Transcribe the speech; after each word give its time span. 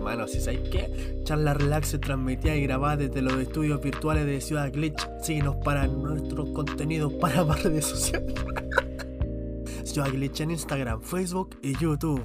hermano, 0.00 0.26
si 0.26 0.40
sabes 0.40 0.68
qué, 0.70 1.20
Charla 1.24 1.52
Relax 1.54 1.88
se 1.88 1.98
transmitía 1.98 2.56
y 2.56 2.62
grababa 2.62 2.96
desde 2.96 3.20
los 3.20 3.34
estudios 3.34 3.82
virtuales 3.82 4.24
de 4.24 4.40
Ciudad 4.40 4.72
Glitch. 4.72 5.06
Síguenos 5.22 5.56
para 5.56 5.86
nuestros 5.86 6.48
contenidos 6.50 7.12
para 7.20 7.44
más 7.44 7.62
redes 7.62 7.84
sociales. 7.84 8.34
Ciudad 9.84 10.10
Glitch 10.10 10.40
en 10.40 10.52
Instagram, 10.52 11.02
Facebook 11.02 11.58
y 11.62 11.76
YouTube. 11.76 12.24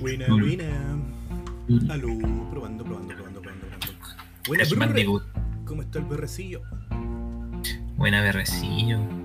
Buena, 0.00 0.26
buena. 0.28 0.98
Aló, 1.88 2.08
probando, 2.50 2.50
probando, 2.50 2.84
probando, 2.84 3.14
probando, 3.14 3.40
probando. 3.40 3.86
Buena. 4.48 5.22
¿Cómo 5.64 5.82
está 5.82 6.00
el 6.00 6.04
berrecillo? 6.04 6.60
Buena 7.96 8.20
berrecillo. 8.20 9.21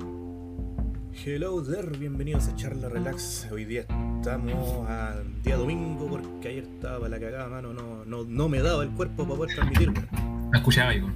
Hello 1.26 1.64
there, 1.64 1.98
bienvenidos 1.98 2.48
a 2.48 2.56
Charla 2.56 2.90
Relax. 2.90 3.48
Hoy 3.52 3.66
día 3.66 3.82
estamos 3.82 4.88
a 4.88 5.16
día 5.44 5.58
domingo 5.58 6.08
porque 6.08 6.48
ayer 6.48 6.64
estaba 6.64 7.00
para 7.00 7.10
la 7.10 7.20
cagada, 7.20 7.50
mano. 7.50 7.74
No, 7.74 8.06
no, 8.06 8.24
no 8.24 8.48
me 8.48 8.62
daba 8.62 8.84
el 8.84 8.92
cuerpo 8.92 9.24
para 9.24 9.36
poder 9.36 9.56
transmitir, 9.56 9.90
weón. 9.90 10.50
Me 10.52 10.60
escuchaba 10.60 10.94
yo. 10.94 11.08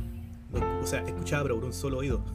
No, 0.51 0.79
o 0.79 0.87
sea, 0.87 1.01
escuchaba 1.01 1.43
pero 1.43 1.55
por 1.55 1.65
un 1.65 1.73
solo 1.73 1.99
oído. 1.99 2.25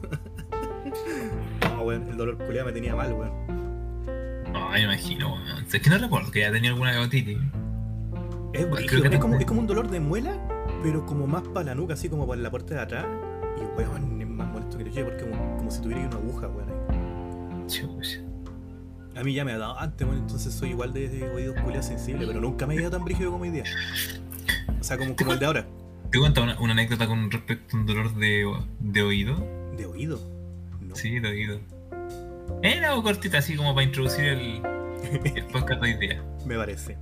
no, 1.61 1.81
weón, 1.83 2.07
el 2.09 2.15
dolor 2.15 2.37
culiado 2.37 2.67
me 2.67 2.71
tenía 2.71 2.95
mal, 2.95 3.11
weón. 3.13 3.31
Ay, 4.55 4.85
me 4.87 4.93
imagino, 4.93 5.33
weón. 5.33 5.65
Es 5.71 5.81
que 5.81 5.89
no 5.89 5.97
recuerdo 5.97 6.31
que 6.31 6.45
haya 6.45 6.53
tenido 6.53 6.73
alguna 6.73 6.93
gautitis. 6.93 7.37
Es 8.53 8.65
Creo 8.65 8.69
brígido, 8.69 9.01
que 9.03 9.15
es, 9.15 9.21
como, 9.21 9.35
es 9.35 9.45
como 9.45 9.59
un 9.59 9.67
dolor 9.67 9.89
de 9.89 9.99
muela, 9.99 10.31
pero 10.81 11.05
como 11.05 11.27
más 11.27 11.43
para 11.49 11.65
la 11.65 11.75
nuca, 11.75 11.95
así 11.95 12.07
como 12.07 12.25
para 12.25 12.41
la 12.41 12.49
parte 12.49 12.75
de 12.75 12.79
atrás. 12.79 13.05
Y 13.57 13.77
weón, 13.77 14.21
es 14.21 14.27
más 14.27 14.47
molesto 14.47 14.77
que 14.77 14.89
yo 14.89 15.03
porque 15.03 15.29
como, 15.29 15.57
como 15.57 15.69
si 15.69 15.81
tuviera 15.81 16.07
una 16.07 16.15
aguja, 16.15 16.47
weón. 16.47 16.86
Chucha. 17.67 18.19
A 19.15 19.23
mí 19.23 19.33
ya 19.33 19.43
me 19.43 19.53
ha 19.53 19.57
dado 19.57 19.79
antes, 19.79 20.05
bueno, 20.05 20.21
entonces 20.21 20.53
soy 20.53 20.69
igual 20.69 20.93
de, 20.93 21.09
de 21.09 21.29
oídos 21.29 21.59
culiados 21.61 21.87
sensibles, 21.87 22.27
pero 22.27 22.39
nunca 22.39 22.67
me 22.67 22.75
ha 22.75 22.81
ido 22.81 22.91
tan 22.91 23.03
brígido 23.03 23.31
como 23.31 23.43
hoy 23.43 23.49
día. 23.49 23.63
O 24.79 24.83
sea, 24.83 24.97
como, 24.97 25.15
como 25.15 25.33
el 25.33 25.39
de 25.39 25.45
ahora. 25.45 25.67
¿Te 26.11 26.19
cuento 26.19 26.43
una, 26.43 26.59
una 26.59 26.73
anécdota 26.73 27.07
con 27.07 27.29
respecto 27.31 27.75
a 27.75 27.79
un 27.79 27.85
dolor 27.85 28.13
de, 28.15 28.45
de 28.79 29.01
oído? 29.01 29.35
¿De 29.75 29.85
oído? 29.85 30.19
No. 30.81 30.95
Sí, 30.95 31.19
de 31.19 31.27
oído. 31.27 31.59
Era 32.61 32.89
algo 32.89 33.03
cortita, 33.03 33.39
así 33.39 33.55
como 33.55 33.73
para 33.73 33.85
introducir 33.85 34.25
el, 34.25 34.61
el 35.35 35.45
podcast 35.45 35.81
de 35.81 35.87
hoy 35.87 35.97
día. 35.97 36.23
Me 36.45 36.55
parece. 36.55 36.97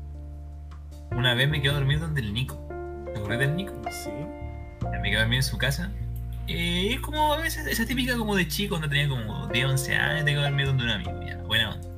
Una 1.12 1.34
vez 1.34 1.50
me 1.50 1.62
quedo 1.62 1.76
dormido 1.76 2.02
donde 2.02 2.22
el 2.22 2.34
Nico. 2.34 2.56
¿Te 3.14 3.20
acordás 3.20 3.40
del 3.40 3.56
Nico? 3.56 3.74
Sí. 3.92 4.10
Me 5.02 5.10
quedé 5.10 5.20
dormido 5.20 5.40
en 5.40 5.44
su 5.44 5.58
casa. 5.58 5.92
Eh, 6.48 6.94
es 6.94 7.00
como 7.00 7.34
a 7.34 7.38
veces 7.38 7.66
esa 7.68 7.86
típica 7.86 8.16
como 8.18 8.36
de 8.36 8.48
chico, 8.48 8.72
cuando 8.76 8.88
tenía 8.90 9.08
como 9.10 9.48
10, 9.48 9.66
11 9.66 9.96
años, 9.96 10.26
te 10.26 10.32
quedo 10.32 10.44
dormido 10.44 10.68
donde 10.70 10.84
un 10.84 10.90
amigo, 10.92 11.20
ya, 11.28 11.38
buena 11.44 11.74
onda. 11.76 11.90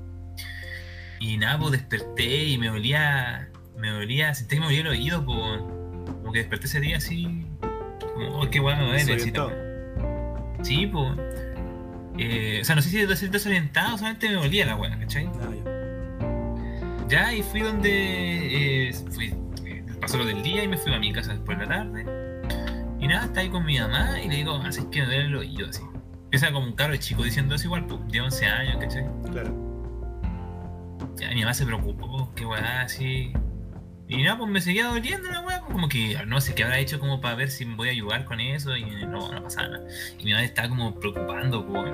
Y 1.19 1.37
nada, 1.37 1.57
pues 1.59 1.71
desperté 1.71 2.45
y 2.45 2.57
me 2.57 2.69
olía, 2.69 3.49
me 3.77 3.91
olía, 3.91 4.33
sentí 4.33 4.55
que 4.55 4.61
me 4.61 4.67
olía 4.67 4.81
el 4.81 4.87
oído, 4.87 5.25
pues, 5.25 5.59
como 6.21 6.31
que 6.31 6.39
desperté 6.39 6.67
ese 6.67 6.79
día 6.79 6.97
así, 6.97 7.45
como, 8.13 8.39
oh, 8.39 8.49
qué 8.49 8.59
guay 8.59 8.75
me 8.77 8.83
duele, 8.85 9.03
así. 9.15 9.31
Sí, 10.63 10.87
pues. 10.87 11.11
Eh, 12.19 12.59
o 12.61 12.65
sea, 12.65 12.75
no 12.75 12.81
sé 12.81 12.89
si 12.89 13.05
des- 13.05 13.31
desorientado, 13.31 13.97
solamente 13.97 14.27
me 14.29 14.37
olía 14.37 14.65
la 14.65 14.75
weá, 14.75 14.97
¿cachai? 14.97 15.27
Ah, 15.41 15.49
ya. 15.65 17.07
Ya, 17.07 17.33
y 17.35 17.43
fui 17.43 17.61
donde. 17.61 18.89
eh, 18.89 18.93
fui, 19.11 19.33
pasó 20.01 20.17
lo 20.17 20.25
del 20.25 20.41
día 20.41 20.63
y 20.63 20.67
me 20.67 20.77
fui 20.77 20.93
a 20.93 20.99
mi 20.99 21.13
casa 21.13 21.33
después 21.33 21.57
de 21.59 21.65
la 21.65 21.75
tarde. 21.77 22.26
Y 23.07 23.09
nada, 23.09 23.27
está 23.27 23.39
ahí 23.39 23.47
con 23.47 23.63
mi 23.63 23.79
mamá 23.79 24.19
y 24.21 24.27
le 24.27 24.35
digo, 24.35 24.55
así 24.65 24.81
que 24.91 24.99
me 24.99 25.05
duele 25.05 25.25
el 25.27 25.35
oído, 25.37 25.69
así. 25.69 25.81
Empieza 26.25 26.51
como 26.51 26.65
un 26.65 26.73
cabro 26.73 26.97
chico 26.97 27.23
diciendo 27.23 27.55
eso 27.55 27.67
igual, 27.67 27.85
pues, 27.85 28.01
de 28.09 28.19
11 28.19 28.45
años, 28.45 28.77
¿cachai? 28.81 29.05
Claro. 29.31 29.55
Ya, 31.15 31.29
mi 31.29 31.39
mamá 31.39 31.53
se 31.53 31.65
preocupó, 31.65 32.29
qué 32.35 32.45
weá, 32.45 32.81
así. 32.81 33.31
Y 34.09 34.23
nada, 34.23 34.37
pues 34.37 34.51
me 34.51 34.59
seguía 34.59 34.87
doliendo 34.87 35.31
la 35.31 35.39
weá, 35.39 35.61
pues, 35.61 35.71
como 35.71 35.87
que 35.87 36.21
no 36.27 36.41
sé 36.41 36.53
qué 36.53 36.65
habrá 36.65 36.79
hecho 36.79 36.99
como 36.99 37.21
para 37.21 37.35
ver 37.35 37.49
si 37.49 37.63
me 37.63 37.77
voy 37.77 37.87
a 37.87 37.91
ayudar 37.91 38.25
con 38.25 38.41
eso 38.41 38.75
y 38.75 38.83
no, 39.05 39.31
no 39.31 39.41
pasaba 39.41 39.69
nada. 39.69 39.87
Y 40.19 40.25
mi 40.25 40.31
mamá 40.31 40.43
estaba 40.43 40.67
como 40.67 40.99
preocupando, 40.99 41.65
pues. 41.65 41.93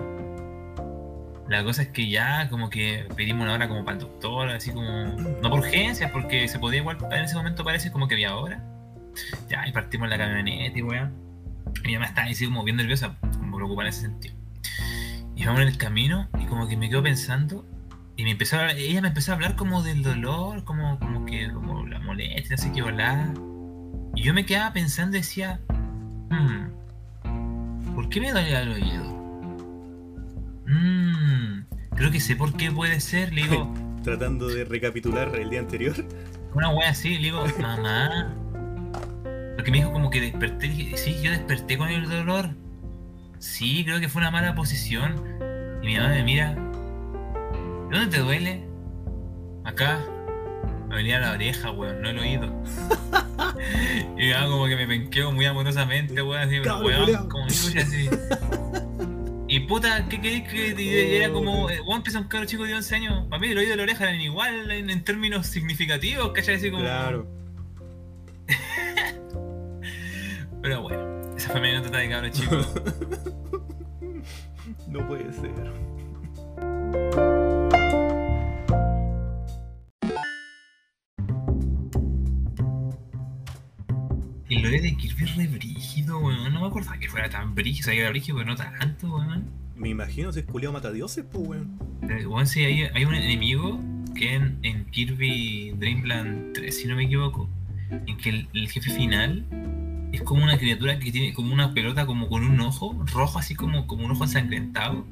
La 1.47 1.63
cosa 1.63 1.83
es 1.83 1.89
que 1.89 2.09
ya 2.09 2.49
como 2.49 2.71
que 2.71 3.05
pedimos 3.15 3.43
una 3.43 3.53
hora 3.53 3.67
como 3.67 3.85
para 3.85 3.97
el 3.97 4.01
doctor, 4.01 4.49
así 4.49 4.71
como... 4.71 4.89
No 4.89 5.47
por 5.51 5.59
urgencias, 5.59 6.09
porque 6.09 6.47
se 6.47 6.57
podía 6.57 6.79
igual, 6.79 6.97
en 7.11 7.23
ese 7.23 7.35
momento 7.35 7.63
parece 7.63 7.91
como 7.91 8.07
que 8.07 8.15
había 8.15 8.35
hora. 8.35 8.63
Ya, 9.49 9.67
y 9.67 9.71
partimos 9.71 10.05
en 10.05 10.09
la 10.11 10.17
camioneta 10.17 10.77
y 10.77 10.81
weá. 10.81 11.11
Y 11.83 11.87
mi 11.87 11.93
mamá 11.93 12.05
estaba 12.07 12.27
así 12.27 12.45
como 12.45 12.63
bien 12.63 12.77
nerviosa, 12.77 13.15
como 13.37 13.57
preocupada 13.57 13.87
en 13.87 13.93
ese 13.93 14.01
sentido. 14.01 14.35
Y 15.35 15.45
vamos 15.45 15.61
en 15.61 15.67
el 15.67 15.77
camino 15.77 16.29
y 16.39 16.45
como 16.45 16.67
que 16.67 16.77
me 16.77 16.89
quedo 16.89 17.03
pensando 17.03 17.65
y 18.15 18.23
me 18.23 18.31
empezó 18.31 18.57
a, 18.57 18.71
ella 18.71 19.01
me 19.01 19.07
empezó 19.07 19.31
a 19.31 19.35
hablar 19.35 19.55
como 19.55 19.81
del 19.81 20.03
dolor, 20.03 20.63
como, 20.63 20.99
como 20.99 21.25
que 21.25 21.51
como 21.51 21.85
la 21.87 21.99
molestia, 21.99 22.55
así 22.55 22.71
que 22.71 22.81
volá. 22.83 23.33
Y 24.15 24.21
yo 24.23 24.33
me 24.33 24.45
quedaba 24.45 24.71
pensando 24.73 25.17
y 25.17 25.21
decía, 25.21 25.59
"Hmm, 26.29 26.67
¿por 27.95 28.09
qué 28.09 28.21
me 28.21 28.31
duele 28.31 28.55
el 28.61 28.71
oído? 28.71 29.03
Mmm, 30.67 31.63
creo 31.95 32.11
que 32.11 32.19
sé 32.19 32.35
por 32.35 32.53
qué 32.55 32.71
puede 32.71 32.99
ser. 32.99 33.33
Le 33.33 33.43
digo, 33.43 33.73
Tratando 34.03 34.47
de 34.47 34.65
recapitular 34.65 35.33
el 35.35 35.49
día 35.49 35.59
anterior. 35.61 35.95
una 36.53 36.69
wea 36.69 36.89
así, 36.89 37.15
le 37.15 37.23
digo, 37.25 37.43
mamá. 37.59 38.35
Porque 39.55 39.71
me 39.71 39.77
dijo 39.77 39.91
como 39.91 40.09
que 40.09 40.19
desperté, 40.21 40.67
dije, 40.67 40.97
sí, 40.97 41.21
yo 41.21 41.31
desperté 41.31 41.77
con 41.77 41.89
el 41.89 42.09
dolor. 42.09 42.49
Sí, 43.39 43.83
creo 43.85 43.99
que 43.99 44.09
fue 44.09 44.21
una 44.21 44.31
mala 44.31 44.55
posición. 44.55 45.15
Y 45.81 45.87
mi 45.87 45.95
mamá 45.97 46.09
me 46.09 46.23
mira, 46.23 46.55
¿dónde 47.91 48.07
te 48.09 48.19
duele? 48.19 48.63
Acá. 49.63 49.99
Me 50.89 50.95
venía 50.97 51.19
la 51.19 51.31
oreja, 51.31 51.71
weón, 51.71 52.01
no 52.01 52.09
el 52.09 52.19
oído. 52.19 52.45
y 54.17 54.21
mi 54.21 54.31
mamá 54.31 54.47
como 54.47 54.65
que 54.67 54.75
me 54.75 54.87
penqueó 54.87 55.31
muy 55.31 55.45
amorosamente, 55.45 56.21
weón, 56.21 56.41
así, 56.41 56.59
weón, 56.59 57.29
como 57.29 57.47
chucha, 57.47 57.81
así. 57.81 58.09
Y 59.47 59.59
puta, 59.61 60.05
¿qué 60.09 60.19
querés 60.21 60.43
que 60.51 60.73
te- 60.73 61.17
era 61.17 61.31
como, 61.31 61.69
eh, 61.69 61.79
weón, 61.81 61.97
empieza 61.97 62.19
un 62.19 62.27
cabro 62.27 62.47
chico 62.47 62.63
de 62.63 62.73
11 62.75 62.95
años? 62.95 63.25
Para 63.29 63.39
mí 63.39 63.49
el 63.49 63.57
oído 63.57 63.73
y 63.73 63.77
la 63.77 63.83
oreja 63.83 64.03
eran 64.05 64.21
igual 64.21 64.71
en, 64.71 64.89
en 64.89 65.03
términos 65.03 65.47
significativos, 65.47 66.31
¿cachai? 66.33 66.55
Así 66.55 66.69
como... 66.71 66.83
Claro. 66.83 67.27
Pero 70.63 70.81
bueno, 70.81 71.35
esa 71.35 71.49
fue 71.49 71.59
mi 71.59 71.67
anécdota 71.67 71.97
de 71.97 72.09
cabro 72.09 72.29
chico. 72.29 72.55
No 74.87 75.05
puede 75.07 75.33
ser. 75.33 75.51
El 84.49 84.61
lore 84.61 84.81
de 84.81 84.95
Kirby 84.95 85.23
es 85.23 85.35
re 85.35 85.47
brígido, 85.47 86.19
weón. 86.19 86.53
No 86.53 86.61
me 86.61 86.67
acordaba 86.67 86.97
que 86.97 87.09
fuera 87.09 87.27
tan 87.29 87.55
brígido. 87.55 87.81
O 87.81 87.83
sea, 87.85 87.93
que 87.95 87.99
era 88.01 88.09
brígido, 88.11 88.37
pero 88.37 88.51
no 88.51 88.55
tanto, 88.55 89.15
weón. 89.15 89.49
Me 89.75 89.89
imagino 89.89 90.31
si 90.31 90.41
es 90.41 90.45
culiado 90.45 90.71
matadioses, 90.73 91.25
pues, 91.25 91.45
weón. 91.45 91.79
Eh, 92.03 92.25
Weón, 92.25 92.45
sí, 92.47 92.63
hay, 92.63 92.83
hay 92.83 93.03
un 93.03 93.15
enemigo 93.15 93.81
que 94.15 94.35
en, 94.35 94.59
en 94.61 94.85
Kirby 94.85 95.73
Dreamland 95.77 96.53
3, 96.53 96.77
si 96.77 96.87
no 96.87 96.95
me 96.95 97.05
equivoco, 97.05 97.49
en 97.89 98.15
que 98.17 98.29
el, 98.29 98.47
el 98.53 98.69
jefe 98.69 98.91
final 98.91 99.43
es 100.13 100.21
como 100.21 100.43
una 100.43 100.57
criatura 100.57 100.99
que 100.99 101.11
tiene 101.11 101.33
como 101.33 101.53
una 101.53 101.73
pelota 101.73 102.05
como 102.05 102.29
con 102.29 102.43
un 102.43 102.59
ojo 102.61 102.95
rojo, 103.13 103.39
así 103.39 103.55
como, 103.55 103.85
como 103.87 104.05
un 104.05 104.11
ojo 104.11 104.23
ensangrentado. 104.23 105.05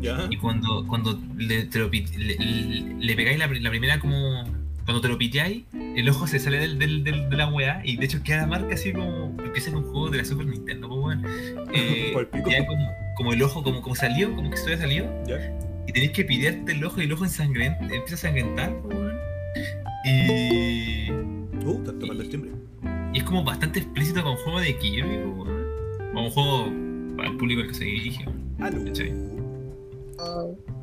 ¿Ya? 0.00 0.26
Y 0.30 0.36
cuando, 0.38 0.86
cuando 0.86 1.20
le, 1.36 1.64
te 1.64 1.78
lo 1.78 1.90
pit- 1.90 2.14
le, 2.16 2.36
le- 2.38 2.94
le 2.98 3.16
pegáis 3.16 3.38
la, 3.38 3.46
la 3.46 3.70
primera 3.70 3.98
como... 4.00 4.44
Cuando 4.84 5.00
te 5.00 5.08
lo 5.08 5.18
piteáis, 5.18 5.64
el 5.74 6.08
ojo 6.08 6.28
se 6.28 6.38
sale 6.38 6.58
del, 6.58 6.78
del, 6.78 7.02
del- 7.02 7.28
de 7.28 7.36
la 7.36 7.48
weá 7.48 7.82
y 7.84 7.96
de 7.96 8.04
hecho 8.04 8.22
queda 8.22 8.42
la 8.42 8.46
marca 8.46 8.74
así 8.74 8.92
como... 8.92 9.34
Empieza 9.44 9.72
con 9.72 9.82
un 9.84 9.90
juego 9.90 10.10
de 10.10 10.18
la 10.18 10.24
Super 10.24 10.46
Nintendo, 10.46 10.88
pues 10.88 11.00
weón. 11.00 11.24
Eh, 11.74 12.12
como, 12.66 12.90
como 13.16 13.32
el 13.32 13.42
ojo, 13.42 13.62
como, 13.62 13.82
como 13.82 13.94
salió, 13.96 14.34
como 14.34 14.50
que 14.50 14.56
se 14.56 14.64
hubiera 14.64 14.80
salido. 14.82 15.06
¿Ya? 15.26 15.36
Y 15.88 15.92
tenés 15.92 16.10
que 16.12 16.24
pitearte 16.24 16.72
el 16.72 16.84
ojo 16.84 17.00
y 17.00 17.04
el 17.04 17.12
ojo 17.12 17.24
ensangrenta, 17.24 17.80
empieza 17.82 18.14
a 18.14 18.18
sangrentar, 18.18 18.72
pues. 18.82 18.96
Y... 20.04 21.10
Uh, 21.10 21.78
están 21.80 21.98
tocando 21.98 22.22
el 22.22 22.28
timbre. 22.28 22.50
Como 23.26 23.44
bastante 23.44 23.80
explícito 23.80 24.20
para 24.20 24.30
un 24.30 24.36
juego 24.38 24.60
de 24.60 24.78
Kirby, 24.78 25.16
weón. 25.18 25.66
Para 26.12 26.20
un 26.26 26.30
juego 26.30 27.16
para 27.16 27.28
el 27.30 27.36
público 27.36 27.60
al 27.62 27.68
que 27.68 27.74
se 27.74 27.84
dirige. 27.84 28.24
Aló. 28.60 28.94
Sí. 28.94 29.12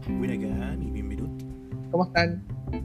Buena 0.07 0.33
Cani, 0.59 0.91
bienvenido. 0.91 1.29
¿Cómo 1.91 2.05
están? 2.05 2.43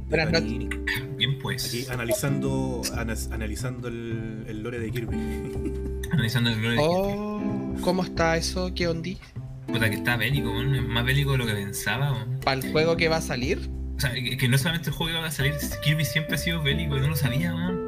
Buenas 0.09 0.33
noches. 0.33 0.69
Bien 1.17 1.39
pues. 1.41 1.67
Aquí 1.67 1.87
analizando, 1.91 2.83
anas- 2.97 3.31
analizando 3.33 3.89
el, 3.89 4.45
el 4.49 4.63
lore 4.63 4.79
de 4.79 4.91
Kirby. 4.91 5.17
Analizando 6.11 6.51
el 6.51 6.57
lore 6.63 6.71
de 6.71 6.77
Kirby. 6.77 6.89
Oh, 6.91 7.75
¿cómo 7.83 8.03
está 8.05 8.37
eso? 8.37 8.73
¿Qué 8.75 8.87
ondi? 8.89 9.19
Puta 9.67 9.91
que 9.91 9.97
está 9.97 10.17
bélico, 10.17 10.51
weón, 10.51 10.75
es 10.75 10.83
más 10.87 11.05
bélico 11.05 11.33
de 11.33 11.39
lo 11.39 11.47
que 11.47 11.53
pensaba. 11.55 12.13
weón. 12.13 12.41
¿Para 12.41 12.61
el 12.61 12.73
juego 12.73 12.97
que 12.97 13.09
va 13.09 13.17
a 13.17 13.23
salir? 13.23 13.69
O 13.97 14.01
sea, 14.01 14.13
que, 14.13 14.37
que 14.37 14.49
no 14.49 14.57
solamente 14.57 14.91
el 14.91 14.95
juego 14.97 15.13
que 15.15 15.21
va 15.21 15.27
a 15.27 15.31
salir, 15.31 15.55
Kirby 15.83 16.05
siempre 16.05 16.37
ha 16.37 16.39
sido 16.39 16.63
bélico 16.63 16.97
y 16.97 17.01
no 17.01 17.09
lo 17.09 17.17
sabía, 17.17 17.55
weón. 17.55 17.88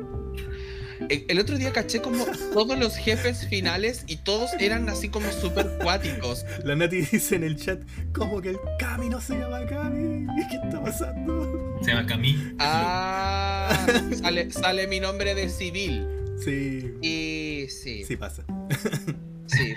El, 1.10 1.24
el 1.28 1.38
otro 1.40 1.58
día 1.58 1.72
caché 1.72 2.00
como 2.00 2.24
todos 2.52 2.78
los 2.78 2.96
jefes 2.96 3.46
finales 3.46 4.04
y 4.06 4.16
todos 4.18 4.50
eran 4.60 4.88
así 4.88 5.08
como 5.08 5.30
súper 5.32 5.66
cuáticos. 5.82 6.44
La 6.64 6.76
Nati 6.76 7.00
dice 7.02 7.36
en 7.36 7.44
el 7.44 7.56
chat, 7.56 7.80
¿cómo 8.12 8.40
que 8.40 8.50
el 8.50 8.58
Cami 8.78 9.08
no 9.08 9.20
se 9.20 9.38
llama 9.38 9.66
Cami? 9.66 10.26
¿Qué 10.48 10.56
está 10.64 10.82
pasando? 10.82 11.78
Se 11.82 11.90
llama 11.90 12.06
Camille. 12.06 12.54
Ah, 12.60 13.86
sale, 14.22 14.50
sale 14.50 14.86
mi 14.86 15.00
nombre 15.00 15.34
de 15.34 15.48
civil. 15.48 16.06
Sí, 16.44 16.92
Y 17.02 17.66
sí, 17.68 17.98
sí 17.98 18.04
sí, 18.04 18.16
pasa. 18.16 18.44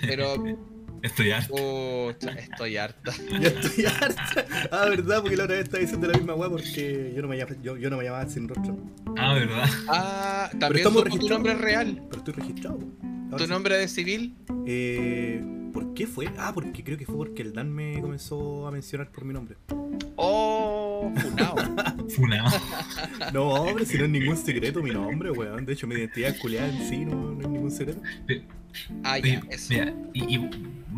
pero 0.01 0.35
Estoy 1.03 1.31
harto. 1.31 1.53
pucha, 1.53 2.31
estoy 2.31 2.77
harta. 2.77 3.11
Ya 3.39 3.49
estoy 3.49 3.85
harta. 3.85 4.45
Ah, 4.71 4.85
verdad, 4.89 5.21
porque 5.21 5.35
la 5.37 5.43
otra 5.43 5.55
vez 5.57 5.65
estaba 5.65 5.81
diciendo 5.81 6.07
la 6.07 6.17
misma 6.17 6.33
weá 6.33 6.49
porque 6.49 7.13
yo 7.15 7.21
no 7.21 7.27
me 7.27 7.37
llamaba, 7.37 7.57
yo, 7.61 7.77
yo 7.77 7.89
no 7.89 7.97
me 7.97 8.03
llamaba 8.05 8.27
sin 8.29 8.47
rostro. 8.47 8.77
Ah, 9.17 9.33
¿verdad? 9.33 9.69
Ah, 9.89 10.47
Pero 10.51 10.59
también 10.59 10.87
estamos 10.87 11.03
supo 11.03 11.19
tu 11.19 11.29
nombre 11.29 11.55
real. 11.55 12.01
Pero 12.09 12.17
estoy 12.19 12.33
registrado. 12.33 12.79
Ahora 13.25 13.37
Tu 13.37 13.43
sí. 13.43 13.49
nombre 13.49 13.77
de 13.77 13.87
civil. 13.87 14.35
Eh, 14.65 15.43
¿Por 15.73 15.93
qué 15.93 16.07
fue? 16.07 16.27
Ah, 16.37 16.51
porque 16.53 16.83
creo 16.83 16.97
que 16.97 17.05
fue 17.05 17.17
porque 17.17 17.41
el 17.41 17.51
Dan 17.53 17.71
me 17.73 17.99
comenzó 17.99 18.67
a 18.67 18.71
mencionar 18.71 19.11
por 19.11 19.25
mi 19.25 19.33
nombre. 19.33 19.57
Oh, 20.15 20.82
funao. 21.11 21.55
Funado. 22.09 22.49
No, 23.33 23.43
hombre, 23.49 23.85
si 23.85 23.97
no 23.97 24.05
es 24.05 24.09
ningún 24.11 24.37
secreto 24.37 24.81
mi 24.83 24.91
nombre, 24.91 25.31
weón. 25.31 25.65
De 25.65 25.73
hecho, 25.73 25.87
mi 25.87 25.95
identidad 25.95 26.35
culiada 26.37 26.67
en 26.67 26.89
sí 26.89 27.05
no, 27.05 27.31
no 27.33 27.41
es 27.41 27.47
ningún 27.47 27.71
secreto. 27.71 28.01
Ah, 29.03 29.17
ya, 29.19 29.41
eso. 29.49 29.67
mira, 29.73 29.93
y, 30.13 30.35
y 30.35 30.49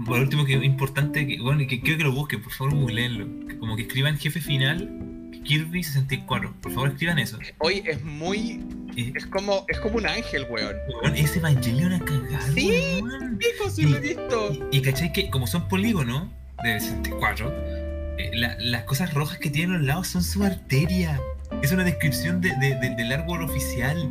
por 0.05 0.19
último, 0.19 0.45
que 0.45 0.55
es 0.55 0.63
importante, 0.63 1.25
que, 1.27 1.39
bueno, 1.41 1.61
y 1.61 1.67
que 1.67 1.79
quiero 1.81 1.97
que 1.97 2.03
lo 2.05 2.11
busquen, 2.13 2.41
por 2.41 2.51
favor, 2.53 2.73
googleenlo. 2.75 3.27
Como 3.59 3.75
que 3.75 3.83
escriban 3.83 4.17
jefe 4.17 4.41
final 4.41 5.29
Kirby 5.43 5.83
64. 5.83 6.53
Por 6.61 6.71
favor, 6.71 6.89
escriban 6.89 7.19
eso. 7.19 7.37
Hoy 7.59 7.83
es 7.85 8.03
muy. 8.03 8.61
Eh, 8.97 9.11
Es 9.15 9.25
como, 9.27 9.65
es 9.67 9.79
como 9.79 9.97
un 9.97 10.07
ángel, 10.07 10.47
weón. 10.49 10.75
ese 11.15 11.39
Evangelion 11.39 11.93
a 11.93 11.99
cagar, 11.99 12.41
Sí. 12.53 12.99
weón. 13.01 13.39
Hijo, 13.41 13.69
sí 13.69 13.83
lo 13.83 13.97
he 13.97 13.99
visto. 14.01 14.67
Y, 14.71 14.77
y 14.77 14.81
cachai 14.81 15.13
que, 15.13 15.29
como 15.29 15.45
son 15.47 15.67
polígonos 15.67 16.29
de 16.63 16.79
64, 16.79 17.51
eh, 17.53 17.84
la- 18.33 18.57
las 18.59 18.83
cosas 18.83 19.13
rojas 19.13 19.38
que 19.38 19.50
tienen 19.50 19.75
a 19.75 19.77
los 19.79 19.88
lados 19.88 20.07
son 20.07 20.23
su 20.23 20.44
arteria. 20.44 21.19
Es 21.62 21.71
una 21.71 21.83
descripción 21.83 22.41
de, 22.41 22.50
de- 22.59 22.75
de- 22.75 22.95
del 22.95 23.12
árbol 23.12 23.44
oficial. 23.44 24.09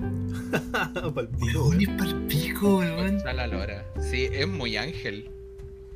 Palpito, 1.14 1.66
Weón, 1.68 1.80
es 1.80 1.88
palpico, 1.88 2.78
weón. 2.78 3.18
La 3.24 3.46
lora. 3.46 3.84
Sí, 4.00 4.28
es 4.32 4.46
muy 4.46 4.76
ángel. 4.76 5.30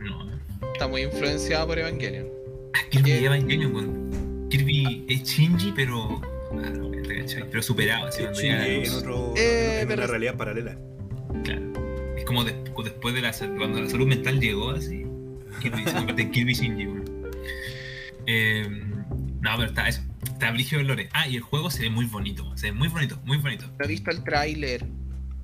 No, 0.00 0.28
Está 0.72 0.88
muy 0.88 1.02
influenciado 1.02 1.66
por 1.68 1.78
Evangelion. 1.78 2.26
Ah, 2.74 2.78
Kirby 2.90 3.10
¿Qué? 3.10 3.24
Evangelion, 3.26 3.74
weón. 3.74 4.48
Kirby 4.50 5.04
es 5.08 5.22
Shinji, 5.24 5.72
pero. 5.74 6.20
Ah, 6.52 6.70
no, 6.70 6.90
Pero 7.50 7.62
superado, 7.62 8.06
así 8.06 8.20
cuando 8.22 8.40
Sí, 8.40 8.46
llega 8.46 8.58
la 8.58 8.66
en, 8.68 8.90
otro, 8.94 9.34
Eh, 9.36 9.80
en 9.80 9.86
una 9.86 9.96
pero- 9.96 10.06
realidad 10.08 10.36
paralela. 10.36 10.78
Claro. 11.44 11.72
Es 12.16 12.24
como 12.24 12.42
des- 12.44 12.54
después 12.84 13.14
de 13.14 13.20
la 13.22 13.32
cuando 13.56 13.80
la 13.80 13.88
salud 13.90 14.06
mental 14.06 14.40
llegó 14.40 14.70
así. 14.70 15.04
Kirby 15.62 15.84
se 15.84 15.92
convierte 15.92 16.22
en 16.22 16.30
Kirby 16.30 16.54
Shinji, 16.54 16.86
weón. 16.86 17.17
Eh, 18.30 18.68
no, 19.40 19.50
pero 19.56 19.70
está 19.70 19.88
eso. 19.88 20.02
Está 20.22 20.50
Brigio 20.50 20.82
Lore. 20.82 21.08
Ah, 21.14 21.26
y 21.26 21.36
el 21.36 21.40
juego 21.40 21.70
se 21.70 21.82
ve 21.82 21.90
muy 21.90 22.04
bonito. 22.04 22.54
Se 22.56 22.66
ve 22.66 22.72
muy 22.72 22.88
bonito, 22.88 23.18
muy 23.24 23.38
bonito. 23.38 23.64
No 23.78 23.84
he 23.86 23.88
visto 23.88 24.10
el 24.10 24.22
tráiler. 24.22 24.84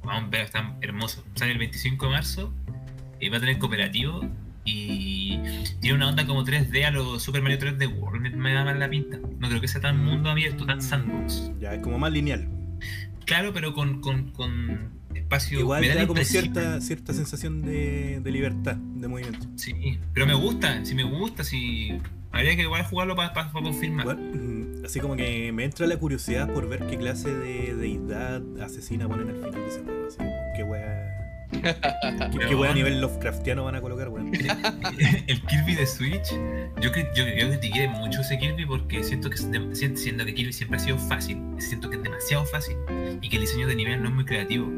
Vamos 0.04 0.24
a 0.24 0.26
ver, 0.28 0.42
está 0.42 0.76
hermoso. 0.82 1.24
Sale 1.34 1.52
el 1.52 1.58
25 1.58 2.04
de 2.04 2.12
marzo. 2.12 2.52
Y 3.20 3.30
va 3.30 3.38
a 3.38 3.40
tener 3.40 3.58
cooperativo. 3.58 4.28
Y 4.66 5.38
tiene 5.80 5.96
una 5.96 6.08
onda 6.10 6.26
como 6.26 6.44
3D 6.44 6.84
a 6.84 6.90
los 6.90 7.22
Super 7.22 7.40
Mario 7.40 7.58
3D 7.58 7.98
World. 7.98 8.20
Me, 8.20 8.30
me 8.30 8.52
da 8.52 8.64
mal 8.64 8.78
la 8.78 8.90
pinta. 8.90 9.18
No 9.38 9.48
creo 9.48 9.62
que 9.62 9.68
sea 9.68 9.80
tan 9.80 10.04
mundo 10.04 10.28
abierto, 10.28 10.66
tan 10.66 10.82
sandbox. 10.82 11.52
Ya, 11.58 11.74
es 11.74 11.80
como 11.80 11.98
más 11.98 12.12
lineal. 12.12 12.46
Claro, 13.24 13.54
pero 13.54 13.72
con, 13.72 14.02
con, 14.02 14.30
con 14.32 14.90
espacio. 15.14 15.60
Igual 15.60 15.80
me 15.80 15.88
da 15.88 16.06
como 16.06 16.22
cierta, 16.22 16.82
cierta 16.82 17.14
sensación 17.14 17.62
de, 17.62 18.20
de 18.20 18.30
libertad, 18.30 18.76
de 18.76 19.08
movimiento. 19.08 19.46
Sí, 19.56 19.98
pero 20.12 20.26
me 20.26 20.34
gusta, 20.34 20.84
si 20.84 20.94
me 20.94 21.04
gusta, 21.04 21.44
si. 21.44 21.98
Habría 22.34 22.56
que 22.56 22.62
igual 22.62 22.84
jugarlo 22.84 23.14
para 23.14 23.32
confirmar. 23.52 24.16
Mm, 24.16 24.84
así 24.84 24.98
como 24.98 25.16
que 25.16 25.52
me 25.52 25.64
entra 25.64 25.86
la 25.86 25.96
curiosidad 25.96 26.52
por 26.52 26.68
ver 26.68 26.84
qué 26.86 26.98
clase 26.98 27.32
de 27.32 27.74
deidad 27.74 28.42
asesina 28.60 29.08
ponen 29.08 29.28
al 29.28 29.36
final 29.36 29.52
de 29.52 29.66
ese 29.68 29.82
juego. 29.82 30.06
Así, 30.08 30.18
como, 30.18 30.32
qué 30.56 30.62
wea. 30.64 31.10
¿Qué, 32.32 32.38
qué 32.48 32.54
wea 32.56 32.72
a 32.72 32.74
nivel 32.74 33.00
Lovecraftiano 33.00 33.64
van 33.64 33.76
a 33.76 33.80
colocar, 33.80 34.08
weón? 34.08 34.32
el 34.34 35.42
Kirby 35.42 35.76
de 35.76 35.86
Switch, 35.86 36.32
yo, 36.80 36.90
yo, 37.14 37.26
yo 37.28 37.48
critiqué 37.48 37.86
mucho 37.88 38.20
ese 38.22 38.36
Kirby 38.36 38.66
porque 38.66 39.04
siento 39.04 39.30
que, 39.30 39.36
siento 39.36 40.24
que 40.24 40.34
Kirby 40.34 40.52
siempre 40.52 40.78
ha 40.78 40.80
sido 40.80 40.98
fácil, 40.98 41.40
siento 41.58 41.88
que 41.88 41.96
es 41.96 42.02
demasiado 42.02 42.44
fácil 42.46 42.76
y 43.22 43.28
que 43.28 43.36
el 43.36 43.42
diseño 43.42 43.68
de 43.68 43.76
nivel 43.76 44.02
no 44.02 44.08
es 44.08 44.14
muy 44.14 44.24
creativo. 44.24 44.68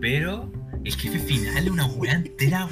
Pero 0.00 0.52
el 0.88 0.94
jefe 0.94 1.18
final 1.18 1.64
es 1.64 1.70
una 1.70 1.86
wea 1.86 2.12
entera, 2.14 2.68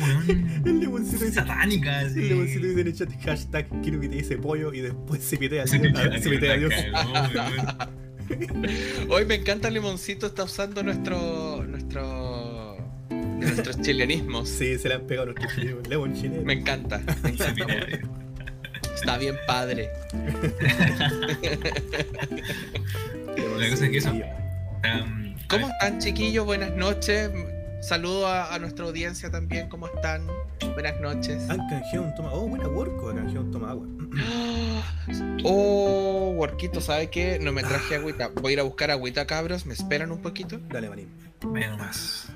El 0.67 0.87
weón. 0.89 1.05
dice, 1.11 1.33
satánica, 1.33 2.03
el 2.03 2.07
así. 2.09 2.21
lemoncito 2.29 2.67
dice 2.67 2.81
en 2.81 2.87
el 2.87 2.95
chat 2.95 3.11
hashtag 3.25 3.81
Kirby 3.83 4.09
te 4.09 4.17
dice 4.17 4.37
pollo 4.39 4.73
y 4.75 4.81
después 4.81 5.23
se 5.23 5.37
pitea 5.37 5.67
Se 5.67 5.77
a- 5.77 5.81
pitea, 5.81 6.19
se 6.21 6.31
pitea 6.31 6.53
a 6.53 6.57
Dios. 6.57 6.73
Hoy 9.09 9.25
me 9.27 9.35
encanta 9.37 9.69
Limoncito 9.71 10.27
está 10.27 10.45
usando 10.45 10.83
nuestro. 10.83 11.65
nuestro. 11.67 12.77
nuestros 13.11 13.81
chilenismos. 13.81 14.49
Sí, 14.49 14.79
se 14.79 14.89
le 14.89 14.95
han 14.95 15.03
pegado 15.07 15.31
a 15.31 15.33
nuestro 15.33 15.49
chileno, 15.61 15.81
Lemon 15.89 16.15
chileno. 16.15 16.43
Me 16.43 16.53
encanta. 16.55 17.03
Está 18.95 19.19
bien 19.19 19.35
padre. 19.47 19.89
La 23.59 23.71
cosa 23.71 23.85
es 23.87 23.91
que 23.91 23.97
eso. 23.99 24.11
Um, 24.13 25.35
¿Cómo 25.49 25.69
están, 25.69 25.99
chiquillos? 25.99 26.45
Buenas 26.47 26.75
noches. 26.77 27.31
Saludo 27.83 28.29
a, 28.29 28.55
a 28.55 28.59
nuestra 28.61 28.85
audiencia 28.85 29.29
también. 29.29 29.69
¿Cómo 29.69 29.89
están? 29.89 30.29
Buenas 30.75 31.01
noches. 31.01 31.51
Han 31.51 31.69
canjeado 31.69 32.07
un 32.07 32.15
toma. 32.15 32.33
Oh, 32.33 32.47
buena 32.47 32.69
worko, 32.69 33.11
ha 33.11 33.15
canjeado 33.15 33.45
un 33.45 33.51
toma 33.51 33.71
agua. 33.71 33.87
Oh, 35.45 36.33
Worquito, 36.37 36.81
¿sabe 36.81 37.11
qué? 37.11 37.39
No 37.41 37.53
me 37.53 37.63
traje 37.63 37.97
agüita. 37.97 38.29
Voy 38.41 38.53
a 38.53 38.55
ir 38.55 38.61
a 38.61 38.63
buscar 38.63 38.93
agüita, 38.93 39.27
cabros. 39.27 39.67
¿Me 39.67 39.75
esperan 39.75 40.13
un 40.13 40.23
poquito? 40.23 40.59
Dale, 40.69 40.89
manín. 40.89 41.09
Vaya 41.43 41.71
nomás. 41.71 42.33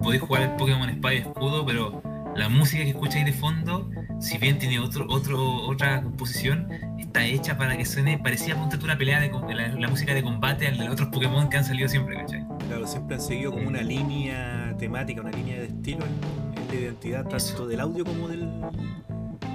Podéis 0.00 0.22
jugar 0.22 0.42
el 0.42 0.56
Pokémon 0.56 0.88
Espada 0.88 1.14
y 1.14 1.18
Escudo, 1.18 1.66
pero 1.66 2.02
la 2.36 2.48
música 2.48 2.82
que 2.82 2.90
escucháis 2.90 3.24
de 3.24 3.32
fondo, 3.32 3.90
si 4.20 4.38
bien 4.38 4.58
tiene 4.58 4.80
otro, 4.80 5.06
otro, 5.08 5.66
otra 5.66 6.02
composición, 6.02 6.68
está 6.98 7.24
hecha 7.24 7.58
para 7.58 7.76
que 7.76 7.84
suene 7.84 8.18
parecía 8.18 8.56
ponte 8.56 8.78
tú 8.78 8.84
una 8.84 8.96
pelea 8.96 9.20
de 9.20 9.30
la, 9.54 9.68
la 9.68 9.88
música 9.88 10.14
de 10.14 10.22
combate 10.22 10.66
al 10.66 10.78
de 10.78 10.84
los 10.84 10.94
otros 10.94 11.08
Pokémon 11.08 11.48
que 11.48 11.58
han 11.58 11.64
salido 11.64 11.88
siempre, 11.88 12.16
¿cachai? 12.16 12.46
Claro, 12.68 12.86
siempre 12.86 13.16
han 13.16 13.22
seguido 13.22 13.52
como 13.52 13.68
una 13.68 13.82
línea 13.82 14.74
temática, 14.78 15.20
una 15.20 15.30
línea 15.30 15.56
de 15.60 15.66
estilo 15.66 16.04
en, 16.04 16.62
en 16.62 16.68
la 16.68 16.74
identidad 16.74 17.22
tanto 17.22 17.36
Eso. 17.36 17.66
del 17.66 17.80
audio 17.80 18.04
como 18.04 18.28
del, 18.28 18.48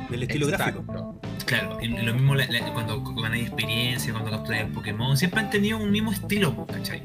del 0.10 0.24
estilo 0.24 0.48
gráfico. 0.48 0.80
Exacto. 0.80 1.22
Claro, 1.46 1.78
y 1.82 1.88
lo 1.88 2.14
mismo 2.14 2.36
la- 2.36 2.46
la- 2.48 2.74
cuando 2.74 3.02
ganáis 3.02 3.48
experiencia, 3.48 4.12
cuando 4.12 4.32
capturáis 4.32 4.66
el 4.66 4.72
Pokémon, 4.72 5.16
siempre 5.18 5.40
han 5.40 5.50
tenido 5.50 5.78
un 5.78 5.92
mismo 5.92 6.12
estilo, 6.12 6.66
¿cachai? 6.68 7.02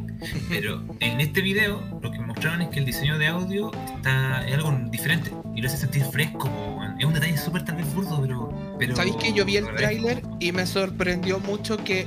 Pero 0.48 0.82
en 1.00 1.20
este 1.20 1.40
video 1.42 1.80
lo 2.02 2.10
que 2.10 2.18
mostraron 2.18 2.62
es 2.62 2.68
que 2.68 2.80
el 2.80 2.84
diseño 2.86 3.18
de 3.18 3.28
audio 3.28 3.70
está, 3.96 4.44
es 4.46 4.54
algo 4.54 4.72
diferente 4.90 5.30
y 5.54 5.60
lo 5.62 5.68
hace 5.68 5.76
sentir 5.78 6.04
fresco. 6.04 6.50
Es 6.98 7.04
un 7.04 7.14
detalle 7.14 7.36
súper 7.36 7.62
vez 7.74 7.94
burdo, 7.94 8.20
pero. 8.20 8.76
pero 8.78 8.96
¿Sabéis 8.96 9.16
que 9.16 9.32
yo 9.32 9.44
vi 9.44 9.56
el 9.58 9.66
tráiler 9.76 10.22
y 10.40 10.50
me 10.52 10.66
sorprendió 10.66 11.38
mucho 11.40 11.76
que 11.76 12.06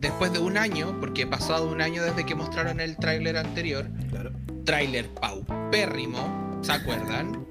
después 0.00 0.32
de 0.32 0.38
un 0.40 0.56
año, 0.58 0.96
porque 1.00 1.22
he 1.22 1.26
pasado 1.26 1.70
un 1.70 1.80
año 1.80 2.02
desde 2.02 2.24
que 2.26 2.34
mostraron 2.34 2.80
el 2.80 2.96
tráiler 2.96 3.36
anterior, 3.36 3.88
Claro. 4.10 4.32
tráiler 4.64 5.08
paupérrimo, 5.14 6.58
¿se 6.62 6.72
acuerdan? 6.72 7.46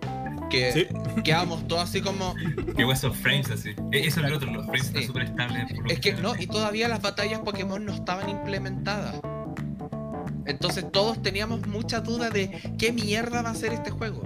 Que 0.50 0.72
Sí. 0.72 0.88
quedamos 1.24 1.68
todos 1.68 1.84
así 1.84 2.02
como... 2.02 2.36
Que 2.76 2.84
weón, 2.86 2.92
esos 2.92 3.16
frames 3.18 3.50
así. 3.52 3.70
E- 3.92 4.06
Eso 4.08 4.22
es 4.22 4.30
lo 4.30 4.36
otro, 4.38 4.52
los 4.52 4.66
frames 4.66 4.86
están 4.88 5.02
Sí. 5.02 5.08
súper 5.08 5.24
estables. 5.24 5.66
Es 5.90 6.00
que 6.00 6.14
no, 6.14 6.36
y 6.36 6.48
todavía 6.48 6.88
las 6.88 7.02
batallas 7.02 7.40
Pokémon 7.40 7.84
no 7.84 7.94
estaban 7.94 8.30
implementadas. 8.30 9.16
Entonces 10.46 10.86
todos 10.92 11.22
teníamos 11.22 11.66
mucha 11.68 12.00
duda 12.02 12.30
de 12.30 12.52
qué 12.78 12.92
mierda 12.94 13.42
va 13.42 13.50
a 13.50 13.56
ser 13.56 13.74
este 13.74 13.90
juego. 13.92 14.22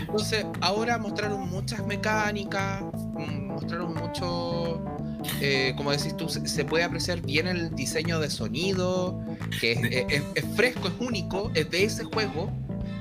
Entonces 0.00 0.46
ahora 0.60 0.98
mostraron 0.98 1.48
muchas 1.48 1.86
mecánicas, 1.86 2.82
mm, 2.82 3.46
mostraron 3.48 3.94
mucho, 3.94 4.82
eh, 5.40 5.74
como 5.76 5.90
decís 5.92 6.16
tú, 6.16 6.28
se, 6.28 6.64
puede 6.64 6.84
apreciar 6.84 7.20
bien 7.20 7.46
el 7.46 7.74
diseño 7.74 8.18
de 8.20 8.30
sonido, 8.30 9.20
que 9.60 9.72
es- 10.08 10.22
es 10.34 10.44
fresco, 10.56 10.88
es 10.88 10.94
único, 10.98 11.50
es 11.54 11.70
de 11.70 11.84
ese 11.84 12.04
juego, 12.04 12.50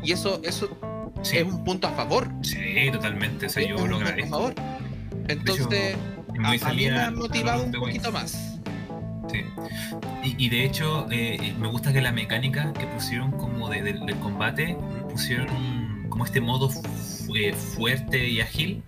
y 0.04 0.12
eso, 0.12 0.42
eso 0.44 0.70
Sí, 1.24 1.38
es 1.38 1.44
un 1.44 1.64
punto 1.64 1.88
a 1.88 1.92
favor. 1.92 2.30
sí, 2.42 2.58
totalmente. 2.92 3.48
O 3.48 3.50
sea, 3.50 3.68
yo 3.68 3.86
lo 3.88 3.96
a 3.98 4.00
agradezco. 4.00 4.30
favor. 4.30 4.54
Entonces, 5.28 5.96
a, 6.44 6.52
mí 6.52 6.60
salida, 6.60 6.94
me 6.96 7.02
ha 7.02 7.12
motivado 7.12 7.64
un 7.64 7.72
poquito 7.72 8.12
más. 8.12 8.60
Sí. 9.30 9.42
Y, 10.24 10.46
y 10.46 10.50
de 10.50 10.64
hecho, 10.64 11.08
eh, 11.12 11.54
me 11.60 11.68
gusta 11.68 11.92
que 11.92 12.02
la 12.02 12.12
mecánica 12.12 12.72
que 12.74 12.86
pusieron 12.88 13.32
como 13.32 13.70
de- 13.70 13.82
del- 13.82 14.06
del 14.06 14.16
combate, 14.20 14.78
pusieron 15.12 16.06
como 16.10 16.24
este 16.26 16.40
modo 16.40 16.70
eh, 17.36 17.54
fuerte 17.54 18.28
y 18.30 18.40
ágil, 18.40 18.84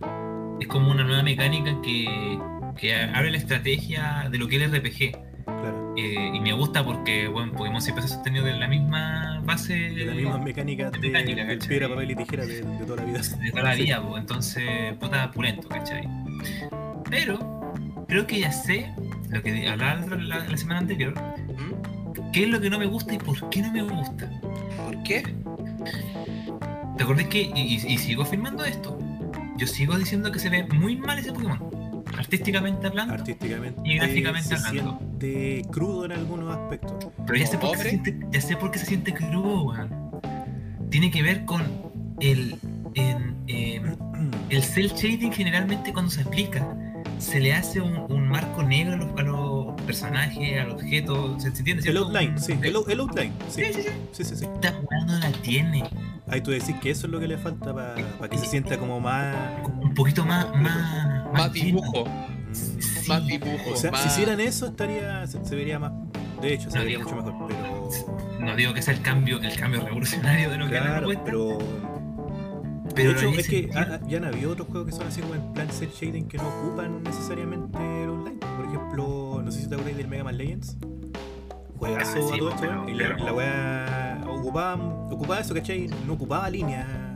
es 0.62 0.68
como 0.68 0.92
una 0.92 1.04
nueva 1.04 1.24
mecánica 1.24 1.76
que, 1.84 2.40
que 2.78 2.96
abre 2.96 3.32
la 3.32 3.38
estrategia 3.38 4.28
de 4.32 4.38
lo 4.38 4.48
que 4.48 4.56
es 4.58 4.62
el 4.64 4.72
RPG. 4.76 5.18
Claro. 5.62 5.94
Eh, 5.98 6.32
y 6.34 6.40
me 6.40 6.54
gusta 6.54 6.84
porque, 6.84 7.28
bueno, 7.28 7.52
Pokémon 7.54 7.82
siempre 7.82 8.02
se 8.08 8.14
ha 8.14 8.16
sostenido 8.16 8.46
de 8.46 8.54
la 8.54 8.68
misma 8.68 9.42
base 9.44 9.74
De 9.74 10.06
las 10.06 10.16
mismas 10.16 10.42
mecánicas 10.42 10.92
de, 10.94 11.00
mecánica, 11.00 11.44
del 11.46 11.58
¿cachai? 11.60 11.70
piedra, 11.70 11.90
papel 11.90 12.12
y 12.12 12.16
tijera 12.16 12.46
de, 12.46 12.62
de 12.62 12.86
toda 12.86 12.96
la 12.98 13.04
vida. 13.06 13.20
de 13.20 13.52
toda 13.52 13.64
la 13.64 13.76
vida, 13.76 14.02
pues, 14.08 14.22
entonces, 14.22 14.94
puta, 15.00 15.32
pulento, 15.32 15.68
¿cachai? 15.68 16.08
Pero, 17.10 17.74
creo 18.08 18.26
que 18.28 18.40
ya 18.40 18.52
sé 18.52 18.92
lo 19.30 19.42
que 19.42 19.68
hablaba 19.68 20.06
la, 20.08 20.16
la- 20.40 20.48
la 20.48 20.58
semana 20.58 20.80
anterior, 20.80 21.14
qué 22.34 22.44
es 22.44 22.50
lo 22.50 22.60
que 22.62 22.70
no 22.70 22.80
me 22.80 22.86
gusta 22.86 23.14
y 23.14 23.18
por 23.18 23.50
qué 23.50 23.62
no 23.62 23.72
me 23.72 23.82
gusta. 23.84 24.30
¿Por 24.86 25.04
qué? 25.04 25.24
¿Te 26.98 27.04
acordás 27.04 27.26
que, 27.28 27.42
y 27.56 27.98
sigo 27.98 28.24
afirmando 28.24 28.64
esto, 28.66 28.98
yo 29.58 29.68
sigo 29.68 29.98
diciendo 29.98 30.32
que 30.32 30.40
se 30.40 30.50
ve 30.50 30.64
muy 30.74 30.96
mal 30.98 31.18
ese 31.20 31.32
Pokémon, 31.34 31.60
artísticamente 32.18 32.88
hablando, 32.88 33.14
Artísticamente 33.14 33.82
Y 33.86 33.96
gráficamente 33.98 34.50
se 34.50 34.56
hablando. 34.68 35.00
siente 35.00 35.62
crudo 35.72 36.06
en 36.06 36.12
algunos 36.14 36.56
aspectos. 36.56 37.08
pero 37.26 37.38
ya 37.40 37.48
sé, 37.48 37.58
por 37.58 37.72
qué 37.72 37.78
se 37.78 37.90
siente, 37.90 38.20
ya 38.32 38.42
sé 38.42 38.56
por 38.58 38.72
qué 38.72 38.80
se 38.80 38.86
siente 38.86 39.14
crudo, 39.14 39.64
weón. 39.64 39.90
Tiene 40.90 41.12
que 41.12 41.22
ver 41.22 41.46
con 41.46 41.62
el, 42.20 42.56
en, 42.96 43.36
em, 43.48 43.96
el 44.50 44.64
cel 44.64 44.90
shading 44.90 45.32
generalmente 45.32 45.94
cuando 45.94 46.12
se 46.12 46.22
aplica 46.22 46.68
se 47.18 47.40
le 47.40 47.54
hace 47.54 47.82
un, 47.82 47.98
un 48.10 48.28
marco 48.30 48.64
negro 48.64 48.94
a 48.94 48.98
los, 48.98 49.20
a 49.20 49.24
los 49.24 49.82
personajes, 49.82 50.60
al 50.62 50.72
objeto, 50.72 51.38
¿se, 51.40 51.52
se 51.52 51.60
entiende? 51.60 51.90
El 51.90 51.98
outline, 51.98 52.40
sí, 52.40 52.58
el, 52.62 52.76
out- 52.76 52.90
el 52.90 53.00
outline, 53.02 53.34
sí. 53.50 53.62
Sí, 53.66 53.74
sí, 53.74 53.82
sí. 53.84 54.24
Sí, 54.24 54.36
sí. 54.36 54.46
Esta 54.46 54.72
no 54.72 55.20
la 55.20 55.32
tiene. 55.42 55.84
Ahí 56.28 56.42
tú 56.42 56.52
decís 56.52 56.76
que 56.82 56.92
eso 56.92 57.08
es 57.08 57.12
lo 57.12 57.20
que 57.20 57.28
le 57.28 57.38
falta 57.38 57.74
para 57.74 58.30
que 58.30 58.38
se 58.38 58.46
sienta 58.46 58.78
como 58.78 59.00
más. 59.02 59.36
Un 59.82 59.94
poquito 59.94 60.24
más, 60.26 60.48
más, 60.56 61.19
Más 61.34 61.52
dibujo. 61.54 62.06
Sí. 62.52 62.78
Más 63.08 63.26
dibujo. 63.26 63.72
O 63.74 63.76
sea, 63.76 63.92
más... 63.92 64.02
si 64.02 64.08
hicieran 64.10 64.40
eso 64.40 64.68
estaría 64.68 65.26
se, 65.28 65.44
se 65.46 65.56
vería 65.56 65.80
más. 65.80 65.92
De 66.42 66.54
hecho, 66.54 66.70
se 66.72 66.78
No, 66.78 66.84
vería 66.84 66.98
digo- 67.00 67.10
mucho 67.12 67.24
mejor. 67.24 67.48
Pero 67.50 68.46
No 68.46 68.56
digo 68.56 68.74
que 68.74 68.82
sea 68.82 68.94
el 68.94 69.02
cambio, 69.02 69.40
el 69.42 69.56
cambio 69.58 69.82
revolucionario 69.82 70.50
de 70.50 70.58
lo 70.58 70.68
que 70.70 70.76
era 70.78 70.86
claro, 71.00 71.10
pero. 71.26 71.58
pero 72.96 73.14
de 73.14 73.18
hecho, 73.20 73.30
es 73.40 73.48
que 73.48 73.70
ah, 73.76 74.00
ya 74.08 74.18
han 74.18 74.26
habido 74.26 74.52
otros 74.52 74.68
juegos 74.70 74.90
que 74.90 74.96
son 74.96 75.08
así 75.08 75.22
como 75.22 75.36
en 75.36 75.54
plan 75.54 75.70
cel 75.70 75.90
shading 75.90 76.28
que 76.28 76.38
no 76.38 76.48
ocupan 76.48 77.04
necesariamente 77.04 77.78
el 78.04 78.10
online. 78.10 78.38
Por 78.40 78.66
ejemplo, 78.66 79.42
no 79.44 79.52
sé 79.52 79.62
si 79.62 79.68
te 79.70 79.76
acuerdas 79.76 79.98
del 79.98 80.08
Mega 80.08 80.24
Man 80.24 80.38
Legends. 80.38 80.78
Juegazo 81.78 82.12
Ah, 82.18 82.22
sí, 82.30 82.36
a 82.36 82.38
todo 82.40 82.50
esto, 82.50 82.62
pero- 82.62 82.90
y 82.90 82.94
la, 82.94 83.08
pero- 83.16 83.26
la 83.26 83.34
weá 83.34 84.22
ocupaba, 84.28 84.76
ocupaba 85.12 85.40
eso, 85.40 85.54
¿cachai? 85.54 85.88
No 86.08 86.14
ocupaba 86.14 86.50
línea. 86.50 87.09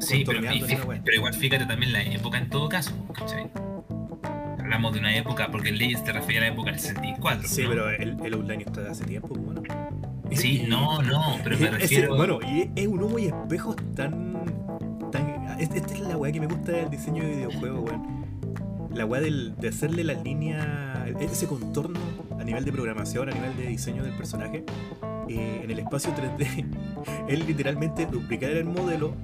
Sí, 0.00 0.24
pero, 0.26 0.38
y 0.54 0.60
pero 1.04 1.16
igual 1.16 1.34
fíjate 1.34 1.66
también 1.66 1.92
la 1.92 2.02
época 2.02 2.38
en 2.38 2.48
todo 2.50 2.68
caso, 2.68 2.92
¿cachai? 3.14 3.50
Hablamos 4.58 4.92
de 4.94 4.98
una 5.00 5.16
época, 5.16 5.48
porque 5.50 5.68
el 5.70 5.78
Legends 5.78 6.04
te 6.04 6.12
refiere 6.12 6.38
a 6.46 6.48
la 6.48 6.54
época 6.54 6.70
del 6.72 6.80
64. 6.80 7.48
Sí, 7.48 7.62
¿no? 7.62 7.68
pero 7.70 7.90
el, 7.90 8.16
el 8.24 8.34
online 8.34 8.64
está 8.64 8.82
de 8.82 8.90
hace 8.90 9.04
tiempo, 9.04 9.28
pues, 9.28 9.40
bueno. 9.44 9.62
Sí, 10.32 10.64
no, 10.68 11.00
no, 11.02 11.36
pero 11.44 11.56
me 11.58 11.70
refiero. 11.70 12.16
bueno, 12.16 12.40
y 12.42 12.70
es 12.74 12.86
un 12.88 13.02
humo 13.02 13.18
y 13.18 13.26
espejos 13.26 13.76
tan. 13.94 14.34
tan 15.12 15.56
es- 15.60 15.70
esta 15.70 15.94
es 15.94 16.00
la 16.00 16.16
weá 16.16 16.32
que 16.32 16.40
me 16.40 16.46
gusta 16.48 16.72
del 16.72 16.90
diseño 16.90 17.22
de 17.22 17.30
videojuegos, 17.36 17.90
weón. 17.90 18.26
La 18.92 19.04
weá 19.06 19.20
del- 19.20 19.54
de 19.56 19.68
hacerle 19.68 20.02
la 20.04 20.14
línea. 20.14 20.92
ese 21.20 21.46
contorno 21.46 22.00
a 22.38 22.42
nivel 22.44 22.64
de 22.64 22.72
programación, 22.72 23.28
a 23.30 23.32
nivel 23.32 23.56
de 23.56 23.68
diseño 23.68 24.02
del 24.02 24.12
personaje. 24.14 24.64
eh, 25.28 25.60
en 25.64 25.70
el 25.70 25.78
espacio 25.80 26.12
3D, 26.14 26.66
es 27.28 27.46
literalmente 27.46 28.06
duplicar 28.06 28.50
el 28.50 28.64
modelo, 28.64 29.14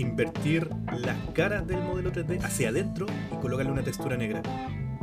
invertir 0.00 0.68
las 0.98 1.16
caras 1.34 1.66
del 1.66 1.82
modelo 1.82 2.12
3D 2.12 2.42
hacia 2.42 2.68
adentro 2.70 3.06
y 3.32 3.36
colocarle 3.40 3.72
una 3.72 3.82
textura 3.82 4.16
negra. 4.16 4.42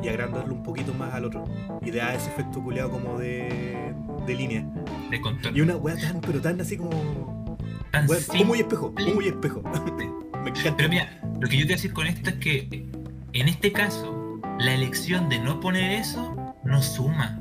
Y 0.01 0.07
agrandarlo 0.07 0.53
un 0.53 0.63
poquito 0.63 0.93
más 0.93 1.13
al 1.13 1.25
otro. 1.25 1.45
Y 1.81 1.91
da 1.91 2.13
ese 2.13 2.29
efecto 2.29 2.61
culeado 2.61 2.91
como 2.91 3.17
de, 3.17 3.93
de 4.27 4.35
línea. 4.35 4.67
de 5.09 5.21
contorno 5.21 5.57
Y 5.57 5.61
una 5.61 5.77
weá 5.77 5.95
tan, 5.95 6.21
pero 6.21 6.41
tan 6.41 6.59
así 6.61 6.77
como. 6.77 7.57
tan 7.91 8.07
humo 8.39 8.55
y 8.55 8.59
espejo, 8.59 8.93
humo 8.97 9.21
y 9.21 9.27
espejo. 9.27 9.63
Me 10.43 10.49
encanta. 10.49 10.75
Pero 10.77 10.89
mira, 10.89 11.21
lo 11.39 11.47
que 11.47 11.57
yo 11.57 11.61
te 11.61 11.65
voy 11.65 11.73
a 11.73 11.75
decir 11.75 11.93
con 11.93 12.07
esto 12.07 12.29
es 12.29 12.35
que 12.35 12.87
en 13.35 13.49
este 13.49 13.73
caso, 13.73 14.39
la 14.59 14.73
elección 14.73 15.27
de 15.27 15.39
no 15.39 15.59
poner 15.59 15.91
eso 15.91 16.55
no 16.63 16.81
suma, 16.81 17.37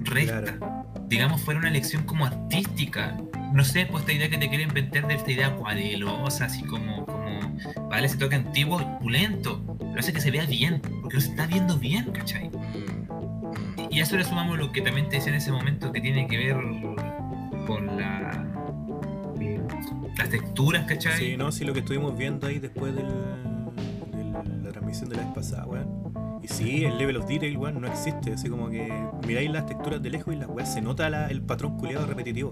resta. 0.00 0.42
Claro. 0.42 0.86
Digamos, 1.06 1.42
fuera 1.42 1.60
una 1.60 1.68
elección 1.68 2.04
como 2.04 2.24
artística. 2.24 3.14
No 3.54 3.64
sé, 3.64 3.86
pues 3.86 4.00
esta 4.00 4.12
idea 4.12 4.28
que 4.28 4.36
te 4.36 4.48
quieren 4.48 4.74
vender 4.74 5.06
de 5.06 5.14
esta 5.14 5.30
idea 5.30 5.46
acuarelosa, 5.46 6.46
así 6.46 6.64
como, 6.64 7.06
como 7.06 7.56
vale, 7.88 8.06
ese 8.06 8.16
toque 8.16 8.34
antiguo 8.34 8.80
y 8.80 8.84
pulento. 9.00 9.62
Lo 9.80 10.00
hace 10.00 10.12
que 10.12 10.20
se 10.20 10.32
vea 10.32 10.44
bien, 10.44 10.82
porque 11.00 11.18
no 11.18 11.20
se 11.20 11.30
está 11.30 11.46
viendo 11.46 11.78
bien, 11.78 12.10
¿cachai? 12.10 12.50
Y 13.90 14.00
a 14.00 14.02
eso 14.02 14.16
le 14.16 14.24
sumamos 14.24 14.58
lo 14.58 14.72
que 14.72 14.80
también 14.80 15.08
te 15.08 15.16
decía 15.16 15.30
en 15.30 15.38
ese 15.38 15.52
momento 15.52 15.92
que 15.92 16.00
tiene 16.00 16.26
que 16.26 16.36
ver 16.36 16.56
con 17.68 17.96
la, 17.96 18.44
las 20.18 20.30
texturas, 20.30 20.84
¿cachai? 20.86 21.16
Sí, 21.16 21.36
no, 21.36 21.52
sí, 21.52 21.64
lo 21.64 21.72
que 21.72 21.78
estuvimos 21.78 22.18
viendo 22.18 22.48
ahí 22.48 22.58
después 22.58 22.92
de 22.96 23.04
la 23.04 24.72
transmisión 24.72 25.10
de 25.10 25.16
la 25.16 25.22
vez 25.22 25.32
pasada, 25.32 25.64
weón. 25.66 26.03
Y 26.44 26.48
sí, 26.48 26.84
el 26.84 26.98
level 26.98 27.16
of 27.16 27.26
detail, 27.26 27.56
weón, 27.56 27.80
no 27.80 27.86
existe. 27.88 28.34
Así 28.34 28.48
como 28.50 28.68
que 28.68 28.92
miráis 29.26 29.50
las 29.50 29.64
texturas 29.64 30.02
de 30.02 30.10
lejos 30.10 30.34
y 30.34 30.36
las 30.36 30.48
weas 30.48 30.72
se 30.74 30.82
nota 30.82 31.08
la- 31.08 31.28
el 31.28 31.40
patrón 31.40 31.78
culiado 31.78 32.04
repetitivo. 32.06 32.50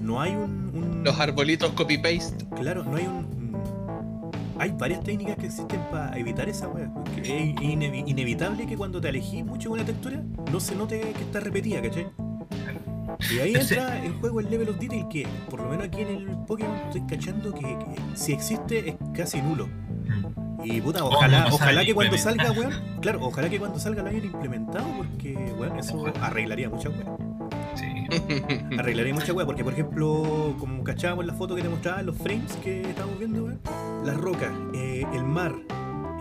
No 0.00 0.20
hay 0.22 0.32
un. 0.32 0.70
un- 0.74 1.04
Los 1.04 1.20
arbolitos 1.20 1.70
copy-paste. 1.72 2.46
Claro, 2.56 2.82
no 2.84 2.96
hay 2.96 3.04
un. 3.06 3.14
un- 3.16 4.30
Hay 4.58 4.70
varias 4.70 5.04
técnicas 5.04 5.36
que 5.36 5.46
existen 5.46 5.80
para 5.90 6.16
evitar 6.18 6.48
esa 6.48 6.66
wea. 6.68 6.90
porque 6.94 7.20
Es 7.20 7.54
inevi- 7.56 8.04
inevitable 8.08 8.66
que 8.66 8.74
cuando 8.74 9.02
te 9.02 9.08
alejís 9.08 9.44
mucho 9.44 9.68
de 9.68 9.74
una 9.74 9.84
textura 9.84 10.22
no 10.50 10.58
se 10.60 10.74
note 10.74 10.98
que 10.98 11.22
está 11.24 11.40
repetida, 11.40 11.82
¿cachai? 11.82 12.06
Y 13.34 13.38
ahí 13.40 13.54
entra 13.54 14.02
en 14.02 14.18
juego 14.18 14.40
el 14.40 14.48
level 14.50 14.70
of 14.70 14.78
detail 14.78 15.06
que, 15.08 15.26
por 15.50 15.60
lo 15.60 15.68
menos 15.68 15.86
aquí 15.88 16.00
en 16.00 16.08
el 16.08 16.26
Pokémon, 16.46 16.74
estoy 16.86 17.02
cachando 17.02 17.52
que, 17.52 17.60
que 17.60 17.96
si 18.14 18.32
existe 18.32 18.88
es 18.90 18.96
casi 19.14 19.42
nulo. 19.42 19.68
Y 20.64 20.80
puta, 20.80 21.04
ojalá, 21.04 21.48
no 21.48 21.54
ojalá 21.54 21.84
que 21.84 21.94
cuando 21.94 22.16
salga, 22.18 22.50
weón, 22.52 22.72
claro, 23.00 23.20
ojalá 23.22 23.48
que 23.48 23.58
cuando 23.58 23.78
salga 23.78 24.02
lo 24.02 24.08
hayan 24.08 24.24
implementado 24.24 24.86
porque, 24.96 25.34
weón, 25.58 25.78
eso 25.78 25.98
Ojalá. 26.00 26.26
arreglaría 26.26 26.68
muchas 26.68 26.92
weas. 26.96 27.08
Sí. 27.74 27.86
Arreglaría 28.78 29.12
muchas 29.14 29.30
weas, 29.30 29.46
porque 29.46 29.62
por 29.62 29.72
ejemplo, 29.74 30.54
como 30.58 30.82
cachábamos 30.82 31.22
en 31.24 31.28
la 31.28 31.34
foto 31.34 31.54
que 31.54 31.62
te 31.62 31.68
mostraba, 31.68 32.02
los 32.02 32.16
frames 32.16 32.52
que 32.64 32.80
estábamos 32.80 33.18
viendo, 33.18 33.44
weón, 33.44 33.60
las 34.04 34.16
rocas, 34.16 34.50
eh, 34.74 35.04
el 35.12 35.24
mar, 35.24 35.54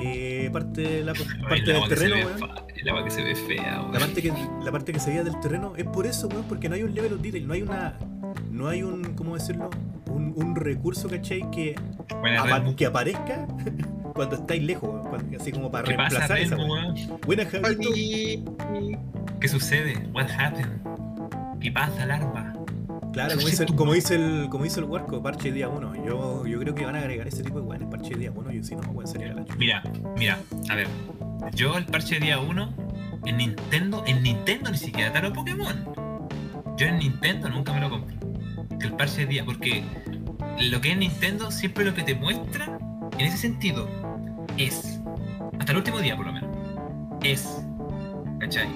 eh, 0.01 0.49
parte, 0.51 0.81
de 0.81 1.03
la, 1.03 1.13
parte 1.13 1.61
del 1.65 1.75
agua 1.77 1.87
que 1.89 1.95
se 1.95 2.05
terreno, 2.07 2.27
weón. 2.27 2.51
el 2.75 2.89
agua 2.89 3.03
que 3.05 3.11
se 3.11 3.23
ve 3.23 3.35
fea, 3.35 3.79
weón. 3.81 3.93
La 3.93 3.99
parte, 3.99 4.21
que, 4.21 4.33
la 4.63 4.71
parte 4.71 4.91
que 4.91 4.99
se 4.99 5.09
veía 5.11 5.23
del 5.23 5.39
terreno 5.39 5.73
es 5.77 5.85
por 5.85 6.05
eso, 6.05 6.27
weón, 6.27 6.43
porque 6.47 6.67
no 6.69 6.75
hay 6.75 6.83
un 6.83 6.93
level 6.93 7.13
of 7.13 7.21
detail, 7.21 7.47
no 7.47 7.53
hay 7.53 7.61
una. 7.61 7.97
No 8.51 8.67
hay 8.67 8.83
un. 8.83 9.13
¿Cómo 9.15 9.35
decirlo? 9.35 9.69
Un, 10.09 10.33
un 10.35 10.55
recurso, 10.55 11.07
¿cachai? 11.09 11.49
Que, 11.51 11.75
apa- 12.39 12.75
que 12.75 12.85
aparezca 12.85 13.47
cuando 14.15 14.35
estáis 14.37 14.63
lejos, 14.63 15.05
así 15.39 15.51
como 15.51 15.69
para 15.69 15.83
¿Qué 15.87 15.93
pasa, 15.95 16.25
reemplazar 16.25 16.39
esa? 16.39 17.17
Buena 17.25 17.45
Javito. 17.45 17.89
¿Qué 19.39 19.47
sucede? 19.49 20.07
What 20.13 20.29
happened? 20.31 20.79
¿Qué 21.59 21.71
pasa, 21.71 22.05
larva? 22.05 22.53
Claro, 23.11 23.35
como 23.35 23.47
dice, 23.47 23.63
el- 23.63 23.75
como 23.75 23.93
dice 23.93 24.15
el, 24.15 24.47
como 24.49 24.63
dice 24.63 24.79
el 24.79 24.85
Warco, 24.85 25.21
parche 25.21 25.51
día 25.51 25.67
1. 25.69 26.05
Yo, 26.05 26.45
yo 26.45 26.59
creo 26.59 26.73
que 26.75 26.85
van 26.85 26.95
a 26.95 26.99
agregar 26.99 27.27
ese 27.27 27.43
tipo 27.43 27.59
de 27.59 27.65
weones, 27.65 27.87
parche 27.89 28.15
día 28.15 28.31
1, 28.33 28.53
y 28.53 28.63
si 28.63 28.75
no, 28.75 28.81
weón, 28.91 29.07
sería 29.07 29.33
la 29.33 29.43
chucha. 29.43 29.55
Mira, 29.57 29.83
mira, 30.17 30.39
a 30.69 30.75
ver. 30.75 30.87
Yo 31.53 31.77
el 31.77 31.85
parche 31.85 32.19
día 32.19 32.39
1 32.39 32.73
en 33.25 33.37
Nintendo, 33.37 34.03
en 34.07 34.23
Nintendo 34.23 34.71
ni 34.71 34.77
siquiera 34.77 35.11
te 35.13 35.21
lo 35.21 35.33
Pokémon. 35.33 35.85
Yo 36.77 36.87
en 36.87 36.97
Nintendo 36.99 37.49
nunca 37.49 37.73
me 37.73 37.79
lo 37.81 37.89
compro. 37.89 38.15
El 38.81 38.93
parche 38.93 39.25
día, 39.25 39.43
porque 39.45 39.83
lo 40.59 40.81
que 40.81 40.91
es 40.91 40.97
Nintendo 40.97 41.51
siempre 41.51 41.85
lo 41.85 41.93
que 41.93 42.03
te 42.03 42.15
muestra, 42.15 42.77
en 43.17 43.21
ese 43.27 43.37
sentido, 43.37 43.87
es, 44.57 44.99
hasta 45.59 45.71
el 45.71 45.77
último 45.77 45.99
día 45.99 46.15
por 46.15 46.25
lo 46.25 46.33
menos, 46.33 46.49
es, 47.23 47.63
¿cachai? 48.39 48.67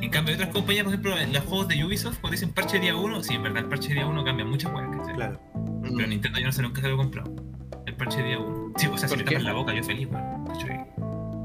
En 0.00 0.10
cambio, 0.10 0.34
otras 0.34 0.50
compañías, 0.50 0.84
por 0.84 0.92
ejemplo, 0.92 1.18
en 1.18 1.32
los 1.32 1.42
juegos 1.44 1.68
de 1.68 1.84
Ubisoft, 1.84 2.18
cuando 2.20 2.32
dicen 2.32 2.52
parche 2.52 2.78
día 2.78 2.94
1, 2.94 3.22
sí, 3.22 3.34
en 3.34 3.42
verdad 3.42 3.62
el 3.64 3.68
parche 3.68 3.94
día 3.94 4.06
1 4.06 4.24
cambia 4.24 4.44
muchas 4.44 4.70
cosas, 4.70 4.90
¿cachai? 4.96 5.14
Claro. 5.14 5.40
Pero 5.82 6.06
Nintendo 6.08 6.38
yo 6.38 6.46
no 6.46 6.52
sé 6.52 6.62
nunca 6.62 6.80
se 6.82 6.88
lo 6.88 6.94
he 6.94 6.96
comprado. 6.96 7.34
El 7.86 7.94
parche 7.94 8.22
día 8.22 8.38
1. 8.38 8.72
Sí, 8.76 8.86
o 8.88 8.98
sea, 8.98 9.08
si 9.08 9.14
¿Por 9.14 9.18
le 9.18 9.24
qué? 9.24 9.30
tapas 9.36 9.44
la 9.44 9.52
boca, 9.54 9.74
yo 9.74 9.82
feliz, 9.82 10.08
weón. 10.10 10.44
¿cachai? 10.46 10.84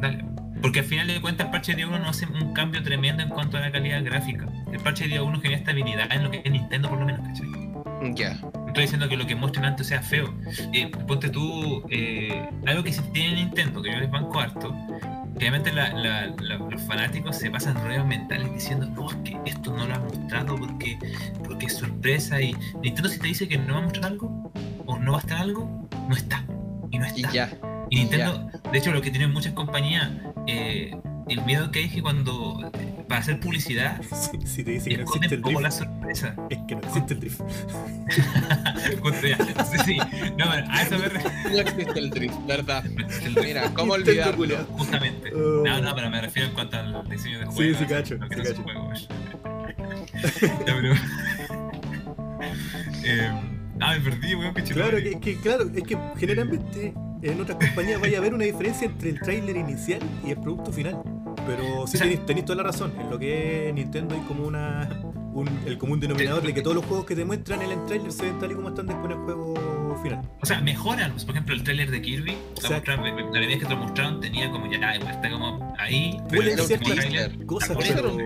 Dale. 0.01 0.25
Porque 0.61 0.79
al 0.79 0.85
final 0.85 1.07
de 1.07 1.21
cuentas 1.21 1.45
el 1.45 1.51
parche 1.51 1.75
día 1.75 1.87
1 1.87 1.99
no 1.99 2.09
hace 2.09 2.25
un 2.25 2.53
cambio 2.53 2.83
tremendo 2.83 3.23
en 3.23 3.29
cuanto 3.29 3.57
a 3.57 3.61
la 3.61 3.71
calidad 3.71 4.03
gráfica. 4.03 4.47
El 4.71 4.79
parche 4.79 5.07
día 5.07 5.23
1 5.23 5.39
genera 5.39 5.57
estabilidad 5.59 6.11
en 6.11 6.23
lo 6.23 6.31
que 6.31 6.41
es 6.43 6.51
Nintendo 6.51 6.89
por 6.89 6.99
lo 6.99 7.05
menos, 7.05 7.25
¿cachai? 7.27 7.47
Ya. 8.15 8.37
Estoy 8.71 8.83
diciendo 8.83 9.07
que 9.09 9.17
lo 9.17 9.25
que 9.27 9.35
muestren 9.35 9.65
antes 9.65 9.87
sea 9.87 10.01
feo. 10.01 10.33
Eh, 10.73 10.89
ponte 11.07 11.29
tú, 11.29 11.83
eh, 11.89 12.49
algo 12.65 12.83
que 12.83 12.91
sí 12.93 13.01
tiene 13.13 13.35
Nintendo, 13.35 13.81
que 13.81 13.91
yo 13.91 13.99
les 13.99 14.09
banco 14.09 14.39
harto, 14.39 14.73
que 15.37 15.37
obviamente 15.47 15.71
la- 15.71 15.89
la- 15.93 16.27
la- 16.41 16.57
los 16.57 16.81
fanáticos 16.83 17.37
se 17.37 17.49
pasan 17.51 17.75
rollos 17.83 18.05
mentales 18.05 18.51
diciendo, 18.53 18.85
no, 18.87 19.09
es 19.09 19.15
que 19.17 19.37
esto 19.45 19.75
no 19.75 19.85
lo 19.87 19.93
han 19.95 20.03
mostrado 20.03 20.55
porque, 20.55 20.97
porque 21.45 21.65
es 21.67 21.73
sorpresa 21.77 22.41
y 22.41 22.55
Nintendo 22.81 23.09
si 23.09 23.19
te 23.19 23.27
dice 23.27 23.47
que 23.47 23.57
no 23.57 23.73
va 23.75 23.79
a 23.79 23.83
mostrar 23.83 24.05
algo 24.05 24.51
o 24.85 24.97
no 24.99 25.11
va 25.13 25.17
a 25.19 25.21
estar 25.21 25.37
algo, 25.37 25.87
no 26.09 26.15
está. 26.15 26.43
Y 26.91 26.97
no 26.99 27.05
Y 27.05 27.21
está. 27.21 27.31
ya. 27.31 27.49
Y 27.89 27.95
Nintendo, 27.97 28.49
de 28.71 28.77
hecho, 28.77 28.91
lo 28.91 29.01
que 29.01 29.09
tienen 29.11 29.31
muchas 29.33 29.53
compañías, 29.53 30.09
eh, 30.47 30.95
el 31.27 31.41
miedo 31.45 31.71
que 31.71 31.79
hay 31.79 31.85
es 31.85 31.91
que 31.93 32.01
cuando, 32.01 32.71
para 33.11 33.21
hacer 33.21 33.39
publicidad, 33.39 34.01
Si, 34.11 34.47
si 34.47 34.63
te 34.63 34.71
dice 34.71 34.89
que 34.89 34.97
no 34.97 35.03
existe 35.03 35.35
el 35.35 35.41
como 35.41 35.59
drift, 35.59 35.63
la 35.63 35.71
sorpresa. 35.85 36.35
es 36.49 36.59
que 36.67 36.75
no 36.75 36.81
existe 36.81 37.13
el 37.13 37.19
drift. 37.19 37.41
Sí, 39.71 39.77
sí, 39.85 39.97
no, 40.37 40.45
pero 40.51 40.67
a 40.69 40.81
eso 40.81 40.97
me 40.97 41.07
refiero. 41.09 41.31
No 41.51 41.59
existe 41.59 41.99
el 41.99 42.09
drift, 42.09 42.45
¿verdad? 42.47 42.85
El 42.85 42.95
drift, 42.95 43.37
Mira, 43.43 43.69
¿cómo 43.73 43.93
olvidarlo? 43.93 44.57
Justamente. 44.77 45.33
Oh. 45.33 45.63
No, 45.65 45.81
no, 45.81 45.95
pero 45.95 46.09
me 46.09 46.21
refiero 46.21 46.47
en 46.49 46.53
cuanto 46.53 46.77
al 46.77 47.09
diseño 47.09 47.39
de 47.39 47.45
Sí, 47.45 47.51
juego. 47.53 47.79
sí, 47.79 47.85
cacho, 47.85 48.15
sí, 48.15 48.19
no 48.19 48.27
cacho. 48.27 48.55
un 48.57 48.63
juego, 48.63 48.91
pero... 50.65 50.93
eh, 53.05 53.31
ah, 53.79 53.93
me 53.93 53.99
perdí, 54.11 54.35
weón, 54.35 54.53
pinche 54.53 54.73
Claro, 54.73 54.97
que- 54.97 55.37
claro, 55.41 55.69
es 55.73 55.83
que 55.83 55.97
generalmente 56.17 56.93
en 57.21 57.41
otras 57.41 57.57
compañías 57.57 57.99
vaya 58.01 58.17
a 58.17 58.19
haber 58.19 58.33
una 58.33 58.45
diferencia 58.45 58.87
entre 58.87 59.09
el 59.11 59.19
tráiler 59.19 59.55
inicial 59.57 60.01
y 60.25 60.31
el 60.31 60.37
producto 60.39 60.71
final. 60.73 61.01
Pero 61.47 61.63
sí 61.87 61.97
O 61.97 61.99
sea- 61.99 62.25
tenéis, 62.25 62.45
toda 62.45 62.57
la 62.57 62.63
razón. 62.63 62.93
En 62.99 63.09
lo 63.09 63.17
que 63.19 63.69
es 63.69 63.73
Nintendo 63.75 64.15
hay 64.15 64.21
como 64.21 64.45
una 64.45 64.89
un- 65.33 65.59
el 65.65 65.77
común 65.77 65.99
denominador 65.99 66.43
de 66.43 66.53
que 66.53 66.61
todos 66.61 66.75
los 66.75 66.85
juegos 66.85 67.05
que 67.05 67.15
te 67.15 67.25
muestran 67.25 67.61
en 67.61 67.71
el 67.71 67.85
tráiler 67.85 68.11
se 68.11 68.23
ven 68.23 68.39
tal 68.39 68.51
y 68.51 68.55
como 68.55 68.69
están 68.69 68.87
después 68.87 69.05
en 69.11 69.17
el 69.19 69.23
juego 69.25 69.99
final. 70.03 70.21
O 70.41 70.45
sea, 70.45 70.61
mejoran. 70.61 71.11
Por 71.17 71.31
ejemplo, 71.31 71.53
el 71.53 71.63
trailer 71.63 71.91
de 71.91 72.01
Kirby, 72.01 72.35
la, 72.69 72.77
es 72.77 73.59
que 73.59 73.65
te 73.65 73.69
lo 73.69 73.77
mostraron, 73.77 74.19
tenía 74.21 74.49
como 74.49 74.65
ya, 74.71 74.95
igual 74.95 75.11
está 75.13 75.29
como 75.29 75.75
ahí. 75.77 76.17
Pulen 76.29 76.57
ciertas 76.59 77.45
cosas, 77.45 77.77
pero- 77.77 78.17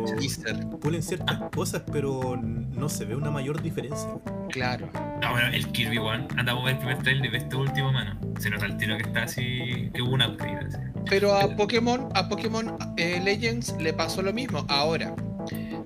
Pulen 0.80 1.04
Ah. 1.28 1.50
cosas, 1.54 1.84
pero 1.92 2.40
no 2.42 2.90
se 2.90 3.06
ve 3.06 3.16
una 3.16 3.32
mayor 3.32 3.62
diferencia. 3.62 4.10
claro. 4.52 4.90
No, 5.22 5.32
bueno, 5.32 5.48
el 5.50 5.68
Kirby 5.72 5.98
One, 5.98 6.28
andamos 6.38 6.62
a 6.64 6.66
ver 6.68 6.74
el 6.76 6.80
primer 6.80 6.98
trailer 7.04 7.26
y 7.26 7.30
ves 7.30 7.44
este 7.44 7.56
último, 7.56 7.92
mano. 7.92 8.18
Se 8.40 8.50
nota 8.50 8.66
el 8.66 8.78
tiro 8.78 8.96
que 8.98 9.04
está 9.04 9.24
así, 9.24 9.90
que 9.94 10.02
hubo 10.02 10.12
una 10.14 10.28
upgrade. 10.30 10.68
así. 10.68 10.78
Pero 11.10 11.36
a 11.36 11.56
Pokémon, 11.56 12.10
a 12.14 12.30
Pokémon 12.30 12.78
eh, 12.98 13.20
Legends 13.24 13.76
le 13.80 13.92
pasó 13.94 14.22
lo 14.22 14.32
mismo. 14.34 14.66
Ahora, 14.70 15.14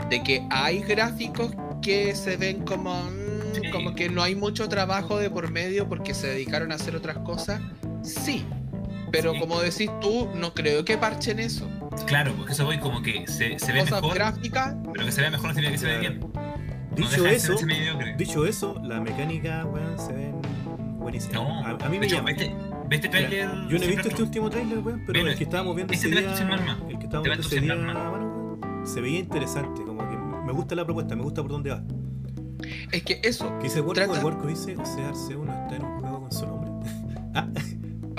de 0.10 0.24
que 0.24 0.46
hay 0.50 0.80
gráficos 0.80 1.52
que 1.82 2.16
se 2.16 2.38
ven 2.38 2.64
como, 2.66 2.94
mm, 3.04 3.30
Sí. 3.62 3.70
como 3.72 3.96
que 3.96 4.10
no 4.10 4.22
hay 4.22 4.36
mucho 4.36 4.68
trabajo 4.70 5.18
de 5.18 5.30
por 5.30 5.52
medio 5.52 5.88
porque 5.90 6.14
se 6.14 6.28
dedicaron 6.28 6.72
a 6.72 6.76
hacer 6.76 6.96
otras 6.96 7.18
cosas, 7.20 7.62
sí. 8.04 8.46
Pero 9.12 9.34
Sí. 9.34 9.40
como 9.40 9.60
decís 9.60 9.90
tú, 10.02 10.30
no 10.36 10.54
creo 10.54 10.86
que 10.86 10.98
parchen 10.98 11.40
eso. 11.40 11.68
Claro, 12.06 12.34
porque 12.38 12.54
eso 12.54 12.66
voy 12.66 12.78
como 12.78 13.02
que 13.02 13.26
se, 13.28 13.58
se 13.58 13.72
ve 13.74 13.80
Cosas 13.82 14.02
mejor, 14.02 14.16
gráficas, 14.16 14.76
pero 14.94 15.06
que 15.06 15.12
se 15.12 15.22
vea 15.22 15.32
mejor 15.32 15.48
no 15.50 15.54
significa 15.56 15.72
que 15.72 15.78
se 15.80 15.88
ve 15.88 16.00
bien. 16.00 16.20
No 16.20 16.30
Dicho 16.96 17.28
eso, 17.28 17.56
dicho 18.18 18.46
eso, 18.46 18.76
la 18.84 19.00
mecánica, 19.00 19.66
weón, 19.66 19.98
se 19.98 20.12
ven 20.14 20.36
buenísimas. 21.00 21.34
No, 21.34 21.66
a, 21.66 21.72
a 21.72 21.90
mí 21.90 21.98
me 21.98 22.06
hecho, 22.06 22.18
llama. 22.18 22.30
¿viste, 22.30 22.54
¿ves 22.90 22.98
este 22.98 23.10
trailer? 23.10 23.50
Yo 23.70 23.78
no 23.78 23.84
he 23.84 23.88
visto 23.88 24.10
este 24.10 24.22
último 24.22 24.50
trailer, 24.50 24.80
weón, 24.80 25.04
pero 25.06 25.20
Bueno, 25.20 25.32
el 25.32 25.38
que 25.38 25.44
estábamos 25.46 25.76
viendo 25.76 25.94
ese 25.94 26.08
día, 26.10 26.20
el 26.20 26.26
que 27.00 27.06
estábamos 27.06 27.24
viendo 27.24 27.48
ese 27.48 27.62
día, 27.62 27.76
se 28.86 29.02
veía 29.02 29.20
interesante, 29.20 29.82
me 30.50 30.56
gusta 30.56 30.74
la 30.76 30.84
propuesta, 30.84 31.16
me 31.16 31.22
gusta 31.22 31.42
por 31.44 31.52
dónde 31.52 31.70
va. 31.70 31.84
es 32.92 33.04
que 33.04 33.22
eso. 33.24 33.56
Que 33.60 33.66
dice 33.66 33.82
Worko, 33.82 33.94
Trata- 33.94 34.18
el 34.18 34.24
Worko 34.26 34.48
dice, 34.48 34.76
o 34.76 34.86
sea, 34.86 35.10
Arceo 35.10 35.44
está 35.46 35.76
en 35.76 35.84
un 35.86 36.00
juego 36.00 36.22
con 36.22 36.32
su 36.32 36.46
nombre. 36.48 36.72
ah, 37.36 37.48